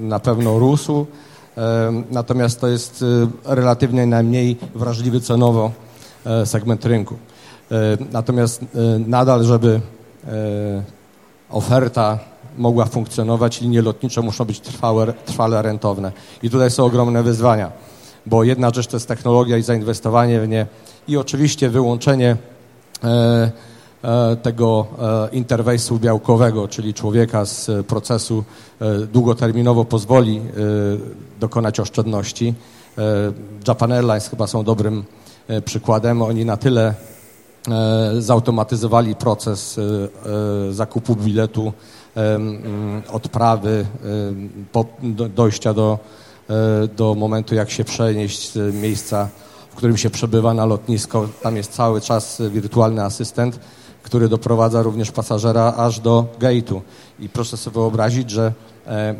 na 0.00 0.20
pewno 0.20 0.58
rósł, 0.58 1.06
natomiast 2.10 2.60
to 2.60 2.68
jest 2.68 3.04
relatywnie 3.44 4.06
najmniej 4.06 4.56
wrażliwy 4.74 5.20
cenowo 5.20 5.70
segment 6.44 6.84
rynku. 6.84 7.16
Natomiast 8.12 8.64
nadal, 9.06 9.44
żeby 9.44 9.80
oferta 11.50 12.18
mogła 12.58 12.86
funkcjonować, 12.86 13.60
linie 13.60 13.82
lotnicze 13.82 14.22
muszą 14.22 14.44
być 14.44 14.60
trwałe, 14.60 15.12
trwale 15.12 15.62
rentowne. 15.62 16.12
I 16.42 16.50
tutaj 16.50 16.70
są 16.70 16.84
ogromne 16.84 17.22
wyzwania 17.22 17.91
bo 18.26 18.44
jedna 18.44 18.70
rzecz 18.74 18.86
to 18.86 18.96
jest 18.96 19.08
technologia 19.08 19.56
i 19.56 19.62
zainwestowanie 19.62 20.40
w 20.40 20.48
nie 20.48 20.66
i 21.08 21.16
oczywiście 21.16 21.68
wyłączenie 21.68 22.36
e, 23.04 23.50
e, 24.04 24.36
tego 24.36 24.86
e, 25.02 25.28
interfejsu 25.36 25.98
białkowego, 25.98 26.68
czyli 26.68 26.94
człowieka 26.94 27.44
z 27.44 27.86
procesu 27.86 28.44
długoterminowo 29.12 29.84
pozwoli 29.84 30.40
dokonać 31.40 31.80
oszczędności. 31.80 32.54
Japan 33.68 33.92
Airlines 33.92 34.28
chyba 34.28 34.46
są 34.46 34.64
dobrym 34.64 35.04
przykładem. 35.64 36.22
Oni 36.22 36.44
na 36.44 36.56
tyle 36.56 36.94
zautomatyzowali 38.18 39.14
proces 39.14 39.80
zakupu 40.70 41.16
biletu, 41.16 41.72
odprawy, 43.12 43.86
dojścia 45.34 45.74
do 45.74 45.98
do 46.96 47.14
momentu, 47.14 47.54
jak 47.54 47.70
się 47.70 47.84
przenieść 47.84 48.52
z 48.52 48.74
miejsca, 48.74 49.28
w 49.70 49.74
którym 49.74 49.96
się 49.96 50.10
przebywa 50.10 50.54
na 50.54 50.66
lotnisko. 50.66 51.28
Tam 51.42 51.56
jest 51.56 51.72
cały 51.72 52.00
czas 52.00 52.42
wirtualny 52.50 53.04
asystent, 53.04 53.58
który 54.02 54.28
doprowadza 54.28 54.82
również 54.82 55.10
pasażera 55.10 55.74
aż 55.76 56.00
do 56.00 56.26
gate'u. 56.40 56.80
I 57.20 57.28
proszę 57.28 57.56
sobie 57.56 57.74
wyobrazić, 57.74 58.30
że 58.30 58.52
e, 58.86 59.14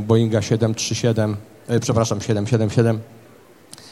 Boeinga 0.00 0.42
737, 0.42 1.36
e, 1.68 1.80
przepraszam, 1.80 2.20
777 2.20 3.00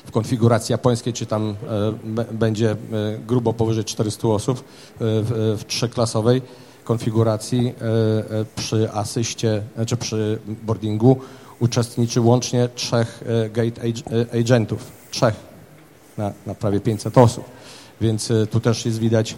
w 0.04 0.10
konfiguracji 0.10 0.72
japońskiej, 0.72 1.12
czy 1.12 1.26
tam 1.26 1.56
będzie 2.32 2.76
grubo 3.26 3.52
powyżej 3.52 3.84
400 3.84 4.28
osób 4.28 4.64
w, 5.00 5.56
w 5.58 5.64
trzyklasowej 5.64 6.42
konfiguracji 6.84 7.74
przy 8.56 8.92
asyście, 8.92 9.62
czy 9.86 9.96
przy 9.96 10.38
boardingu 10.62 11.16
uczestniczy 11.60 12.20
łącznie 12.20 12.68
trzech 12.74 13.24
gate 13.52 13.80
agentów. 14.40 14.92
Trzech 15.10 15.34
na, 16.18 16.32
na 16.46 16.54
prawie 16.54 16.80
500 16.80 17.18
osób. 17.18 17.44
Więc 18.00 18.32
tu 18.50 18.60
też 18.60 18.86
jest 18.86 18.98
widać, 18.98 19.36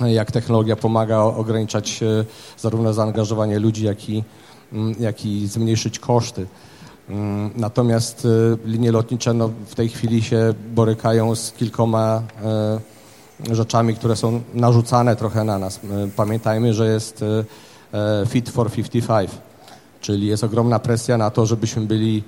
jak 0.00 0.32
technologia 0.32 0.76
pomaga 0.76 1.18
ograniczać 1.18 2.00
zarówno 2.58 2.92
zaangażowanie 2.92 3.58
ludzi, 3.58 3.84
jak 3.84 4.08
i, 4.08 4.24
mm, 4.72 4.94
jak 5.00 5.26
i 5.26 5.46
zmniejszyć 5.46 5.98
koszty. 5.98 6.46
Mm, 7.08 7.50
natomiast 7.56 8.26
linie 8.64 8.92
lotnicze 8.92 9.34
no, 9.34 9.50
w 9.66 9.74
tej 9.74 9.88
chwili 9.88 10.22
się 10.22 10.54
borykają 10.74 11.34
z 11.34 11.52
kilkoma 11.52 12.22
e, 12.44 13.54
rzeczami, 13.54 13.94
które 13.94 14.16
są 14.16 14.40
narzucane 14.54 15.16
trochę 15.16 15.44
na 15.44 15.58
nas. 15.58 15.80
Pamiętajmy, 16.16 16.74
że 16.74 16.88
jest 16.88 17.22
e, 17.22 17.44
e, 18.22 18.26
Fit 18.26 18.50
for 18.50 18.70
55, 18.70 19.30
czyli 20.06 20.26
jest 20.26 20.44
ogromna 20.44 20.78
presja 20.78 21.18
na 21.18 21.30
to, 21.30 21.46
żebyśmy 21.46 21.82
byli 21.82 22.22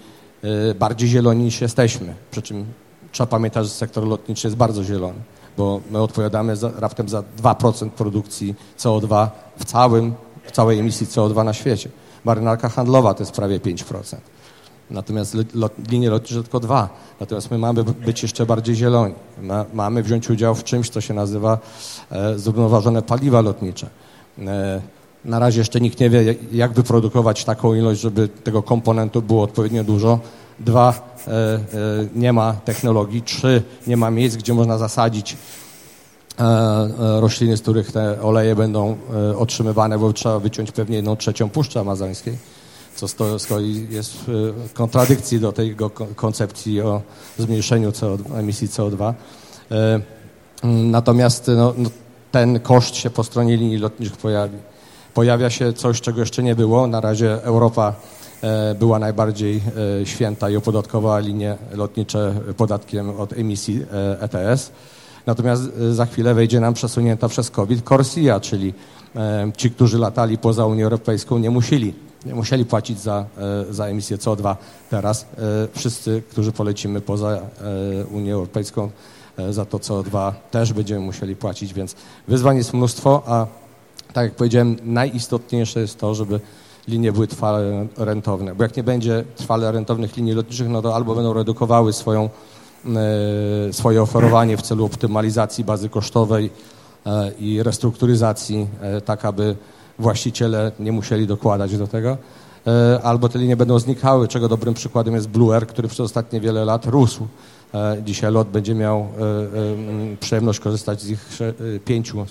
bardziej 0.79 1.09
zieloni 1.09 1.45
niż 1.45 1.61
jesteśmy. 1.61 2.15
Przy 2.31 2.43
czym 2.43 2.67
trzeba 3.13 3.27
pamiętać, 3.27 3.67
że 3.67 3.73
sektor 3.73 4.05
lotniczy 4.05 4.47
jest 4.47 4.57
bardzo 4.57 4.85
zielony, 4.85 5.19
bo 5.57 5.81
my 5.91 6.03
odpowiadamy 6.03 6.57
za, 6.57 6.71
raptem 6.77 7.09
za 7.09 7.23
2% 7.43 7.91
produkcji 7.91 8.55
CO2 8.79 9.29
w, 9.59 9.65
całym, 9.65 10.15
w 10.45 10.53
całej 10.53 10.79
emisji 10.79 11.07
CO2 11.07 11.45
na 11.45 11.53
świecie. 11.53 11.91
Marynarka 12.25 12.69
handlowa 12.69 13.15
to 13.15 13.23
jest 13.23 13.33
prawie 13.33 13.59
5%. 13.59 14.17
Natomiast 14.91 15.37
lot, 15.55 15.73
linie 15.91 16.11
lotnicze 16.11 16.43
tylko 16.43 16.61
dwa. 16.61 16.89
Natomiast 17.21 17.51
my 17.51 17.59
mamy 17.59 17.85
być 17.85 18.23
jeszcze 18.23 18.47
bardziej 18.47 18.75
zieloni. 18.75 19.15
Ma, 19.43 19.65
mamy 19.73 20.03
wziąć 20.03 20.31
udział 20.31 20.55
w 20.55 20.65
czymś, 20.65 20.91
co 20.91 21.01
się 21.01 21.15
nazywa 21.15 21.59
e, 22.11 22.39
zrównoważone 22.39 23.03
paliwa 23.03 23.41
lotnicze. 23.41 23.87
E, 24.39 24.81
na 25.29 25.39
razie 25.39 25.59
jeszcze 25.59 25.81
nikt 25.81 26.01
nie 26.01 26.11
wie, 26.11 26.35
jak 26.53 26.73
wyprodukować 26.73 27.45
taką 27.45 27.75
ilość, 27.75 28.01
żeby 28.01 28.29
tego 28.29 28.63
komponentu 28.63 29.23
było 29.23 29.43
odpowiednio 29.43 29.85
dużo. 29.85 30.19
Dwa, 30.61 31.17
e, 31.27 31.31
e, 31.31 31.61
nie 32.15 32.33
ma 32.33 32.53
technologii. 32.53 33.23
Trzy, 33.23 33.63
nie 33.87 33.97
ma 33.97 34.11
miejsc, 34.11 34.37
gdzie 34.37 34.55
można 34.55 34.79
zasadzić 34.79 35.37
e, 36.39 37.21
rośliny, 37.21 37.57
z 37.57 37.63
których 37.63 37.93
te 37.93 38.23
oleje 38.23 38.57
będą 38.57 38.97
otrzymywane, 39.39 39.99
bo 39.99 40.13
trzeba 40.13 40.39
wyciąć 40.39 40.73
pewnie 40.73 40.97
jedną 40.97 41.17
trzecią 41.17 41.49
Puszczy 41.49 41.81
Amazońskiej 41.81 42.39
co 42.99 43.39
z 43.39 43.47
kolei 43.47 43.87
jest 43.91 44.17
w 44.27 44.73
kontradykcji 44.73 45.41
do 45.41 45.53
tej 45.53 45.77
koncepcji 46.17 46.81
o 46.81 47.03
zmniejszeniu 47.39 47.91
CO2, 47.91 48.39
emisji 48.39 48.69
CO2. 48.69 49.15
E, 49.71 50.01
natomiast 50.65 51.51
no, 51.57 51.75
no, 51.77 51.91
ten 52.31 52.61
koszt 52.61 52.97
się 52.97 53.11
po 53.11 53.25
stronie 53.25 53.57
linii 53.57 53.79
lotniczych 53.79 54.17
pojawi. 54.17 54.59
Pojawia 55.19 55.51
się 55.51 55.73
coś, 55.73 56.01
czego 56.01 56.21
jeszcze 56.21 56.43
nie 56.43 56.55
było. 56.55 56.87
Na 56.87 57.01
razie 57.01 57.45
Europa 57.45 57.95
e, 58.43 58.75
była 58.75 58.99
najbardziej 58.99 59.61
e, 60.03 60.07
święta 60.07 60.51
i 60.51 60.57
opodatkowała 60.57 61.19
linie 61.19 61.57
lotnicze 61.73 62.35
podatkiem 62.57 63.21
od 63.21 63.33
emisji 63.33 63.87
ETS. 64.21 64.73
Natomiast 65.27 65.63
za 65.93 66.07
chwilę 66.07 66.35
wejdzie 66.35 66.61
nam 66.61 66.75
przesunięta 66.75 67.29
przez 67.29 67.51
COVID 67.51 67.89
Corsia, 67.89 68.41
czyli 68.41 68.75
ci, 69.57 69.71
którzy 69.71 69.99
latali 69.99 70.39
poza 70.39 70.67
Unią 70.67 70.85
Europejską, 70.85 71.39
nie 71.39 71.51
musieli 71.51 71.95
nie 72.27 72.35
musieli 72.35 72.65
płacić 72.65 73.01
za, 73.01 73.25
e, 73.71 73.75
za 73.75 73.87
emisję 73.87 74.17
CO2 74.17 74.57
teraz. 74.91 75.23
E, 75.23 75.27
wszyscy, 75.75 76.23
którzy 76.31 76.53
polecimy 76.53 77.01
poza 77.01 77.29
e, 77.31 77.41
Unię 78.05 78.35
Europejską, 78.35 78.91
za 79.51 79.65
to 79.65 79.79
CO2 79.79 80.33
też 80.51 80.73
będziemy 80.73 81.01
musieli 81.01 81.37
płacić, 81.37 81.75
więc 81.75 81.95
wyzwań 82.29 82.57
jest 82.57 82.75
mnóstwo, 82.75 83.23
a 83.27 83.47
tak 84.13 84.25
jak 84.25 84.35
powiedziałem, 84.35 84.77
najistotniejsze 84.85 85.81
jest 85.81 85.99
to, 85.99 86.15
żeby 86.15 86.41
linie 86.89 87.13
były 87.13 87.27
trwale 87.27 87.87
rentowne, 87.97 88.55
bo 88.55 88.63
jak 88.63 88.77
nie 88.77 88.83
będzie 88.83 89.25
trwale 89.37 89.73
rentownych 89.73 90.17
linii 90.17 90.33
lotniczych, 90.33 90.69
no 90.69 90.83
to 90.83 90.95
albo 90.95 91.15
będą 91.15 91.33
redukowały 91.33 91.93
swoją, 91.93 92.31
swoje 93.73 94.03
oferowanie 94.03 94.57
w 94.57 94.63
celu 94.63 94.85
optymalizacji 94.85 95.65
bazy 95.65 95.89
kosztowej 95.89 96.51
i 97.39 97.63
restrukturyzacji, 97.63 98.67
tak 99.05 99.25
aby 99.25 99.57
właściciele 99.99 100.73
nie 100.81 100.93
musieli 100.93 101.27
dokładać 101.27 101.79
do 101.79 101.87
tego, 101.87 102.17
e, 102.67 103.01
albo 103.03 103.29
te 103.29 103.39
linie 103.39 103.57
będą 103.57 103.79
znikały, 103.79 104.29
czego 104.29 104.49
dobrym 104.49 104.75
przykładem 104.75 105.15
jest 105.15 105.29
Blue 105.29 105.57
Air, 105.57 105.67
który 105.67 105.89
przez 105.89 106.01
ostatnie 106.01 106.41
wiele 106.41 106.65
lat 106.65 106.87
rósł. 106.87 107.27
E, 107.75 107.97
dzisiaj 108.05 108.33
lot 108.33 108.49
będzie 108.49 108.75
miał 108.75 108.99
e, 109.01 109.07
przyjemność 110.21 110.61
korzystać 110.61 111.03
z 111.03 111.11
ich 111.11 111.39
pięciu, 111.85 112.27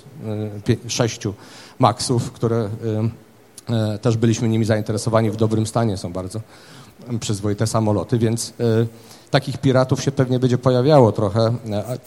sześciu 0.88 1.34
maksów, 1.80 2.32
które 2.32 2.70
też 4.02 4.18
byliśmy 4.18 4.50
nimi 4.50 4.66
zainteresowani, 4.66 5.32
w 5.32 5.36
dobrym 5.36 5.68
stanie 5.68 5.98
są 5.98 6.14
bardzo 6.14 6.42
przyzwoite 7.20 7.68
samoloty, 7.68 8.20
więc 8.20 8.54
takich 9.32 9.58
piratów 9.58 10.04
się 10.04 10.12
pewnie 10.12 10.40
będzie 10.40 10.58
pojawiało 10.58 11.12
trochę, 11.12 11.54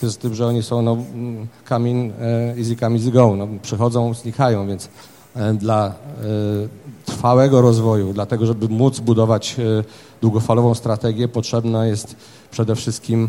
z 0.03 0.17
tym, 0.17 0.35
że 0.35 0.47
oni 0.47 0.63
są 0.63 0.83
no, 0.83 0.97
come 1.69 1.91
in, 1.91 2.13
easy 2.59 2.77
come, 2.77 2.97
easy 2.97 3.11
go, 3.11 3.37
no, 3.37 3.49
przychodzą, 3.63 4.15
znikają, 4.15 4.67
więc 4.69 4.89
dla 5.55 5.95
trwałego 7.07 7.61
rozwoju, 7.61 8.13
dlatego 8.13 8.47
żeby 8.47 8.69
móc 8.69 9.01
budować 9.01 9.57
długofalową 10.21 10.75
strategię, 10.75 11.29
potrzebne 11.29 11.89
jest 11.89 12.17
przede 12.51 12.77
wszystkim 12.77 13.29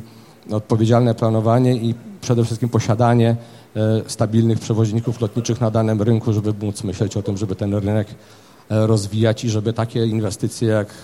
odpowiedzialne 0.52 1.16
planowanie 1.16 1.76
i 1.76 1.96
przede 2.22 2.46
wszystkim 2.46 2.70
posiadanie 2.70 3.36
stabilnych 4.08 4.60
przewoźników 4.60 5.22
lotniczych 5.22 5.62
na 5.62 5.72
danym 5.72 6.02
rynku, 6.02 6.34
żeby 6.34 6.66
móc 6.66 6.84
myśleć 6.84 7.18
o 7.18 7.24
tym, 7.24 7.38
żeby 7.38 7.56
ten 7.56 7.74
rynek 7.74 8.08
rozwijać 8.70 9.44
i 9.44 9.50
żeby 9.50 9.74
takie 9.74 10.06
inwestycje 10.06 10.68
jak 10.68 11.04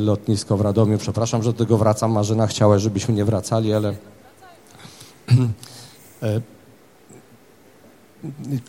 lotnisko 0.00 0.56
w 0.56 0.60
Radomiu, 0.60 0.98
przepraszam, 0.98 1.42
że 1.42 1.52
do 1.52 1.58
tego 1.58 1.78
wracam, 1.78 2.12
Marzyna 2.12 2.46
chciała, 2.46 2.78
żebyśmy 2.78 3.14
nie 3.14 3.24
wracali, 3.24 3.74
ale 3.74 3.94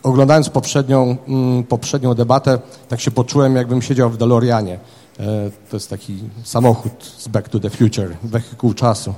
oglądając 0.03 0.49
poprzednią, 0.49 1.17
mm, 1.27 1.63
poprzednią 1.63 2.13
debatę, 2.13 2.59
tak 2.89 3.01
się 3.01 3.11
poczułem, 3.11 3.55
jakbym 3.55 3.81
siedział 3.81 4.09
w 4.09 4.17
DeLoreanie. 4.17 4.79
E, 5.19 5.51
to 5.69 5.75
jest 5.75 5.89
taki 5.89 6.19
samochód 6.43 7.13
z 7.17 7.27
Back 7.27 7.49
to 7.49 7.59
the 7.59 7.69
Future, 7.69 8.17
wehikuł 8.23 8.73
czasu. 8.73 9.13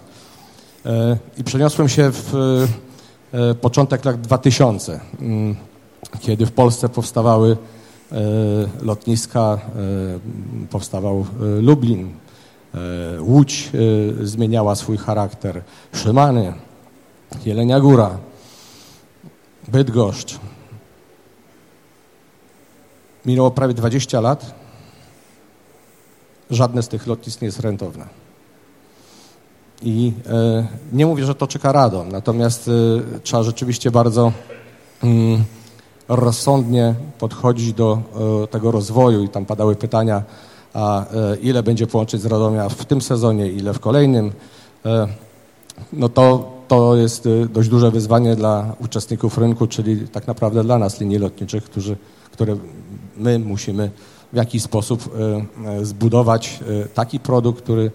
E, 0.86 1.18
I 1.38 1.44
przeniosłem 1.44 1.90
się 1.90 2.12
w 2.12 2.36
e, 2.36 2.68
początek 3.62 4.06
lat 4.06 4.22
2000, 4.22 5.00
mm, 5.22 5.56
kiedy 6.20 6.46
w 6.46 6.52
Polsce 6.52 6.90
powstawały 6.90 7.58
lotniska, 8.82 9.60
powstawał 10.70 11.26
Lublin, 11.62 12.14
Łódź 13.20 13.72
zmieniała 14.24 14.76
swój 14.76 14.98
charakter, 14.98 15.62
Szymany, 15.94 16.54
Jelenia 17.46 17.80
Góra, 17.80 18.18
Bydgoszcz. 19.68 20.40
Minęło 23.26 23.52
prawie 23.52 23.74
20 23.74 24.22
lat. 24.22 24.56
Żadne 26.50 26.84
z 26.84 26.88
tych 26.88 27.08
lotnisk 27.08 27.42
nie 27.42 27.46
jest 27.46 27.60
rentowne. 27.60 28.25
I 29.82 30.14
e, 30.28 30.68
nie 30.94 31.06
mówię, 31.06 31.26
że 31.26 31.36
to 31.36 31.48
czeka 31.48 31.72
radą, 31.72 32.06
natomiast 32.12 32.68
e, 32.68 32.72
trzeba 33.24 33.44
rzeczywiście 33.44 33.92
bardzo 33.92 34.32
mm, 35.04 35.44
rozsądnie 36.08 36.96
podchodzić 37.20 37.74
do 37.74 38.02
e, 38.44 38.48
tego 38.48 38.72
rozwoju 38.72 39.24
i 39.24 39.30
tam 39.30 39.46
padały 39.46 39.76
pytania, 39.76 40.24
a 40.74 41.06
ile 41.42 41.64
będzie 41.64 41.88
połączyć 41.88 42.22
z 42.22 42.26
Radomia 42.26 42.70
w 42.70 42.86
tym 42.86 43.02
sezonie, 43.02 43.48
ile 43.48 43.74
w 43.74 43.80
kolejnym. 43.80 44.32
No 45.94 46.10
to 46.10 46.52
to 46.68 46.96
jest 46.96 47.28
dość 47.54 47.70
duże 47.70 47.92
wyzwanie 47.92 48.36
dla 48.36 48.76
uczestników 48.80 49.38
rynku, 49.38 49.68
czyli 49.68 50.08
tak 50.08 50.28
naprawdę 50.28 50.64
dla 50.64 50.78
nas 50.78 51.00
linii 51.00 51.18
lotniczych, 51.18 51.64
którzy, 51.64 51.98
które 52.32 52.58
my 53.18 53.40
musimy 53.40 53.92
w 54.34 54.36
jakiś 54.36 54.64
sposób 54.64 55.18
zbudować 55.82 56.60
taki 56.94 57.20
produkt, 57.20 57.64
który 57.64 57.92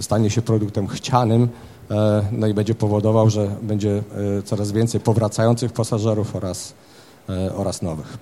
stanie 0.00 0.30
się 0.30 0.42
produktem 0.42 0.88
chcianym, 0.88 1.48
no 2.32 2.46
i 2.46 2.54
będzie 2.54 2.74
powodował, 2.74 3.30
że 3.30 3.56
będzie 3.62 4.02
coraz 4.44 4.72
więcej 4.72 5.00
powracających 5.00 5.72
pasażerów 5.72 6.36
oraz, 6.36 6.74
oraz 7.56 7.82
nowych. 7.82 8.18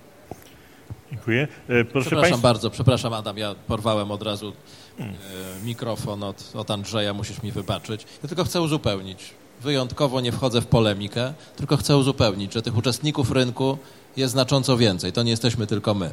Dziękuję. 1.10 1.48
E, 1.68 1.84
proszę 1.84 2.06
przepraszam 2.06 2.20
państwa... 2.20 2.48
bardzo, 2.48 2.70
przepraszam 2.70 3.12
Adam, 3.12 3.38
ja 3.38 3.54
porwałem 3.66 4.10
od 4.10 4.22
razu 4.22 4.52
hmm. 4.98 5.16
mikrofon 5.64 6.22
od, 6.22 6.52
od 6.54 6.70
Andrzeja, 6.70 7.14
musisz 7.14 7.42
mi 7.42 7.52
wybaczyć. 7.52 8.06
Ja 8.22 8.28
tylko 8.28 8.44
chcę 8.44 8.60
uzupełnić 8.60 9.34
wyjątkowo 9.60 10.20
nie 10.20 10.32
wchodzę 10.32 10.60
w 10.60 10.66
polemikę, 10.66 11.34
tylko 11.56 11.76
chcę 11.76 11.96
uzupełnić, 11.96 12.52
że 12.52 12.62
tych 12.62 12.76
uczestników 12.76 13.30
rynku 13.30 13.78
jest 14.16 14.32
znacząco 14.32 14.76
więcej. 14.76 15.12
To 15.12 15.22
nie 15.22 15.30
jesteśmy 15.30 15.66
tylko 15.66 15.94
my. 15.94 16.10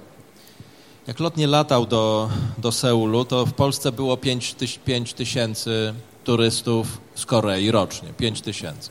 Jak 1.08 1.20
lot 1.20 1.38
nie 1.38 1.48
latał 1.48 1.86
do, 1.86 2.30
do 2.58 2.72
Seulu, 2.72 3.26
to 3.26 3.46
w 3.46 3.54
Polsce 3.54 3.92
było 3.92 4.18
5 4.18 5.14
tysięcy 5.16 5.94
turystów 6.24 7.02
z 7.16 7.26
Korei 7.26 7.72
rocznie. 7.72 8.10
5 8.18 8.42
tysięcy. 8.42 8.90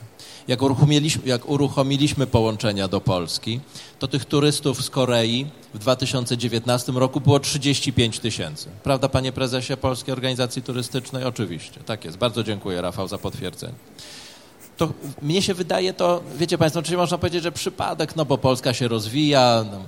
jak 0.49 0.63
uruchomiliśmy, 0.63 1.23
jak 1.27 1.49
uruchomiliśmy 1.49 2.27
połączenia 2.27 2.89
do 2.89 3.01
Polski, 3.01 3.61
to 3.99 4.09
tych 4.09 4.25
turystów 4.25 4.85
z 4.85 4.91
Korei 4.91 5.47
w 5.75 5.79
2019 5.79 6.93
roku 6.93 7.21
było 7.21 7.41
35 7.41 8.19
tysięcy. 8.19 8.69
Prawda, 8.83 9.09
panie 9.09 9.33
prezesie 9.33 9.77
Polskiej 9.77 10.13
Organizacji 10.13 10.63
Turystycznej? 10.63 11.25
Oczywiście, 11.25 11.81
tak 11.87 12.05
jest. 12.05 12.17
Bardzo 12.17 12.43
dziękuję, 12.43 12.83
Rafał, 12.83 13.09
za 13.09 13.19
potwierdzenie. 13.19 13.75
To 14.77 14.93
mnie 15.23 15.43
się 15.43 15.55
wydaje 15.55 15.93
to, 15.93 16.23
wiecie 16.37 16.59
państwo, 16.59 16.83
czyli 16.83 16.97
można 16.97 17.19
powiedzieć, 17.19 17.43
że 17.43 17.53
przypadek, 17.53 18.17
no 18.17 18.25
bo 18.25 18.39
Polska 18.39 18.75
się 18.75 18.89
rozwija, 18.89 19.65
no, 19.73 19.79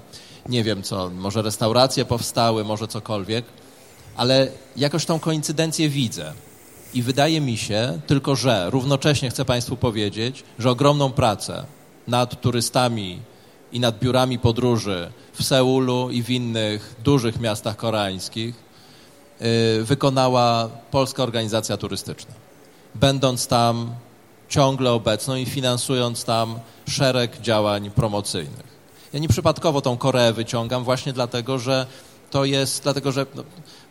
nie 0.49 0.65
wiem 0.65 0.83
co, 0.83 1.11
może 1.11 1.43
restauracje 1.43 2.05
powstały, 2.05 2.65
może 2.65 2.89
cokolwiek, 2.89 3.45
ale 4.17 4.49
jakoś 4.77 5.05
tą 5.05 5.19
koincydencję 5.19 5.89
widzę. 5.89 6.33
I 6.95 7.03
wydaje 7.03 7.41
mi 7.41 7.57
się, 7.57 8.01
tylko 8.07 8.37
że 8.37 8.71
równocześnie 8.71 9.31
chcę 9.31 9.45
Państwu 9.45 9.77
powiedzieć, 9.77 10.45
że 10.59 10.71
ogromną 10.71 11.13
pracę 11.13 11.65
nad 12.07 12.41
turystami 12.41 13.21
i 13.73 13.81
nad 13.81 13.99
biurami 13.99 14.39
podróży 14.39 15.11
w 15.33 15.45
Seulu 15.45 16.11
i 16.11 16.23
w 16.23 16.31
innych 16.31 16.95
dużych 17.05 17.41
miastach 17.41 17.77
koreańskich 17.77 18.55
yy, 19.41 19.85
wykonała 19.85 20.69
Polska 20.91 21.23
Organizacja 21.23 21.77
Turystyczna. 21.77 22.35
Będąc 22.95 23.47
tam 23.47 23.95
ciągle 24.49 24.93
obecną 24.93 25.37
i 25.37 25.47
finansując 25.47 26.25
tam 26.25 26.59
szereg 26.89 27.41
działań 27.41 27.91
promocyjnych. 27.91 28.76
Ja 29.13 29.19
nieprzypadkowo 29.19 29.81
tą 29.81 29.97
Koreę 29.97 30.33
wyciągam 30.33 30.85
właśnie 30.85 31.13
dlatego, 31.13 31.59
że 31.59 31.87
to 32.31 32.45
jest, 32.45 32.83
dlatego 32.83 33.13
że 33.13 33.27
no, 33.35 33.43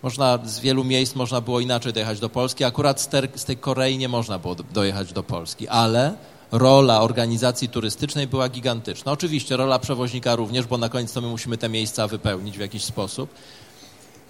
można 0.03 0.39
z 0.45 0.59
wielu 0.59 0.83
miejsc 0.83 1.15
można 1.15 1.41
było 1.41 1.59
inaczej 1.59 1.93
dojechać 1.93 2.19
do 2.19 2.29
Polski. 2.29 2.63
Akurat 2.63 3.01
z, 3.01 3.07
ter, 3.07 3.29
z 3.35 3.45
tej 3.45 3.57
Korei 3.57 3.97
nie 3.97 4.09
można 4.09 4.39
było 4.39 4.55
dojechać 4.55 5.13
do 5.13 5.23
Polski, 5.23 5.67
ale 5.67 6.13
rola 6.51 7.01
organizacji 7.01 7.69
turystycznej 7.69 8.27
była 8.27 8.49
gigantyczna. 8.49 9.11
Oczywiście 9.11 9.57
rola 9.57 9.79
przewoźnika 9.79 10.35
również, 10.35 10.65
bo 10.65 10.77
na 10.77 10.89
koniec 10.89 11.13
to 11.13 11.21
my 11.21 11.27
musimy 11.27 11.57
te 11.57 11.69
miejsca 11.69 12.07
wypełnić 12.07 12.57
w 12.57 12.61
jakiś 12.61 12.83
sposób. 12.83 13.29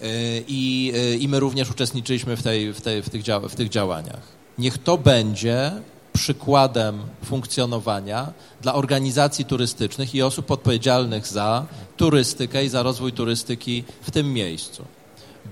Y, 0.04 0.44
I, 0.48 0.92
y, 0.96 1.18
i 1.18 1.28
my 1.28 1.40
również 1.40 1.72
uczestniczyliśmy 1.72 2.38
w, 2.38 2.44
tej, 2.44 2.74
w, 2.74 2.82
tej, 2.82 3.02
w, 3.04 3.10
tych, 3.10 3.24
w 3.50 3.56
tych 3.56 3.70
działaniach. 3.70 4.22
Niech 4.58 4.78
to 4.78 4.98
będzie 4.98 5.72
przykładem 6.16 7.00
funkcjonowania 7.26 8.34
dla 8.62 8.74
organizacji 8.74 9.46
turystycznych 9.46 10.16
i 10.16 10.22
osób 10.22 10.52
odpowiedzialnych 10.52 11.28
za 11.28 11.66
turystykę 11.98 12.66
i 12.66 12.70
za 12.70 12.84
rozwój 12.84 13.14
turystyki 13.14 13.84
w 14.02 14.12
tym 14.12 14.34
miejscu. 14.34 14.86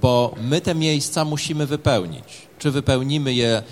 Bo 0.01 0.35
my 0.41 0.61
te 0.61 0.75
miejsca 0.75 1.25
musimy 1.25 1.65
wypełnić. 1.65 2.47
Czy 2.59 2.71
wypełnimy 2.71 3.33
je 3.33 3.63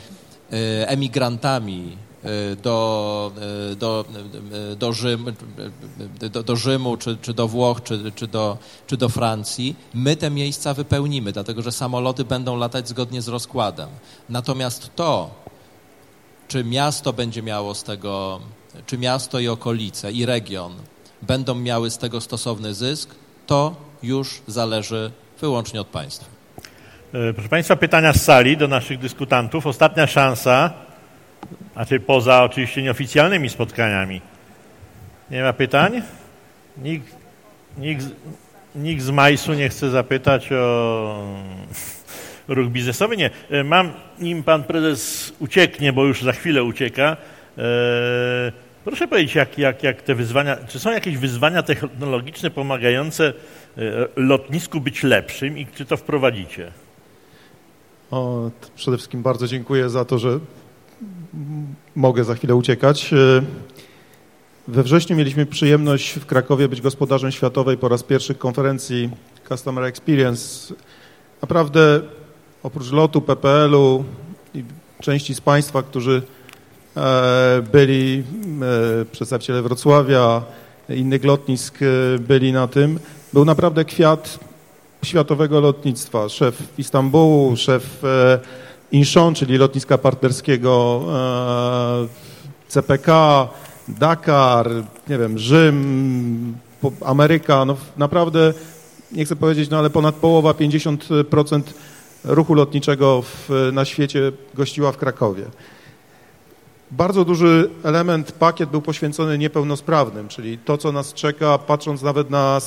e, 0.51 0.89
emigrantami 0.89 1.97
e, 2.23 2.55
do, 2.55 3.31
e, 3.71 3.75
do, 3.75 4.05
do, 4.79 4.93
Rzym, 4.93 5.25
do, 6.31 6.43
do 6.43 6.55
Rzymu, 6.55 6.97
czy, 6.97 7.17
czy 7.21 7.33
do 7.33 7.47
Włoch, 7.47 7.83
czy, 7.83 8.11
czy, 8.15 8.27
do, 8.27 8.57
czy 8.87 8.97
do 8.97 9.09
Francji, 9.09 9.75
my 9.93 10.15
te 10.15 10.29
miejsca 10.29 10.73
wypełnimy, 10.73 11.31
dlatego 11.31 11.61
że 11.61 11.71
samoloty 11.71 12.23
będą 12.25 12.57
latać 12.57 12.89
zgodnie 12.89 13.21
z 13.21 13.27
rozkładem. 13.27 13.89
Natomiast 14.29 14.89
to, 14.95 15.29
czy 16.51 16.63
miasto 16.63 17.13
będzie 17.13 17.41
miało 17.43 17.75
z 17.75 17.83
tego, 17.83 18.39
czy 18.85 18.97
miasto 18.97 19.39
i 19.39 19.47
okolice 19.47 20.11
i 20.11 20.25
region 20.25 20.73
będą 21.21 21.55
miały 21.55 21.91
z 21.91 21.97
tego 21.97 22.21
stosowny 22.21 22.73
zysk, 22.73 23.15
to 23.47 23.75
już 24.03 24.41
zależy 24.47 25.11
wyłącznie 25.41 25.81
od 25.81 25.87
państwa. 25.87 26.25
E, 27.13 27.33
proszę 27.33 27.49
Państwa, 27.49 27.75
pytania 27.75 28.13
z 28.13 28.23
sali 28.23 28.57
do 28.57 28.67
naszych 28.67 28.99
dyskutantów. 28.99 29.67
Ostatnia 29.67 30.07
szansa, 30.07 30.73
znaczy 31.73 31.99
poza 31.99 32.43
oczywiście 32.43 32.81
nieoficjalnymi 32.81 33.49
spotkaniami. 33.49 34.21
Nie 35.29 35.43
ma 35.43 35.53
pytań? 35.53 36.01
Nikt, 36.77 37.15
nikt, 37.77 38.05
nikt 38.75 39.03
z 39.03 39.09
Majsu 39.09 39.53
nie 39.53 39.69
chce 39.69 39.89
zapytać 39.89 40.51
o 40.51 41.25
ruch 42.53 42.69
biznesowy. 42.69 43.17
Nie. 43.17 43.29
E, 43.49 43.63
mam, 43.63 43.93
nim 44.19 44.43
pan 44.43 44.63
prezes 44.63 45.33
ucieknie, 45.39 45.93
bo 45.93 46.05
już 46.05 46.21
za 46.21 46.31
chwilę 46.31 46.63
ucieka, 46.63 47.17
e, 47.57 48.51
proszę 48.83 49.07
powiedzieć, 49.07 49.35
jak, 49.35 49.57
jak, 49.57 49.83
jak 49.83 50.01
te 50.01 50.15
wyzwania, 50.15 50.57
czy 50.67 50.79
są 50.79 50.91
jakieś 50.91 51.17
wyzwania 51.17 51.63
technologiczne 51.63 52.49
pomagające 52.49 53.33
e, 53.77 53.81
lotnisku 54.15 54.81
być 54.81 55.03
lepszym 55.03 55.57
i 55.57 55.65
czy 55.65 55.85
to 55.85 55.97
wprowadzicie? 55.97 56.71
O, 58.11 58.51
przede 58.75 58.97
wszystkim 58.97 59.23
bardzo 59.23 59.47
dziękuję 59.47 59.89
za 59.89 60.05
to, 60.05 60.19
że 60.19 60.39
mogę 61.95 62.23
za 62.23 62.35
chwilę 62.35 62.55
uciekać. 62.55 63.11
We 64.67 64.83
wrześniu 64.83 65.15
mieliśmy 65.15 65.45
przyjemność 65.45 66.11
w 66.11 66.25
Krakowie 66.25 66.67
być 66.67 66.81
gospodarzem 66.81 67.31
światowej 67.31 67.77
po 67.77 67.89
raz 67.89 68.03
pierwszy 68.03 68.35
konferencji 68.35 69.09
Customer 69.49 69.83
Experience. 69.83 70.73
Naprawdę 71.41 72.01
oprócz 72.63 72.91
lotu 72.91 73.21
PPL-u 73.21 74.03
i 74.53 74.63
części 75.01 75.35
z 75.35 75.41
Państwa, 75.41 75.83
którzy 75.83 76.21
e, 76.97 77.61
byli, 77.71 78.23
e, 79.01 79.05
przedstawiciele 79.05 79.61
Wrocławia, 79.61 80.41
innych 80.89 81.23
lotnisk 81.23 81.79
e, 81.81 82.19
byli 82.19 82.53
na 82.53 82.67
tym, 82.67 82.99
był 83.33 83.45
naprawdę 83.45 83.85
kwiat 83.85 84.39
światowego 85.03 85.59
lotnictwa. 85.59 86.29
Szef 86.29 86.63
Istambułu, 86.77 87.57
szef 87.57 88.03
Incheon, 88.91 89.35
czyli 89.35 89.57
lotniska 89.57 89.97
partnerskiego 89.97 91.05
CPK, 92.67 93.47
Dakar, 93.87 94.69
nie 95.09 95.17
wiem, 95.17 95.37
Rzym, 95.37 96.57
Ameryka, 97.05 97.65
no 97.65 97.77
naprawdę, 97.97 98.53
nie 99.11 99.25
chcę 99.25 99.35
powiedzieć, 99.35 99.69
no 99.69 99.77
ale 99.77 99.89
ponad 99.89 100.15
połowa, 100.15 100.51
50% 100.51 101.61
ruchu 102.23 102.53
lotniczego 102.53 103.21
w, 103.21 103.69
na 103.73 103.85
świecie 103.85 104.31
gościła 104.53 104.91
w 104.91 104.97
Krakowie. 104.97 105.43
Bardzo 106.91 107.25
duży 107.25 107.69
element, 107.83 108.31
pakiet 108.31 108.69
był 108.69 108.81
poświęcony 108.81 109.37
niepełnosprawnym, 109.37 110.27
czyli 110.27 110.57
to, 110.57 110.77
co 110.77 110.91
nas 110.91 111.13
czeka, 111.13 111.57
patrząc 111.57 112.01
nawet 112.01 112.29
na 112.29 112.59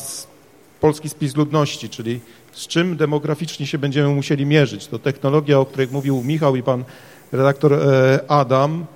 polski 0.80 1.08
spis 1.08 1.36
ludności, 1.36 1.88
czyli 1.88 2.20
z 2.52 2.66
czym 2.66 2.96
demograficznie 2.96 3.66
się 3.66 3.78
będziemy 3.78 4.08
musieli 4.08 4.46
mierzyć. 4.46 4.86
To 4.86 4.98
technologia, 4.98 5.58
o 5.58 5.66
której 5.66 5.88
mówił 5.90 6.22
Michał 6.22 6.56
i 6.56 6.62
pan 6.62 6.84
redaktor 7.32 7.72
e, 7.72 8.20
Adam, 8.28 8.86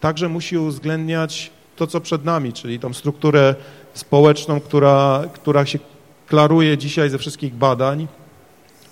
także 0.00 0.28
musi 0.28 0.58
uwzględniać 0.58 1.50
to, 1.76 1.86
co 1.86 2.00
przed 2.00 2.24
nami, 2.24 2.52
czyli 2.52 2.80
tą 2.80 2.94
strukturę 2.94 3.54
społeczną, 3.94 4.60
która, 4.60 5.24
która 5.34 5.66
się 5.66 5.78
klaruje 6.26 6.78
dzisiaj 6.78 7.10
ze 7.10 7.18
wszystkich 7.18 7.54
badań, 7.54 8.06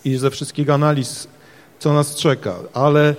i 0.04 0.16
ze 0.16 0.30
wszystkich 0.30 0.70
analiz, 0.70 1.28
co 1.78 1.92
nas 1.92 2.16
czeka. 2.16 2.54
Ale 2.72 3.14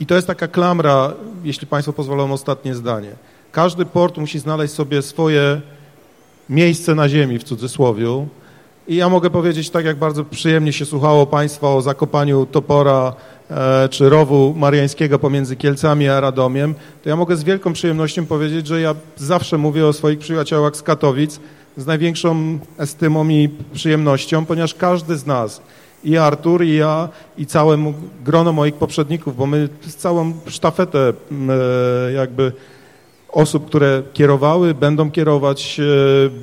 i 0.00 0.06
to 0.06 0.14
jest 0.14 0.26
taka 0.26 0.48
klamra, 0.48 1.12
jeśli 1.44 1.66
Państwo 1.66 1.92
pozwolą, 1.92 2.32
ostatnie 2.32 2.74
zdanie. 2.74 3.10
Każdy 3.52 3.84
port 3.84 4.18
musi 4.18 4.38
znaleźć 4.38 4.74
sobie 4.74 5.02
swoje 5.02 5.60
miejsce 6.48 6.94
na 6.94 7.08
ziemi, 7.08 7.38
w 7.38 7.44
cudzysłowie. 7.44 8.26
I 8.88 8.96
ja 8.96 9.08
mogę 9.08 9.30
powiedzieć, 9.30 9.70
tak 9.70 9.84
jak 9.84 9.96
bardzo 9.96 10.24
przyjemnie 10.24 10.72
się 10.72 10.84
słuchało 10.84 11.26
Państwa 11.26 11.74
o 11.74 11.82
zakopaniu 11.82 12.46
topora 12.46 13.14
e, 13.50 13.88
czy 13.88 14.08
rowu 14.08 14.54
mariańskiego 14.56 15.18
pomiędzy 15.18 15.56
Kielcami 15.56 16.08
a 16.08 16.20
Radomiem, 16.20 16.74
to 17.02 17.08
ja 17.08 17.16
mogę 17.16 17.36
z 17.36 17.44
wielką 17.44 17.72
przyjemnością 17.72 18.26
powiedzieć, 18.26 18.66
że 18.66 18.80
ja 18.80 18.94
zawsze 19.16 19.58
mówię 19.58 19.86
o 19.86 19.92
swoich 19.92 20.18
przyjaciołach 20.18 20.76
z 20.76 20.82
Katowic 20.82 21.40
z 21.76 21.86
największą 21.86 22.58
estymą 22.78 23.28
i 23.28 23.48
przyjemnością, 23.72 24.46
ponieważ 24.46 24.74
każdy 24.74 25.16
z 25.16 25.26
nas 25.26 25.62
i 26.04 26.16
Artur, 26.16 26.64
i 26.64 26.74
ja, 26.74 27.08
i 27.38 27.46
całe 27.46 27.92
grono 28.24 28.52
moich 28.52 28.74
poprzedników, 28.74 29.36
bo 29.36 29.46
my 29.46 29.68
całą 29.96 30.32
sztafetę 30.46 31.12
e, 32.08 32.12
jakby 32.12 32.52
osób, 33.28 33.66
które 33.66 34.02
kierowały, 34.12 34.74
będą 34.74 35.10
kierować, 35.10 35.80
e, 35.80 35.84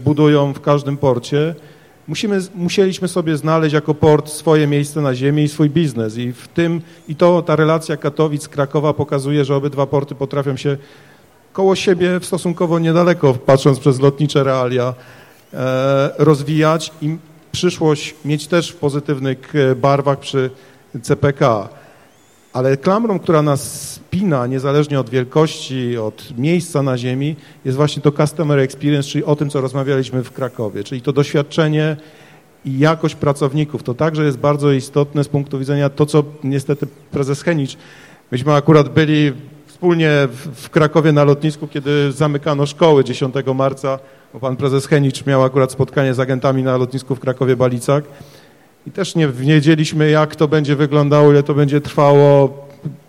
budują 0.04 0.54
w 0.54 0.62
każdym 0.62 0.98
porcie. 0.98 1.56
Musimy, 2.08 2.40
musieliśmy 2.56 3.08
sobie 3.08 3.38
znaleźć 3.38 3.74
jako 3.74 3.94
port 3.94 4.30
swoje 4.30 4.68
miejsce 4.68 5.02
na 5.02 5.16
ziemi 5.16 5.44
i 5.44 5.48
swój 5.48 5.70
biznes. 5.70 6.18
I 6.18 6.34
w 6.34 6.48
tym, 6.48 6.82
i 7.08 7.16
to 7.16 7.42
ta 7.42 7.56
relacja 7.56 7.96
Katowic-Krakowa 7.98 8.94
pokazuje, 8.94 9.46
że 9.46 9.56
obydwa 9.56 9.88
porty 9.88 10.16
potrafią 10.16 10.58
się 10.58 10.78
koło 11.54 11.76
siebie 11.76 12.20
w 12.20 12.26
stosunkowo 12.26 12.80
niedaleko, 12.80 13.34
patrząc 13.34 13.80
przez 13.80 14.00
lotnicze 14.00 14.44
realia, 14.44 14.94
e, 15.54 16.12
rozwijać 16.18 16.92
i 17.02 17.18
przyszłość 17.52 18.16
mieć 18.26 18.48
też 18.48 18.72
w 18.72 18.76
pozytywnych 18.76 19.56
e, 19.56 19.76
barwach 19.76 20.20
przy 20.20 20.50
CPK. 21.02 21.70
Ale 22.54 22.78
klamrą, 22.78 23.20
która 23.20 23.42
nas 23.42 23.92
spina, 23.92 24.48
niezależnie 24.48 25.00
od 25.00 25.10
wielkości, 25.10 25.98
od 25.98 26.38
miejsca 26.38 26.84
na 26.84 26.98
ziemi, 26.98 27.36
jest 27.66 27.78
właśnie 27.78 28.02
to 28.02 28.12
customer 28.12 28.60
experience, 28.60 29.10
czyli 29.10 29.24
o 29.24 29.36
tym, 29.36 29.50
co 29.50 29.62
rozmawialiśmy 29.62 30.24
w 30.24 30.32
Krakowie, 30.32 30.84
czyli 30.84 31.02
to 31.02 31.14
doświadczenie 31.14 31.98
i 32.66 32.80
jakość 32.80 33.16
pracowników. 33.16 33.84
To 33.84 33.94
także 33.94 34.26
jest 34.26 34.38
bardzo 34.38 34.72
istotne 34.72 35.24
z 35.24 35.28
punktu 35.28 35.60
widzenia 35.60 35.90
to, 35.90 36.06
co 36.06 36.24
niestety 36.44 36.88
prezes 37.12 37.42
Henicz, 37.42 37.78
myśmy 38.32 38.54
akurat 38.54 38.90
byli 38.90 39.34
wspólnie 39.82 40.28
w 40.56 40.70
Krakowie 40.70 41.12
na 41.12 41.24
lotnisku, 41.24 41.68
kiedy 41.68 42.12
zamykano 42.12 42.66
szkoły 42.66 43.04
10 43.04 43.36
marca, 43.56 44.00
bo 44.34 44.40
pan 44.40 44.56
prezes 44.56 44.88
Henicz 44.88 45.26
miał 45.26 45.44
akurat 45.44 45.72
spotkanie 45.72 46.14
z 46.14 46.20
agentami 46.20 46.64
na 46.64 46.78
lotnisku 46.78 47.16
w 47.16 47.20
Krakowie-Balicach 47.20 48.04
i 48.88 48.92
też 48.92 49.16
nie 49.16 49.28
wiedzieliśmy, 49.28 50.10
jak 50.10 50.36
to 50.36 50.48
będzie 50.48 50.76
wyglądało, 50.76 51.32
ile 51.32 51.44
to 51.44 51.54
będzie 51.54 51.82
trwało. 51.82 52.58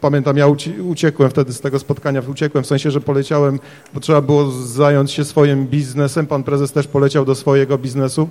Pamiętam, 0.01 0.37
ja 0.37 0.47
uciekłem 0.89 1.31
wtedy 1.31 1.53
z 1.53 1.61
tego 1.61 1.79
spotkania, 1.79 2.23
uciekłem 2.29 2.65
w 2.65 2.67
sensie, 2.67 2.91
że 2.91 3.01
poleciałem, 3.01 3.61
bo 3.95 4.01
trzeba 4.01 4.21
było 4.21 4.51
zająć 4.51 5.11
się 5.11 5.25
swoim 5.25 5.67
biznesem. 5.67 6.27
Pan 6.27 6.43
prezes 6.43 6.73
też 6.73 6.87
poleciał 6.87 7.25
do 7.25 7.35
swojego 7.35 7.79
biznesu. 7.79 8.29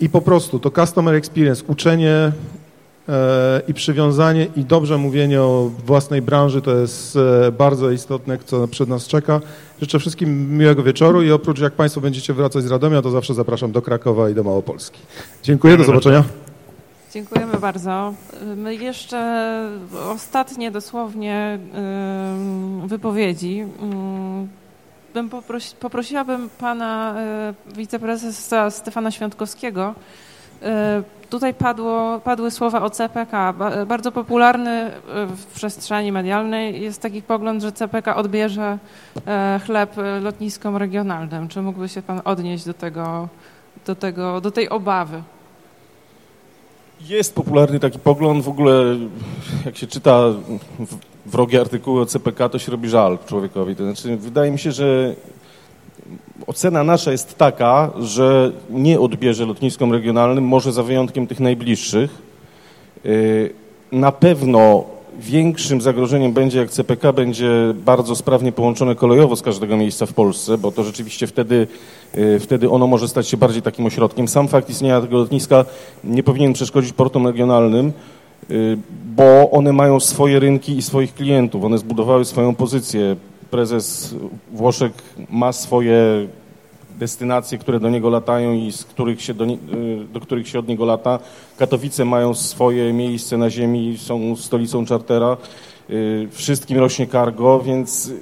I 0.00 0.08
po 0.08 0.20
prostu 0.20 0.58
to 0.58 0.70
customer 0.70 1.14
experience, 1.14 1.64
uczenie 1.66 2.32
i 3.68 3.74
przywiązanie 3.74 4.46
i 4.56 4.64
dobrze 4.64 4.98
mówienie 4.98 5.42
o 5.42 5.70
własnej 5.86 6.22
branży 6.22 6.62
to 6.62 6.76
jest 6.76 7.16
e, 7.16 7.52
bardzo 7.52 7.90
istotne, 7.90 8.38
co 8.44 8.68
przed 8.68 8.88
nas 8.88 9.06
czeka. 9.06 9.40
Życzę 9.80 9.98
wszystkim 9.98 10.58
miłego 10.58 10.82
wieczoru 10.82 11.22
i 11.22 11.30
oprócz 11.30 11.58
jak 11.58 11.72
Państwo 11.72 12.00
będziecie 12.00 12.34
wracać 12.34 12.64
z 12.64 12.70
Radomia, 12.70 13.02
to 13.02 13.10
zawsze 13.10 13.34
zapraszam 13.34 13.72
do 13.72 13.82
Krakowa 13.82 14.30
i 14.30 14.34
do 14.34 14.42
Małopolski. 14.42 15.00
Dziękuję, 15.42 15.76
do 15.76 15.84
zobaczenia. 15.84 16.24
Dziękujemy 17.12 17.56
bardzo. 17.56 18.14
My 18.56 18.74
jeszcze 18.74 19.70
ostatnie 20.08 20.70
dosłownie 20.70 21.58
wypowiedzi. 22.86 23.64
Bym 25.14 25.28
poprosi, 25.30 25.76
poprosiłabym 25.80 26.50
pana 26.58 27.14
wiceprezesa 27.76 28.70
Stefana 28.70 29.10
Świątkowskiego. 29.10 29.94
Tutaj 31.34 31.54
padło, 31.54 32.20
padły 32.20 32.50
słowa 32.50 32.82
o 32.82 32.90
CPK. 32.90 33.54
Bardzo 33.86 34.12
popularny 34.12 34.90
w 35.36 35.46
przestrzeni 35.54 36.12
medialnej 36.12 36.80
jest 36.82 37.02
taki 37.02 37.22
pogląd, 37.22 37.62
że 37.62 37.72
CPK 37.72 38.16
odbierze 38.16 38.78
chleb 39.66 39.96
lotniskom 40.22 40.76
regionalnym. 40.76 41.48
Czy 41.48 41.62
mógłby 41.62 41.88
się 41.88 42.02
pan 42.02 42.20
odnieść 42.24 42.64
do 42.64 42.74
tego, 42.74 43.28
do, 43.86 43.94
tego, 43.94 44.40
do 44.40 44.50
tej 44.50 44.68
obawy? 44.68 45.22
Jest 47.00 47.34
popularny 47.34 47.80
taki 47.80 47.98
pogląd, 47.98 48.44
w 48.44 48.48
ogóle 48.48 48.84
jak 49.64 49.76
się 49.76 49.86
czyta 49.86 50.20
wrogie 51.26 51.60
artykuły 51.60 52.00
o 52.00 52.06
CPK, 52.06 52.48
to 52.48 52.58
się 52.58 52.72
robi 52.72 52.88
żal 52.88 53.18
człowiekowi. 53.26 53.76
To 53.76 53.84
znaczy, 53.84 54.16
wydaje 54.16 54.50
mi 54.50 54.58
się, 54.58 54.72
że 54.72 55.14
ocena 56.46 56.84
nasza 56.84 57.12
jest 57.12 57.38
taka, 57.38 57.90
że 57.98 58.52
nie 58.70 59.00
odbierze 59.00 59.46
lotniskom 59.46 59.92
regionalnym, 59.92 60.44
może 60.44 60.72
za 60.72 60.82
wyjątkiem 60.82 61.26
tych 61.26 61.40
najbliższych. 61.40 62.10
Y, 63.06 63.52
na 63.92 64.12
pewno 64.12 64.84
większym 65.18 65.80
zagrożeniem 65.80 66.32
będzie, 66.32 66.58
jak 66.58 66.70
CPK 66.70 67.12
będzie 67.12 67.50
bardzo 67.84 68.16
sprawnie 68.16 68.52
połączone 68.52 68.94
kolejowo 68.94 69.36
z 69.36 69.42
każdego 69.42 69.76
miejsca 69.76 70.06
w 70.06 70.12
Polsce, 70.12 70.58
bo 70.58 70.72
to 70.72 70.84
rzeczywiście 70.84 71.26
wtedy, 71.26 71.66
y, 72.18 72.40
wtedy 72.40 72.70
ono 72.70 72.86
może 72.86 73.08
stać 73.08 73.28
się 73.28 73.36
bardziej 73.36 73.62
takim 73.62 73.86
ośrodkiem. 73.86 74.28
Sam 74.28 74.48
fakt 74.48 74.70
istnienia 74.70 75.00
tego 75.00 75.18
lotniska 75.18 75.64
nie 76.04 76.22
powinien 76.22 76.52
przeszkodzić 76.52 76.92
portom 76.92 77.26
regionalnym, 77.26 77.92
y, 78.50 78.78
bo 79.16 79.50
one 79.50 79.72
mają 79.72 80.00
swoje 80.00 80.40
rynki 80.40 80.76
i 80.76 80.82
swoich 80.82 81.14
klientów. 81.14 81.64
One 81.64 81.78
zbudowały 81.78 82.24
swoją 82.24 82.54
pozycję. 82.54 83.16
Prezes 83.54 84.14
Włoszek 84.52 84.92
ma 85.30 85.52
swoje 85.52 86.26
destynacje, 86.98 87.58
które 87.58 87.80
do 87.80 87.90
niego 87.90 88.10
latają 88.10 88.52
i 88.52 88.72
z 88.72 88.84
których 88.84 89.22
się 89.22 89.34
do, 89.34 89.44
y, 89.44 89.56
do, 90.12 90.20
których 90.20 90.48
się 90.48 90.58
od 90.58 90.68
niego 90.68 90.84
lata. 90.84 91.18
Katowice 91.58 92.04
mają 92.04 92.34
swoje 92.34 92.92
miejsce 92.92 93.36
na 93.36 93.50
ziemi, 93.50 93.98
są 93.98 94.36
stolicą 94.36 94.86
czartera. 94.86 95.36
Y, 95.90 96.28
wszystkim 96.30 96.78
rośnie 96.78 97.06
cargo, 97.06 97.60
więc 97.60 98.12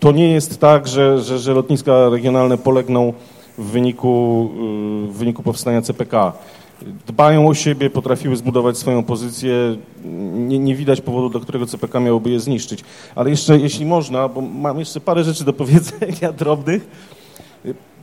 to 0.00 0.12
nie 0.12 0.32
jest 0.32 0.60
tak, 0.60 0.88
że, 0.88 1.22
że, 1.22 1.38
że 1.38 1.54
lotniska 1.54 2.08
regionalne 2.08 2.58
polegną 2.58 3.12
w 3.58 3.70
wyniku, 3.70 4.50
y, 5.08 5.12
w 5.12 5.16
wyniku 5.16 5.42
powstania 5.42 5.82
CPK. 5.82 6.32
Dbają 7.06 7.48
o 7.48 7.54
siebie, 7.54 7.90
potrafiły 7.90 8.36
zbudować 8.36 8.78
swoją 8.78 9.02
pozycję. 9.02 9.76
Nie, 10.34 10.58
nie, 10.58 10.74
widać 10.74 11.00
powodu, 11.00 11.28
do 11.28 11.40
którego 11.40 11.66
CPK 11.66 12.00
miałoby 12.00 12.30
je 12.30 12.40
zniszczyć. 12.40 12.84
Ale 13.14 13.30
jeszcze, 13.30 13.58
jeśli 13.58 13.86
można, 13.86 14.28
bo 14.28 14.40
mam 14.40 14.78
jeszcze 14.78 15.00
parę 15.00 15.24
rzeczy 15.24 15.44
do 15.44 15.52
powiedzenia 15.52 16.32
drobnych 16.38 16.86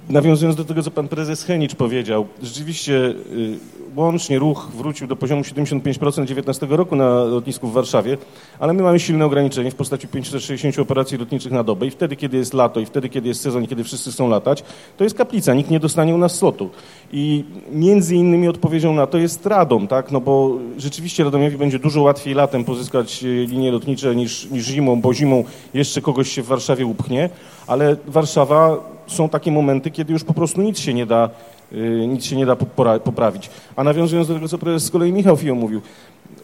nawiązując 0.10 0.56
do 0.56 0.66
tego, 0.66 0.84
co 0.84 0.92
pan 0.92 1.08
prezes 1.08 1.44
Henicz 1.44 1.76
powiedział, 1.76 2.28
rzeczywiście 2.44 2.94
y, 2.94 3.60
łącznie 3.96 4.40
ruch 4.40 4.70
wrócił 4.76 5.08
do 5.08 5.16
poziomu 5.16 5.42
75% 5.42 6.26
19 6.26 6.68
roku 6.70 6.96
na 6.96 7.24
lotnisku 7.24 7.68
w 7.68 7.74
Warszawie, 7.74 8.18
ale 8.60 8.74
my 8.74 8.84
mamy 8.84 9.00
silne 9.00 9.26
ograniczenie 9.26 9.72
w 9.72 9.76
postaci 9.76 10.08
560 10.08 10.80
operacji 10.80 11.18
lotniczych 11.18 11.52
na 11.52 11.64
dobę 11.64 11.88
i 11.88 11.92
wtedy, 11.92 12.16
kiedy 12.16 12.38
jest 12.38 12.54
lato 12.54 12.80
i 12.80 12.86
wtedy, 12.86 13.10
kiedy 13.10 13.28
jest 13.28 13.42
sezon 13.42 13.64
i 13.64 13.68
kiedy 13.68 13.84
wszyscy 13.84 14.12
chcą 14.12 14.30
latać, 14.30 14.64
to 14.98 15.04
jest 15.04 15.18
kaplica, 15.18 15.54
nikt 15.54 15.70
nie 15.70 15.80
dostanie 15.80 16.16
u 16.16 16.18
nas 16.18 16.36
slotu. 16.36 16.70
I 17.12 17.44
między 17.72 18.16
innymi 18.16 18.48
odpowiedzią 18.48 18.94
na 18.94 19.08
to 19.08 19.18
jest 19.18 19.46
Radom, 19.46 19.88
tak, 19.88 20.12
no 20.12 20.22
bo 20.22 20.58
rzeczywiście 20.78 21.24
Radomiowi 21.24 21.58
będzie 21.58 21.80
dużo 21.80 22.02
łatwiej 22.02 22.34
latem 22.34 22.64
pozyskać 22.64 23.24
y, 23.24 23.46
linie 23.50 23.72
lotnicze 23.72 24.16
niż, 24.16 24.50
niż 24.50 24.66
zimą, 24.66 25.02
bo 25.02 25.14
zimą 25.14 25.44
jeszcze 25.74 26.02
kogoś 26.02 26.32
się 26.32 26.42
w 26.42 26.46
Warszawie 26.46 26.86
upchnie, 26.86 27.30
ale 27.68 27.96
Warszawa 28.08 28.78
są 29.14 29.30
takie 29.30 29.52
momenty, 29.52 29.92
kiedy 29.92 30.14
już 30.14 30.24
po 30.24 30.34
prostu 30.34 30.62
nic 30.62 30.80
się 30.80 30.94
nie 30.94 31.06
da, 31.06 31.30
y, 31.74 32.08
nic 32.08 32.26
się 32.26 32.36
nie 32.36 32.46
da 32.46 32.56
poprawić. 33.04 33.50
A 33.76 33.84
nawiązując 33.84 34.28
do 34.28 34.34
tego, 34.34 34.48
co 34.48 34.58
prezes 34.58 34.84
z 34.84 34.92
kolei 34.92 35.14
Michał 35.14 35.38
Fio 35.38 35.56
mówił, 35.56 35.82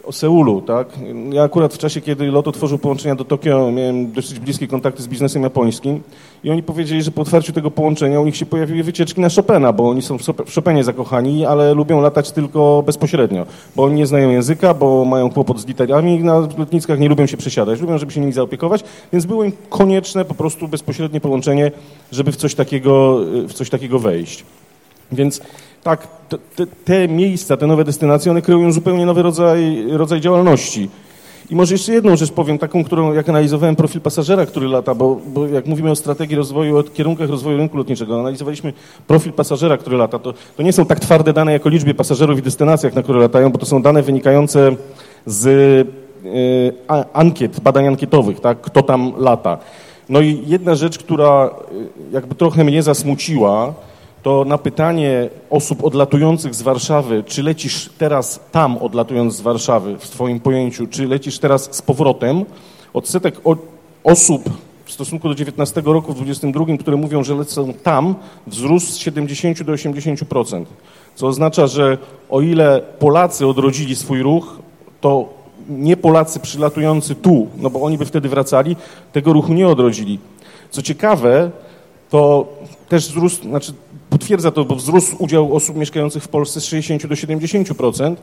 o 0.08 0.12
Seulu, 0.12 0.62
tak? 0.62 0.88
Ja 1.32 1.43
akurat 1.43 1.74
w 1.74 1.78
czasie, 1.78 2.01
kiedy 2.01 2.32
LOT 2.32 2.47
otworzył 2.47 2.78
połączenia 2.78 3.16
do 3.16 3.26
Tokio, 3.26 3.72
miałem 3.72 4.12
dosyć 4.12 4.39
bliskie 4.39 4.68
kontakty 4.68 5.03
z 5.03 5.08
biznesem 5.08 5.43
japońskim 5.43 6.01
i 6.43 6.49
oni 6.49 6.64
powiedzieli, 6.64 7.01
że 7.01 7.12
po 7.12 7.22
otwarciu 7.22 7.53
tego 7.53 7.72
połączenia 7.72 8.20
u 8.20 8.26
nich 8.26 8.38
się 8.38 8.45
pojawiły 8.45 8.84
wycieczki 8.84 9.22
na 9.22 9.30
Chopina, 9.30 9.74
bo 9.74 9.89
oni 9.89 10.01
są 10.01 10.18
w 10.18 10.55
Chopinie 10.55 10.84
zakochani, 10.84 11.45
ale 11.45 11.74
lubią 11.74 12.01
latać 12.01 12.32
tylko 12.32 12.84
bezpośrednio, 12.86 13.45
bo 13.76 13.84
oni 13.84 13.95
nie 13.95 14.08
znają 14.08 14.30
języka, 14.30 14.74
bo 14.74 15.05
mają 15.05 15.30
kłopot 15.30 15.60
z 15.60 15.68
literami 15.68 16.24
na 16.24 16.39
lotniskach, 16.39 16.99
nie 16.99 17.10
lubią 17.10 17.26
się 17.26 17.38
przesiadać, 17.38 17.82
lubią, 17.82 17.97
żeby 17.97 18.12
się 18.12 18.20
nimi 18.20 18.34
zaopiekować, 18.34 18.84
więc 19.14 19.26
było 19.26 19.43
im 19.43 19.51
konieczne 19.70 20.26
po 20.26 20.34
prostu 20.34 20.68
bezpośrednie 20.68 21.22
połączenie, 21.22 21.72
żeby 22.12 22.32
w 22.32 22.36
coś 22.36 22.55
takiego, 22.55 23.20
w 23.47 23.53
coś 23.53 23.70
takiego 23.70 23.99
wejść. 23.99 24.45
Więc 25.12 25.41
tak, 25.84 26.07
te, 26.55 26.67
te, 26.67 27.07
miejsca, 27.07 27.57
te 27.57 27.67
nowe 27.67 27.84
destynacje, 27.84 28.32
one 28.32 28.41
kreują 28.41 28.71
zupełnie 28.71 29.05
nowy 29.05 29.21
rodzaj, 29.21 29.86
rodzaj 29.91 30.21
działalności. 30.21 30.89
I 31.49 31.55
może 31.55 31.73
jeszcze 31.73 31.93
jedną 31.93 32.15
rzecz 32.15 32.32
powiem, 32.32 32.57
taką, 32.57 32.84
którą 32.84 33.13
jak 33.13 33.30
analizowałem 33.30 33.75
profil 33.75 34.01
pasażera, 34.01 34.45
który 34.45 34.67
lata, 34.67 34.95
bo, 34.95 35.19
bo 35.28 35.47
jak 35.47 35.65
mówimy 35.65 35.91
o 35.91 35.95
strategii 35.95 36.36
rozwoju, 36.36 36.78
o 36.78 36.84
kierunkach 36.84 37.30
rozwoju 37.30 37.57
rynku 37.57 37.78
lotniczego, 37.78 38.19
analizowaliśmy 38.19 38.73
profil 39.07 39.34
pasażera, 39.34 39.78
który 39.78 39.97
lata. 39.97 40.19
To, 40.19 40.34
to 40.57 40.63
nie 40.63 40.73
są 40.73 40.86
tak 40.86 40.99
twarde 40.99 41.34
dane 41.34 41.53
jako 41.53 41.69
liczbie 41.69 41.93
pasażerów 41.93 42.39
i 42.39 42.41
destynacjach, 42.41 42.93
na 42.93 43.03
które 43.03 43.19
latają, 43.19 43.51
bo 43.51 43.57
to 43.57 43.65
są 43.65 43.82
dane 43.82 44.03
wynikające 44.03 44.75
z 45.25 45.47
y, 45.47 46.73
ankiet, 47.13 47.59
badań 47.59 47.88
ankietowych, 47.88 48.39
tak, 48.39 48.61
kto 48.61 48.84
tam 48.84 49.13
lata. 49.17 49.57
No 50.09 50.21
i 50.21 50.43
jedna 50.47 50.75
rzecz, 50.75 50.97
która 50.97 51.49
e, 51.49 51.49
jakby 52.11 52.36
trochę 52.36 52.63
mnie 52.63 52.84
zasmuciła, 52.84 53.73
to 54.28 54.45
na 54.45 54.57
pytanie 54.57 55.30
osób 55.49 55.84
odlatujących 55.84 56.55
z 56.55 56.61
Warszawy, 56.61 57.23
czy 57.28 57.43
lecisz 57.43 57.89
teraz 57.97 58.39
tam 58.51 58.78
odlatując 58.78 59.36
z 59.36 59.41
Warszawy 59.41 59.97
w 59.99 60.09
Twoim 60.09 60.39
pojęciu, 60.39 60.88
czy 60.88 61.07
lecisz 61.07 61.39
teraz 61.39 61.69
z 61.71 61.82
powrotem, 61.82 62.45
odsetek 62.93 63.41
osób 64.03 64.49
w 64.86 64.91
stosunku 64.91 65.30
do 65.30 65.36
19 65.36 65.82
roku, 65.86 66.13
w 66.13 66.15
22, 66.15 66.65
które 66.80 66.97
mówią, 66.97 67.23
że 67.23 67.36
lecą 67.36 67.73
tam, 67.73 68.15
wzrósł 68.47 68.88
z 68.88 68.97
70 68.97 69.63
do 69.63 69.73
80%. 69.73 70.65
Co 71.15 71.28
oznacza, 71.28 71.67
że 71.67 71.97
o 72.30 72.41
ile 72.41 72.82
Polacy 72.99 73.47
odrodzili 73.47 73.95
swój 73.95 74.23
ruch, 74.23 74.59
to 75.01 75.30
nie 75.69 75.97
Polacy 75.97 76.39
przylatujący 76.39 77.15
tu, 77.15 77.47
no 77.57 77.69
bo 77.69 77.82
oni 77.82 77.97
by 77.97 78.05
wtedy 78.05 78.30
wracali, 78.30 78.75
tego 79.11 79.34
ruchu 79.34 79.53
nie 79.53 79.67
odrodzili. 79.67 80.19
Co 80.71 80.82
ciekawe, 80.82 81.51
to 82.09 82.47
też 82.89 83.07
wzrósł, 83.07 83.43
znaczy 83.43 83.73
potwierdza 84.18 84.51
to, 84.51 84.65
bo 84.65 84.76
wzrósł 84.76 85.15
udział 85.20 85.55
osób 85.55 85.76
mieszkających 85.76 86.24
w 86.24 86.28
Polsce 86.28 86.61
z 86.61 86.65
60 86.65 87.07
do 87.07 87.15
70%, 87.15 88.15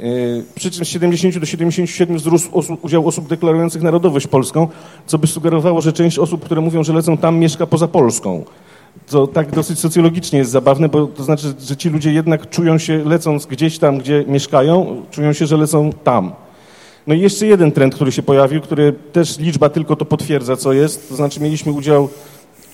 yy, 0.00 0.44
przy 0.54 0.70
czym 0.70 0.84
z 0.84 0.88
70 0.88 1.38
do 1.38 1.46
77 1.46 2.16
wzrósł 2.16 2.48
osób, 2.52 2.84
udział 2.84 3.08
osób 3.08 3.28
deklarujących 3.28 3.82
narodowość 3.82 4.26
polską, 4.26 4.68
co 5.06 5.18
by 5.18 5.26
sugerowało, 5.26 5.80
że 5.80 5.92
część 5.92 6.18
osób, 6.18 6.44
które 6.44 6.60
mówią, 6.60 6.84
że 6.84 6.92
lecą 6.92 7.16
tam, 7.16 7.38
mieszka 7.38 7.66
poza 7.66 7.88
Polską. 7.88 8.44
To 9.06 9.26
tak 9.26 9.50
dosyć 9.50 9.78
socjologicznie 9.78 10.38
jest 10.38 10.50
zabawne, 10.50 10.88
bo 10.88 11.06
to 11.06 11.24
znaczy, 11.24 11.54
że 11.60 11.76
ci 11.76 11.88
ludzie 11.88 12.12
jednak 12.12 12.50
czują 12.50 12.78
się, 12.78 13.04
lecąc 13.04 13.46
gdzieś 13.46 13.78
tam, 13.78 13.98
gdzie 13.98 14.24
mieszkają, 14.28 15.02
czują 15.10 15.32
się, 15.32 15.46
że 15.46 15.56
lecą 15.56 15.90
tam. 16.04 16.32
No 17.06 17.14
i 17.14 17.20
jeszcze 17.20 17.46
jeden 17.46 17.72
trend, 17.72 17.94
który 17.94 18.12
się 18.12 18.22
pojawił, 18.22 18.60
który 18.60 18.92
też 19.12 19.38
liczba 19.38 19.68
tylko 19.68 19.96
to 19.96 20.04
potwierdza, 20.04 20.56
co 20.56 20.72
jest. 20.72 21.08
To 21.08 21.16
znaczy 21.16 21.40
mieliśmy 21.40 21.72
udział 21.72 22.08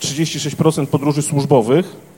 36% 0.00 0.86
podróży 0.86 1.22
służbowych 1.22 2.13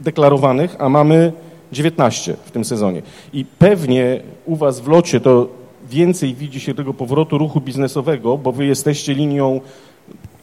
deklarowanych, 0.00 0.76
a 0.78 0.88
mamy 0.88 1.32
19 1.72 2.36
w 2.44 2.50
tym 2.50 2.64
sezonie. 2.64 3.02
I 3.32 3.44
pewnie 3.44 4.20
u 4.46 4.56
was 4.56 4.80
w 4.80 4.88
locie 4.88 5.20
to 5.20 5.48
więcej 5.90 6.34
widzi 6.34 6.60
się 6.60 6.74
tego 6.74 6.94
powrotu 6.94 7.38
ruchu 7.38 7.60
biznesowego, 7.60 8.38
bo 8.38 8.52
wy 8.52 8.66
jesteście 8.66 9.14
linią, 9.14 9.60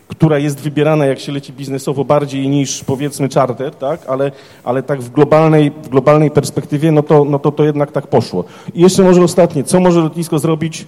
która 0.08 0.38
jest 0.38 0.60
wybierana, 0.60 1.06
jak 1.06 1.20
się 1.20 1.32
leci 1.32 1.54
biznesowo, 1.54 2.06
bardziej 2.06 2.48
niż 2.48 2.84
powiedzmy 2.84 3.30
charter, 3.30 3.76
tak? 3.76 4.00
ale, 4.08 4.32
ale 4.64 4.84
tak 4.84 5.02
w 5.02 5.12
globalnej, 5.12 5.72
w 5.84 5.90
globalnej 5.90 6.32
perspektywie, 6.32 6.92
no 6.92 7.04
to, 7.04 7.26
no 7.26 7.40
to 7.40 7.52
to 7.52 7.64
jednak 7.64 7.92
tak 7.92 8.08
poszło. 8.08 8.44
I 8.74 8.82
jeszcze 8.82 9.04
może 9.04 9.24
ostatnie, 9.24 9.64
co 9.64 9.80
może 9.80 10.00
lotnisko 10.00 10.40
zrobić, 10.40 10.86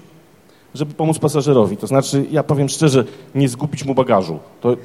żeby 0.76 0.94
pomóc 0.94 1.20
pasażerowi? 1.20 1.78
To 1.78 1.88
znaczy, 1.88 2.26
ja 2.32 2.44
powiem 2.44 2.70
szczerze, 2.70 3.06
nie 3.36 3.50
zgubić 3.50 3.86
mu 3.86 3.96
bagażu. 3.96 4.40
To, 4.62 4.76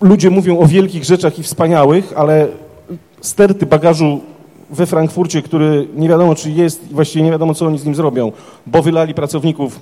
ludzie 0.00 0.30
mówią 0.30 0.58
o 0.58 0.66
wielkich 0.66 1.04
rzeczach 1.04 1.38
i 1.38 1.42
wspaniałych, 1.42 2.12
ale 2.16 2.48
sterty 3.22 3.66
bagażu 3.66 4.20
we 4.70 4.86
Frankfurcie, 4.86 5.42
który 5.42 5.88
nie 5.96 6.08
wiadomo 6.08 6.34
czy 6.34 6.50
jest 6.50 6.92
właściwie 6.92 7.24
nie 7.24 7.30
wiadomo 7.30 7.54
co 7.54 7.66
oni 7.66 7.78
z 7.78 7.84
nim 7.84 7.94
zrobią, 7.94 8.32
bo 8.66 8.82
wylali 8.82 9.14
pracowników 9.14 9.80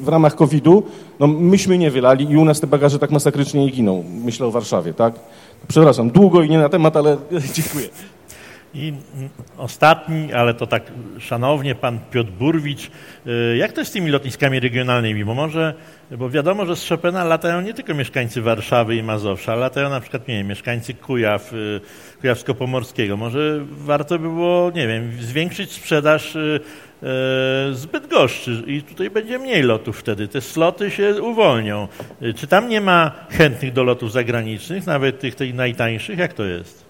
w 0.00 0.08
ramach 0.08 0.34
COVID-u, 0.34 0.82
no 1.20 1.26
myśmy 1.26 1.78
nie 1.78 1.90
wylali 1.90 2.30
i 2.30 2.36
u 2.36 2.44
nas 2.44 2.60
te 2.60 2.66
bagaże 2.66 2.98
tak 2.98 3.10
masakrycznie 3.10 3.60
nie 3.60 3.70
giną. 3.70 4.04
Myślę 4.24 4.46
o 4.46 4.50
Warszawie, 4.50 4.94
tak? 4.94 5.14
Przepraszam, 5.68 6.10
długo 6.10 6.42
i 6.42 6.50
nie 6.50 6.58
na 6.58 6.68
temat, 6.68 6.96
ale 6.96 7.16
dziękuję. 7.54 7.88
I 8.74 8.92
ostatni, 9.56 10.32
ale 10.32 10.54
to 10.54 10.66
tak 10.66 10.82
szanownie, 11.18 11.74
pan 11.74 11.98
Piotr 12.10 12.30
Burwicz. 12.30 12.90
Y, 13.26 13.56
jak 13.56 13.72
to 13.72 13.80
jest 13.80 13.90
z 13.90 13.94
tymi 13.94 14.10
lotniskami 14.10 14.60
regionalnymi? 14.60 15.24
Bo 15.24 15.34
może, 15.34 15.74
bo 16.10 16.30
wiadomo, 16.30 16.66
że 16.66 16.76
z 16.76 16.88
Chopina 16.88 17.24
latają 17.24 17.60
nie 17.60 17.74
tylko 17.74 17.94
mieszkańcy 17.94 18.42
Warszawy 18.42 18.96
i 18.96 19.02
Mazowsza, 19.02 19.52
ale 19.52 19.60
latają 19.60 19.90
na 19.90 20.00
przykład, 20.00 20.28
nie 20.28 20.34
wiem, 20.34 20.46
mieszkańcy 20.46 20.94
Kujaw, 20.94 21.52
y, 21.52 21.80
Kujawsko-Pomorskiego. 22.22 23.16
Może 23.16 23.60
warto 23.70 24.18
by 24.18 24.28
było, 24.28 24.70
nie 24.74 24.88
wiem, 24.88 25.12
zwiększyć 25.20 25.72
sprzedaż 25.72 26.36
y, 26.36 26.60
zbyt 27.72 28.06
goszczy 28.06 28.62
i 28.66 28.82
tutaj 28.82 29.10
będzie 29.10 29.38
mniej 29.38 29.62
lotów 29.62 29.98
wtedy. 29.98 30.28
Te 30.28 30.40
sloty 30.40 30.90
się 30.90 31.22
uwolnią. 31.22 31.88
Czy 32.36 32.46
tam 32.46 32.68
nie 32.68 32.80
ma 32.80 33.12
chętnych 33.30 33.72
do 33.72 33.84
lotów 33.84 34.12
zagranicznych, 34.12 34.86
nawet 34.86 35.20
tych, 35.20 35.34
tych 35.34 35.54
najtańszych? 35.54 36.18
Jak 36.18 36.32
to 36.32 36.44
jest? 36.44 36.81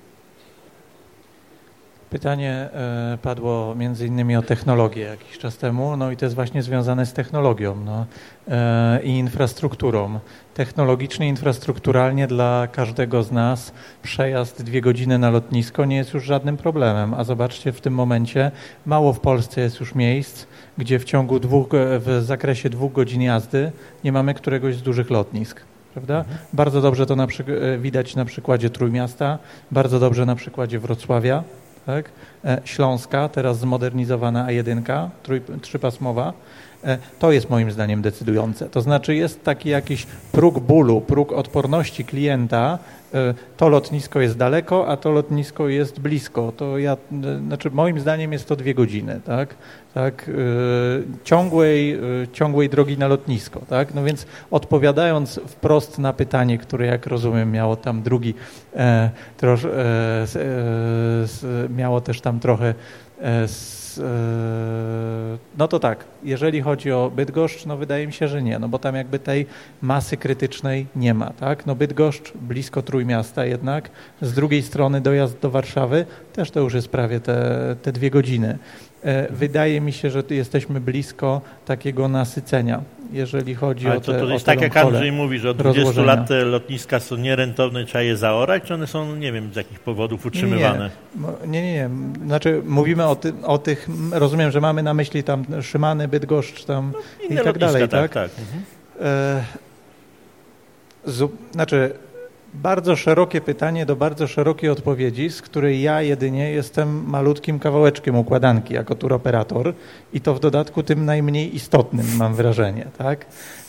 Pytanie 2.13 2.69
e, 2.73 3.19
padło 3.23 3.75
między 3.75 4.07
innymi 4.07 4.37
o 4.37 4.43
technologię 4.43 5.03
jakiś 5.03 5.39
czas 5.39 5.57
temu, 5.57 5.97
no 5.97 6.11
i 6.11 6.17
to 6.17 6.25
jest 6.25 6.35
właśnie 6.35 6.63
związane 6.63 7.07
z 7.07 7.13
technologią 7.13 7.77
no, 7.85 8.07
e, 8.49 9.03
i 9.03 9.11
infrastrukturą. 9.11 10.19
Technologicznie, 10.55 11.29
infrastrukturalnie 11.29 12.27
dla 12.27 12.69
każdego 12.73 13.23
z 13.23 13.33
nas 13.33 13.73
przejazd 14.03 14.63
dwie 14.63 14.81
godziny 14.81 15.19
na 15.19 15.31
lotnisko 15.31 15.85
nie 15.85 15.97
jest 15.97 16.15
już 16.15 16.25
żadnym 16.25 16.57
problemem, 16.57 17.15
a 17.15 17.25
zobaczcie 17.25 17.73
w 17.73 17.81
tym 17.81 17.95
momencie 17.95 18.51
mało 18.87 19.13
w 19.13 19.21
Polsce 19.21 19.61
jest 19.61 19.81
już 19.81 19.95
miejsc, 19.95 20.47
gdzie 20.79 20.99
w 20.99 21.05
ciągu 21.05 21.41
dwóch, 21.41 21.69
w 21.99 22.23
zakresie 22.23 22.71
dwóch 22.71 22.93
godzin 22.93 23.23
jazdy 23.23 23.73
nie 24.05 24.13
mamy 24.13 24.35
któregoś 24.35 24.77
z 24.77 24.83
dużych 24.83 25.11
lotnisk. 25.11 25.61
Prawda? 25.93 26.19
Mhm. 26.19 26.39
Bardzo 26.53 26.81
dobrze 26.81 27.07
to 27.07 27.17
na 27.17 27.27
widać 27.79 28.17
na 28.17 28.25
przykładzie 28.25 28.71
Trójmiasta, 28.71 29.39
bardzo 29.71 30.01
dobrze 30.01 30.27
na 30.27 30.35
przykładzie 30.35 30.79
Wrocławia, 30.79 31.45
tak? 31.87 32.11
E, 32.45 32.61
Śląska, 32.65 33.29
teraz 33.29 33.59
zmodernizowana 33.59 34.47
A1, 34.47 35.09
trój, 35.23 35.43
trzypasmowa, 35.63 36.33
e, 36.85 36.99
to 37.19 37.33
jest 37.33 37.51
moim 37.51 37.71
zdaniem 37.71 38.03
decydujące. 38.03 38.69
To 38.69 38.81
znaczy 38.81 39.15
jest 39.15 39.45
taki 39.45 39.69
jakiś 39.69 40.07
próg 40.33 40.61
bólu, 40.61 41.01
próg 41.01 41.33
odporności 41.33 42.05
klienta, 42.05 42.79
to 43.57 43.69
lotnisko 43.69 44.21
jest 44.21 44.37
daleko, 44.37 44.89
a 44.89 44.97
to 44.97 45.11
lotnisko 45.11 45.69
jest 45.69 46.01
blisko. 46.01 46.53
To 46.57 46.79
ja, 46.79 46.93
e, 46.93 47.39
znaczy 47.47 47.71
moim 47.71 48.01
zdaniem 48.01 48.33
jest 48.33 48.49
to 48.49 48.57
dwie 48.57 48.75
godziny, 48.75 49.21
tak? 49.25 49.55
tak 49.95 50.29
e, 50.29 50.33
ciągłej, 51.25 52.01
ciągłej 52.33 52.69
drogi 52.69 52.99
na 52.99 53.09
lotnisko, 53.09 53.61
tak? 53.69 53.95
No 53.95 54.05
więc 54.05 54.27
odpowiadając 54.51 55.41
wprost 55.47 55.99
na 55.99 56.13
pytanie, 56.13 56.59
które 56.59 56.87
jak 56.87 57.07
rozumiem 57.07 57.51
miało 57.53 57.77
tam 57.77 58.03
drugi, 58.03 58.35
e, 58.77 59.11
trosz, 59.37 59.65
e, 59.65 60.27
miało 61.77 62.01
też 62.01 62.21
tam 62.21 62.41
trochę 62.41 62.75
e, 63.99 65.39
no 65.59 65.69
to 65.69 65.79
tak, 65.79 66.05
jeżeli 66.25 66.61
chodzi 66.61 66.93
o 66.93 67.13
Bydgoszcz, 67.17 67.67
no 67.67 67.77
wydaje 67.77 68.07
mi 68.07 68.13
się, 68.13 68.29
że 68.29 68.43
nie, 68.43 68.59
no 68.59 68.69
bo 68.69 68.79
tam 68.79 68.95
jakby 68.95 69.19
tej 69.19 69.47
masy 69.83 70.17
krytycznej 70.17 70.87
nie 70.97 71.15
ma, 71.15 71.31
tak? 71.31 71.67
No 71.67 71.75
Bydgoszcz 71.75 72.33
blisko 72.35 72.83
Trójmiasta 72.83 73.45
jednak, 73.45 73.91
z 74.23 74.33
drugiej 74.33 74.63
strony 74.63 75.01
dojazd 75.01 75.39
do 75.41 75.51
Warszawy 75.51 76.07
też 76.33 76.51
to 76.51 76.61
już 76.61 76.75
jest 76.75 76.89
prawie 76.89 77.21
te, 77.21 77.77
te 77.83 77.93
dwie 77.93 78.11
godziny. 78.11 78.59
E, 79.05 79.33
wydaje 79.33 79.81
mi 79.81 79.93
się, 79.93 80.11
że 80.11 80.23
jesteśmy 80.31 80.81
blisko 80.81 81.41
takiego 81.67 82.09
nasycenia, 82.09 82.83
jeżeli 83.13 83.55
chodzi 83.55 83.87
Ale 83.87 83.97
o 83.97 84.01
to, 84.01 84.13
te 84.13 84.21
to 84.21 84.29
jest 84.29 84.47
tak, 84.47 84.61
jak 84.61 84.77
Andrzej 84.77 85.13
mówi, 85.13 85.39
że 85.39 85.51
od 85.51 85.57
20 85.57 86.03
lat 86.03 86.29
te 86.29 86.45
lotniska 86.45 87.01
są 87.01 87.17
nierentowne, 87.17 87.85
trzeba 87.85 88.03
je 88.03 88.17
zaorać, 88.17 88.63
czy 88.63 88.75
one 88.75 88.87
są, 88.87 89.17
nie 89.17 89.33
wiem, 89.33 89.53
z 89.53 89.57
jakich 89.57 89.81
powodów 89.81 90.27
utrzymywane? 90.27 90.91
Nie, 91.47 91.63
nie, 91.63 91.73
nie. 91.73 91.91
Znaczy 92.27 92.63
mówimy 92.67 93.07
o, 93.07 93.17
ty, 93.17 93.33
o 93.43 93.59
tych, 93.59 93.89
rozumiem, 94.13 94.51
że 94.51 94.61
mamy 94.61 94.83
na 94.83 94.95
myśli 94.95 95.25
tam 95.25 95.45
Szymany, 95.63 96.09
Bydgoszcz 96.09 96.65
tam 96.65 96.93
no, 97.31 97.41
i 97.41 97.45
tak 97.45 97.59
dalej, 97.59 97.89
tak? 97.89 97.91
tak, 97.91 98.13
tak. 98.13 98.31
Mhm. 98.39 98.63
E, 99.01 99.45
z, 101.05 101.31
znaczy 101.53 101.95
bardzo 102.55 102.97
szerokie 102.97 103.41
pytanie 103.41 103.87
do 103.87 103.97
bardzo 103.97 104.27
szerokiej 104.27 104.71
odpowiedzi, 104.71 105.31
z 105.31 105.43
której 105.43 105.83
ja 105.83 106.03
jedynie 106.03 106.51
jestem 106.51 107.11
malutkim 107.11 107.59
kawałeczkiem 107.59 108.17
układanki 108.17 108.75
jako 108.75 108.95
turoperator 108.95 109.75
i 110.13 110.21
to 110.21 110.35
w 110.35 110.41
dodatku 110.41 110.83
tym 110.83 111.05
najmniej 111.05 111.57
istotnym 111.57 112.07
mam 112.17 112.35
wrażenie, 112.35 112.87
tak? 112.99 113.27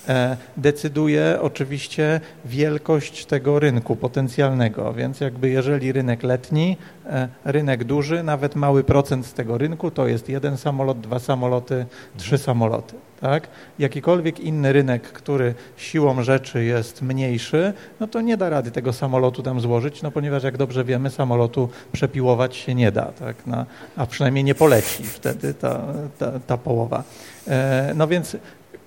E, 0.10 0.38
decyduje 0.58 1.38
oczywiście 1.42 2.22
wielkość 2.46 3.26
tego 3.26 3.60
rynku 3.60 3.96
potencjalnego, 3.96 4.94
więc 4.94 5.20
jakby 5.20 5.50
jeżeli 5.50 5.92
rynek 5.92 6.24
letni, 6.24 6.78
e, 7.06 7.28
rynek 7.46 7.84
duży, 7.84 8.24
nawet 8.24 8.56
mały 8.56 8.84
procent 8.84 9.26
z 9.26 9.34
tego 9.34 9.58
rynku 9.58 9.92
to 9.92 10.08
jest 10.08 10.30
jeden 10.30 10.58
samolot, 10.58 11.00
dwa 11.00 11.20
samoloty, 11.20 11.86
trzy 12.18 12.38
samoloty. 12.38 12.96
Tak? 13.22 13.48
Jakikolwiek 13.80 14.40
inny 14.40 14.74
rynek, 14.74 15.02
który 15.02 15.54
siłą 15.78 16.24
rzeczy 16.24 16.64
jest 16.64 17.02
mniejszy, 17.02 17.74
no 18.00 18.08
to 18.08 18.22
nie 18.22 18.38
da 18.38 18.50
rady 18.50 18.72
tego 18.72 18.94
samolotu 18.94 19.44
tam 19.44 19.60
złożyć, 19.60 20.02
no 20.02 20.12
ponieważ 20.12 20.44
jak 20.44 20.58
dobrze 20.58 20.84
wiemy, 20.84 21.10
samolotu 21.10 21.70
przepiłować 21.92 22.56
się 22.56 22.76
nie 22.76 22.92
da, 22.92 23.06
tak? 23.06 23.48
Na, 23.48 23.66
a 23.96 24.06
przynajmniej 24.06 24.44
nie 24.44 24.56
poleci 24.56 25.04
wtedy 25.04 25.54
ta, 25.54 25.82
ta, 26.20 26.40
ta 26.48 26.58
połowa. 26.58 27.04
E, 27.48 27.92
no 27.96 28.08
więc 28.08 28.38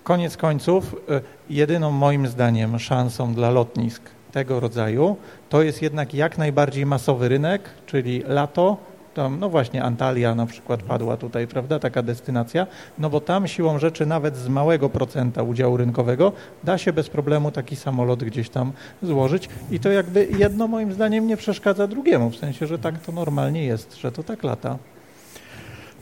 koniec 0.07 0.37
końców, 0.37 0.97
e, 1.09 1.21
jedyną 1.51 1.91
moim 1.91 2.27
zdaniem 2.27 2.79
szansą 2.79 3.35
dla 3.35 3.51
lotnisk 3.51 4.03
tego 4.33 4.61
rodzaju 4.61 5.17
to 5.49 5.63
jest 5.63 5.83
jednak 5.83 6.15
jak 6.15 6.39
najbardziej 6.39 6.87
masowy 6.87 7.29
rynek, 7.29 7.63
czyli 7.87 8.23
lato, 8.27 8.77
tam, 9.15 9.41
no 9.41 9.49
właśnie 9.49 9.83
Antalya 9.83 10.35
na 10.37 10.47
przykład 10.47 10.83
padła 10.83 11.17
tutaj, 11.17 11.47
prawda, 11.47 11.79
taka 11.79 12.03
destynacja, 12.03 12.67
no 12.99 13.11
bo 13.11 13.21
tam 13.21 13.49
siłą 13.49 13.79
rzeczy 13.79 14.07
nawet 14.07 14.37
z 14.37 14.49
małego 14.49 14.89
procenta 14.89 15.43
udziału 15.43 15.77
rynkowego 15.77 16.33
da 16.65 16.79
się 16.79 16.93
bez 16.93 17.09
problemu 17.09 17.51
taki 17.51 17.77
samolot 17.77 18.25
gdzieś 18.25 18.49
tam 18.49 18.73
złożyć 19.03 19.49
i 19.71 19.81
to 19.81 19.91
jakby 19.91 20.29
jedno 20.39 20.69
moim 20.69 20.93
zdaniem 20.93 21.27
nie 21.27 21.37
przeszkadza 21.37 21.87
drugiemu, 21.87 22.31
w 22.31 22.37
sensie, 22.37 22.67
że 22.67 22.79
tak 22.79 22.99
to 22.99 23.13
normalnie 23.13 23.65
jest, 23.65 23.97
że 23.97 24.13
to 24.13 24.23
tak 24.23 24.43
lata. 24.43 24.79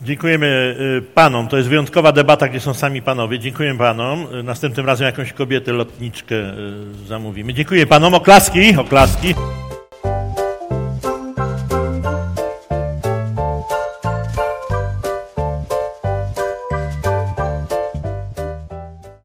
Dziękujemy 0.04 0.76
y, 0.98 1.02
panom. 1.02 1.48
To 1.48 1.56
jest 1.56 1.68
wyjątkowa 1.68 2.12
debata, 2.12 2.48
gdzie 2.48 2.60
są 2.60 2.74
sami 2.74 3.02
panowie. 3.02 3.38
Dziękuję 3.38 3.78
panom. 3.78 4.26
Y, 4.34 4.42
następnym 4.42 4.86
razem 4.86 5.06
jakąś 5.06 5.32
kobietę 5.32 5.72
lotniczkę 5.72 6.34
y, 6.34 7.06
zamówimy. 7.06 7.54
Dziękuję 7.54 7.86
panom. 7.86 8.14
Oklaski. 8.14 8.76
Oklaski. 8.76 9.34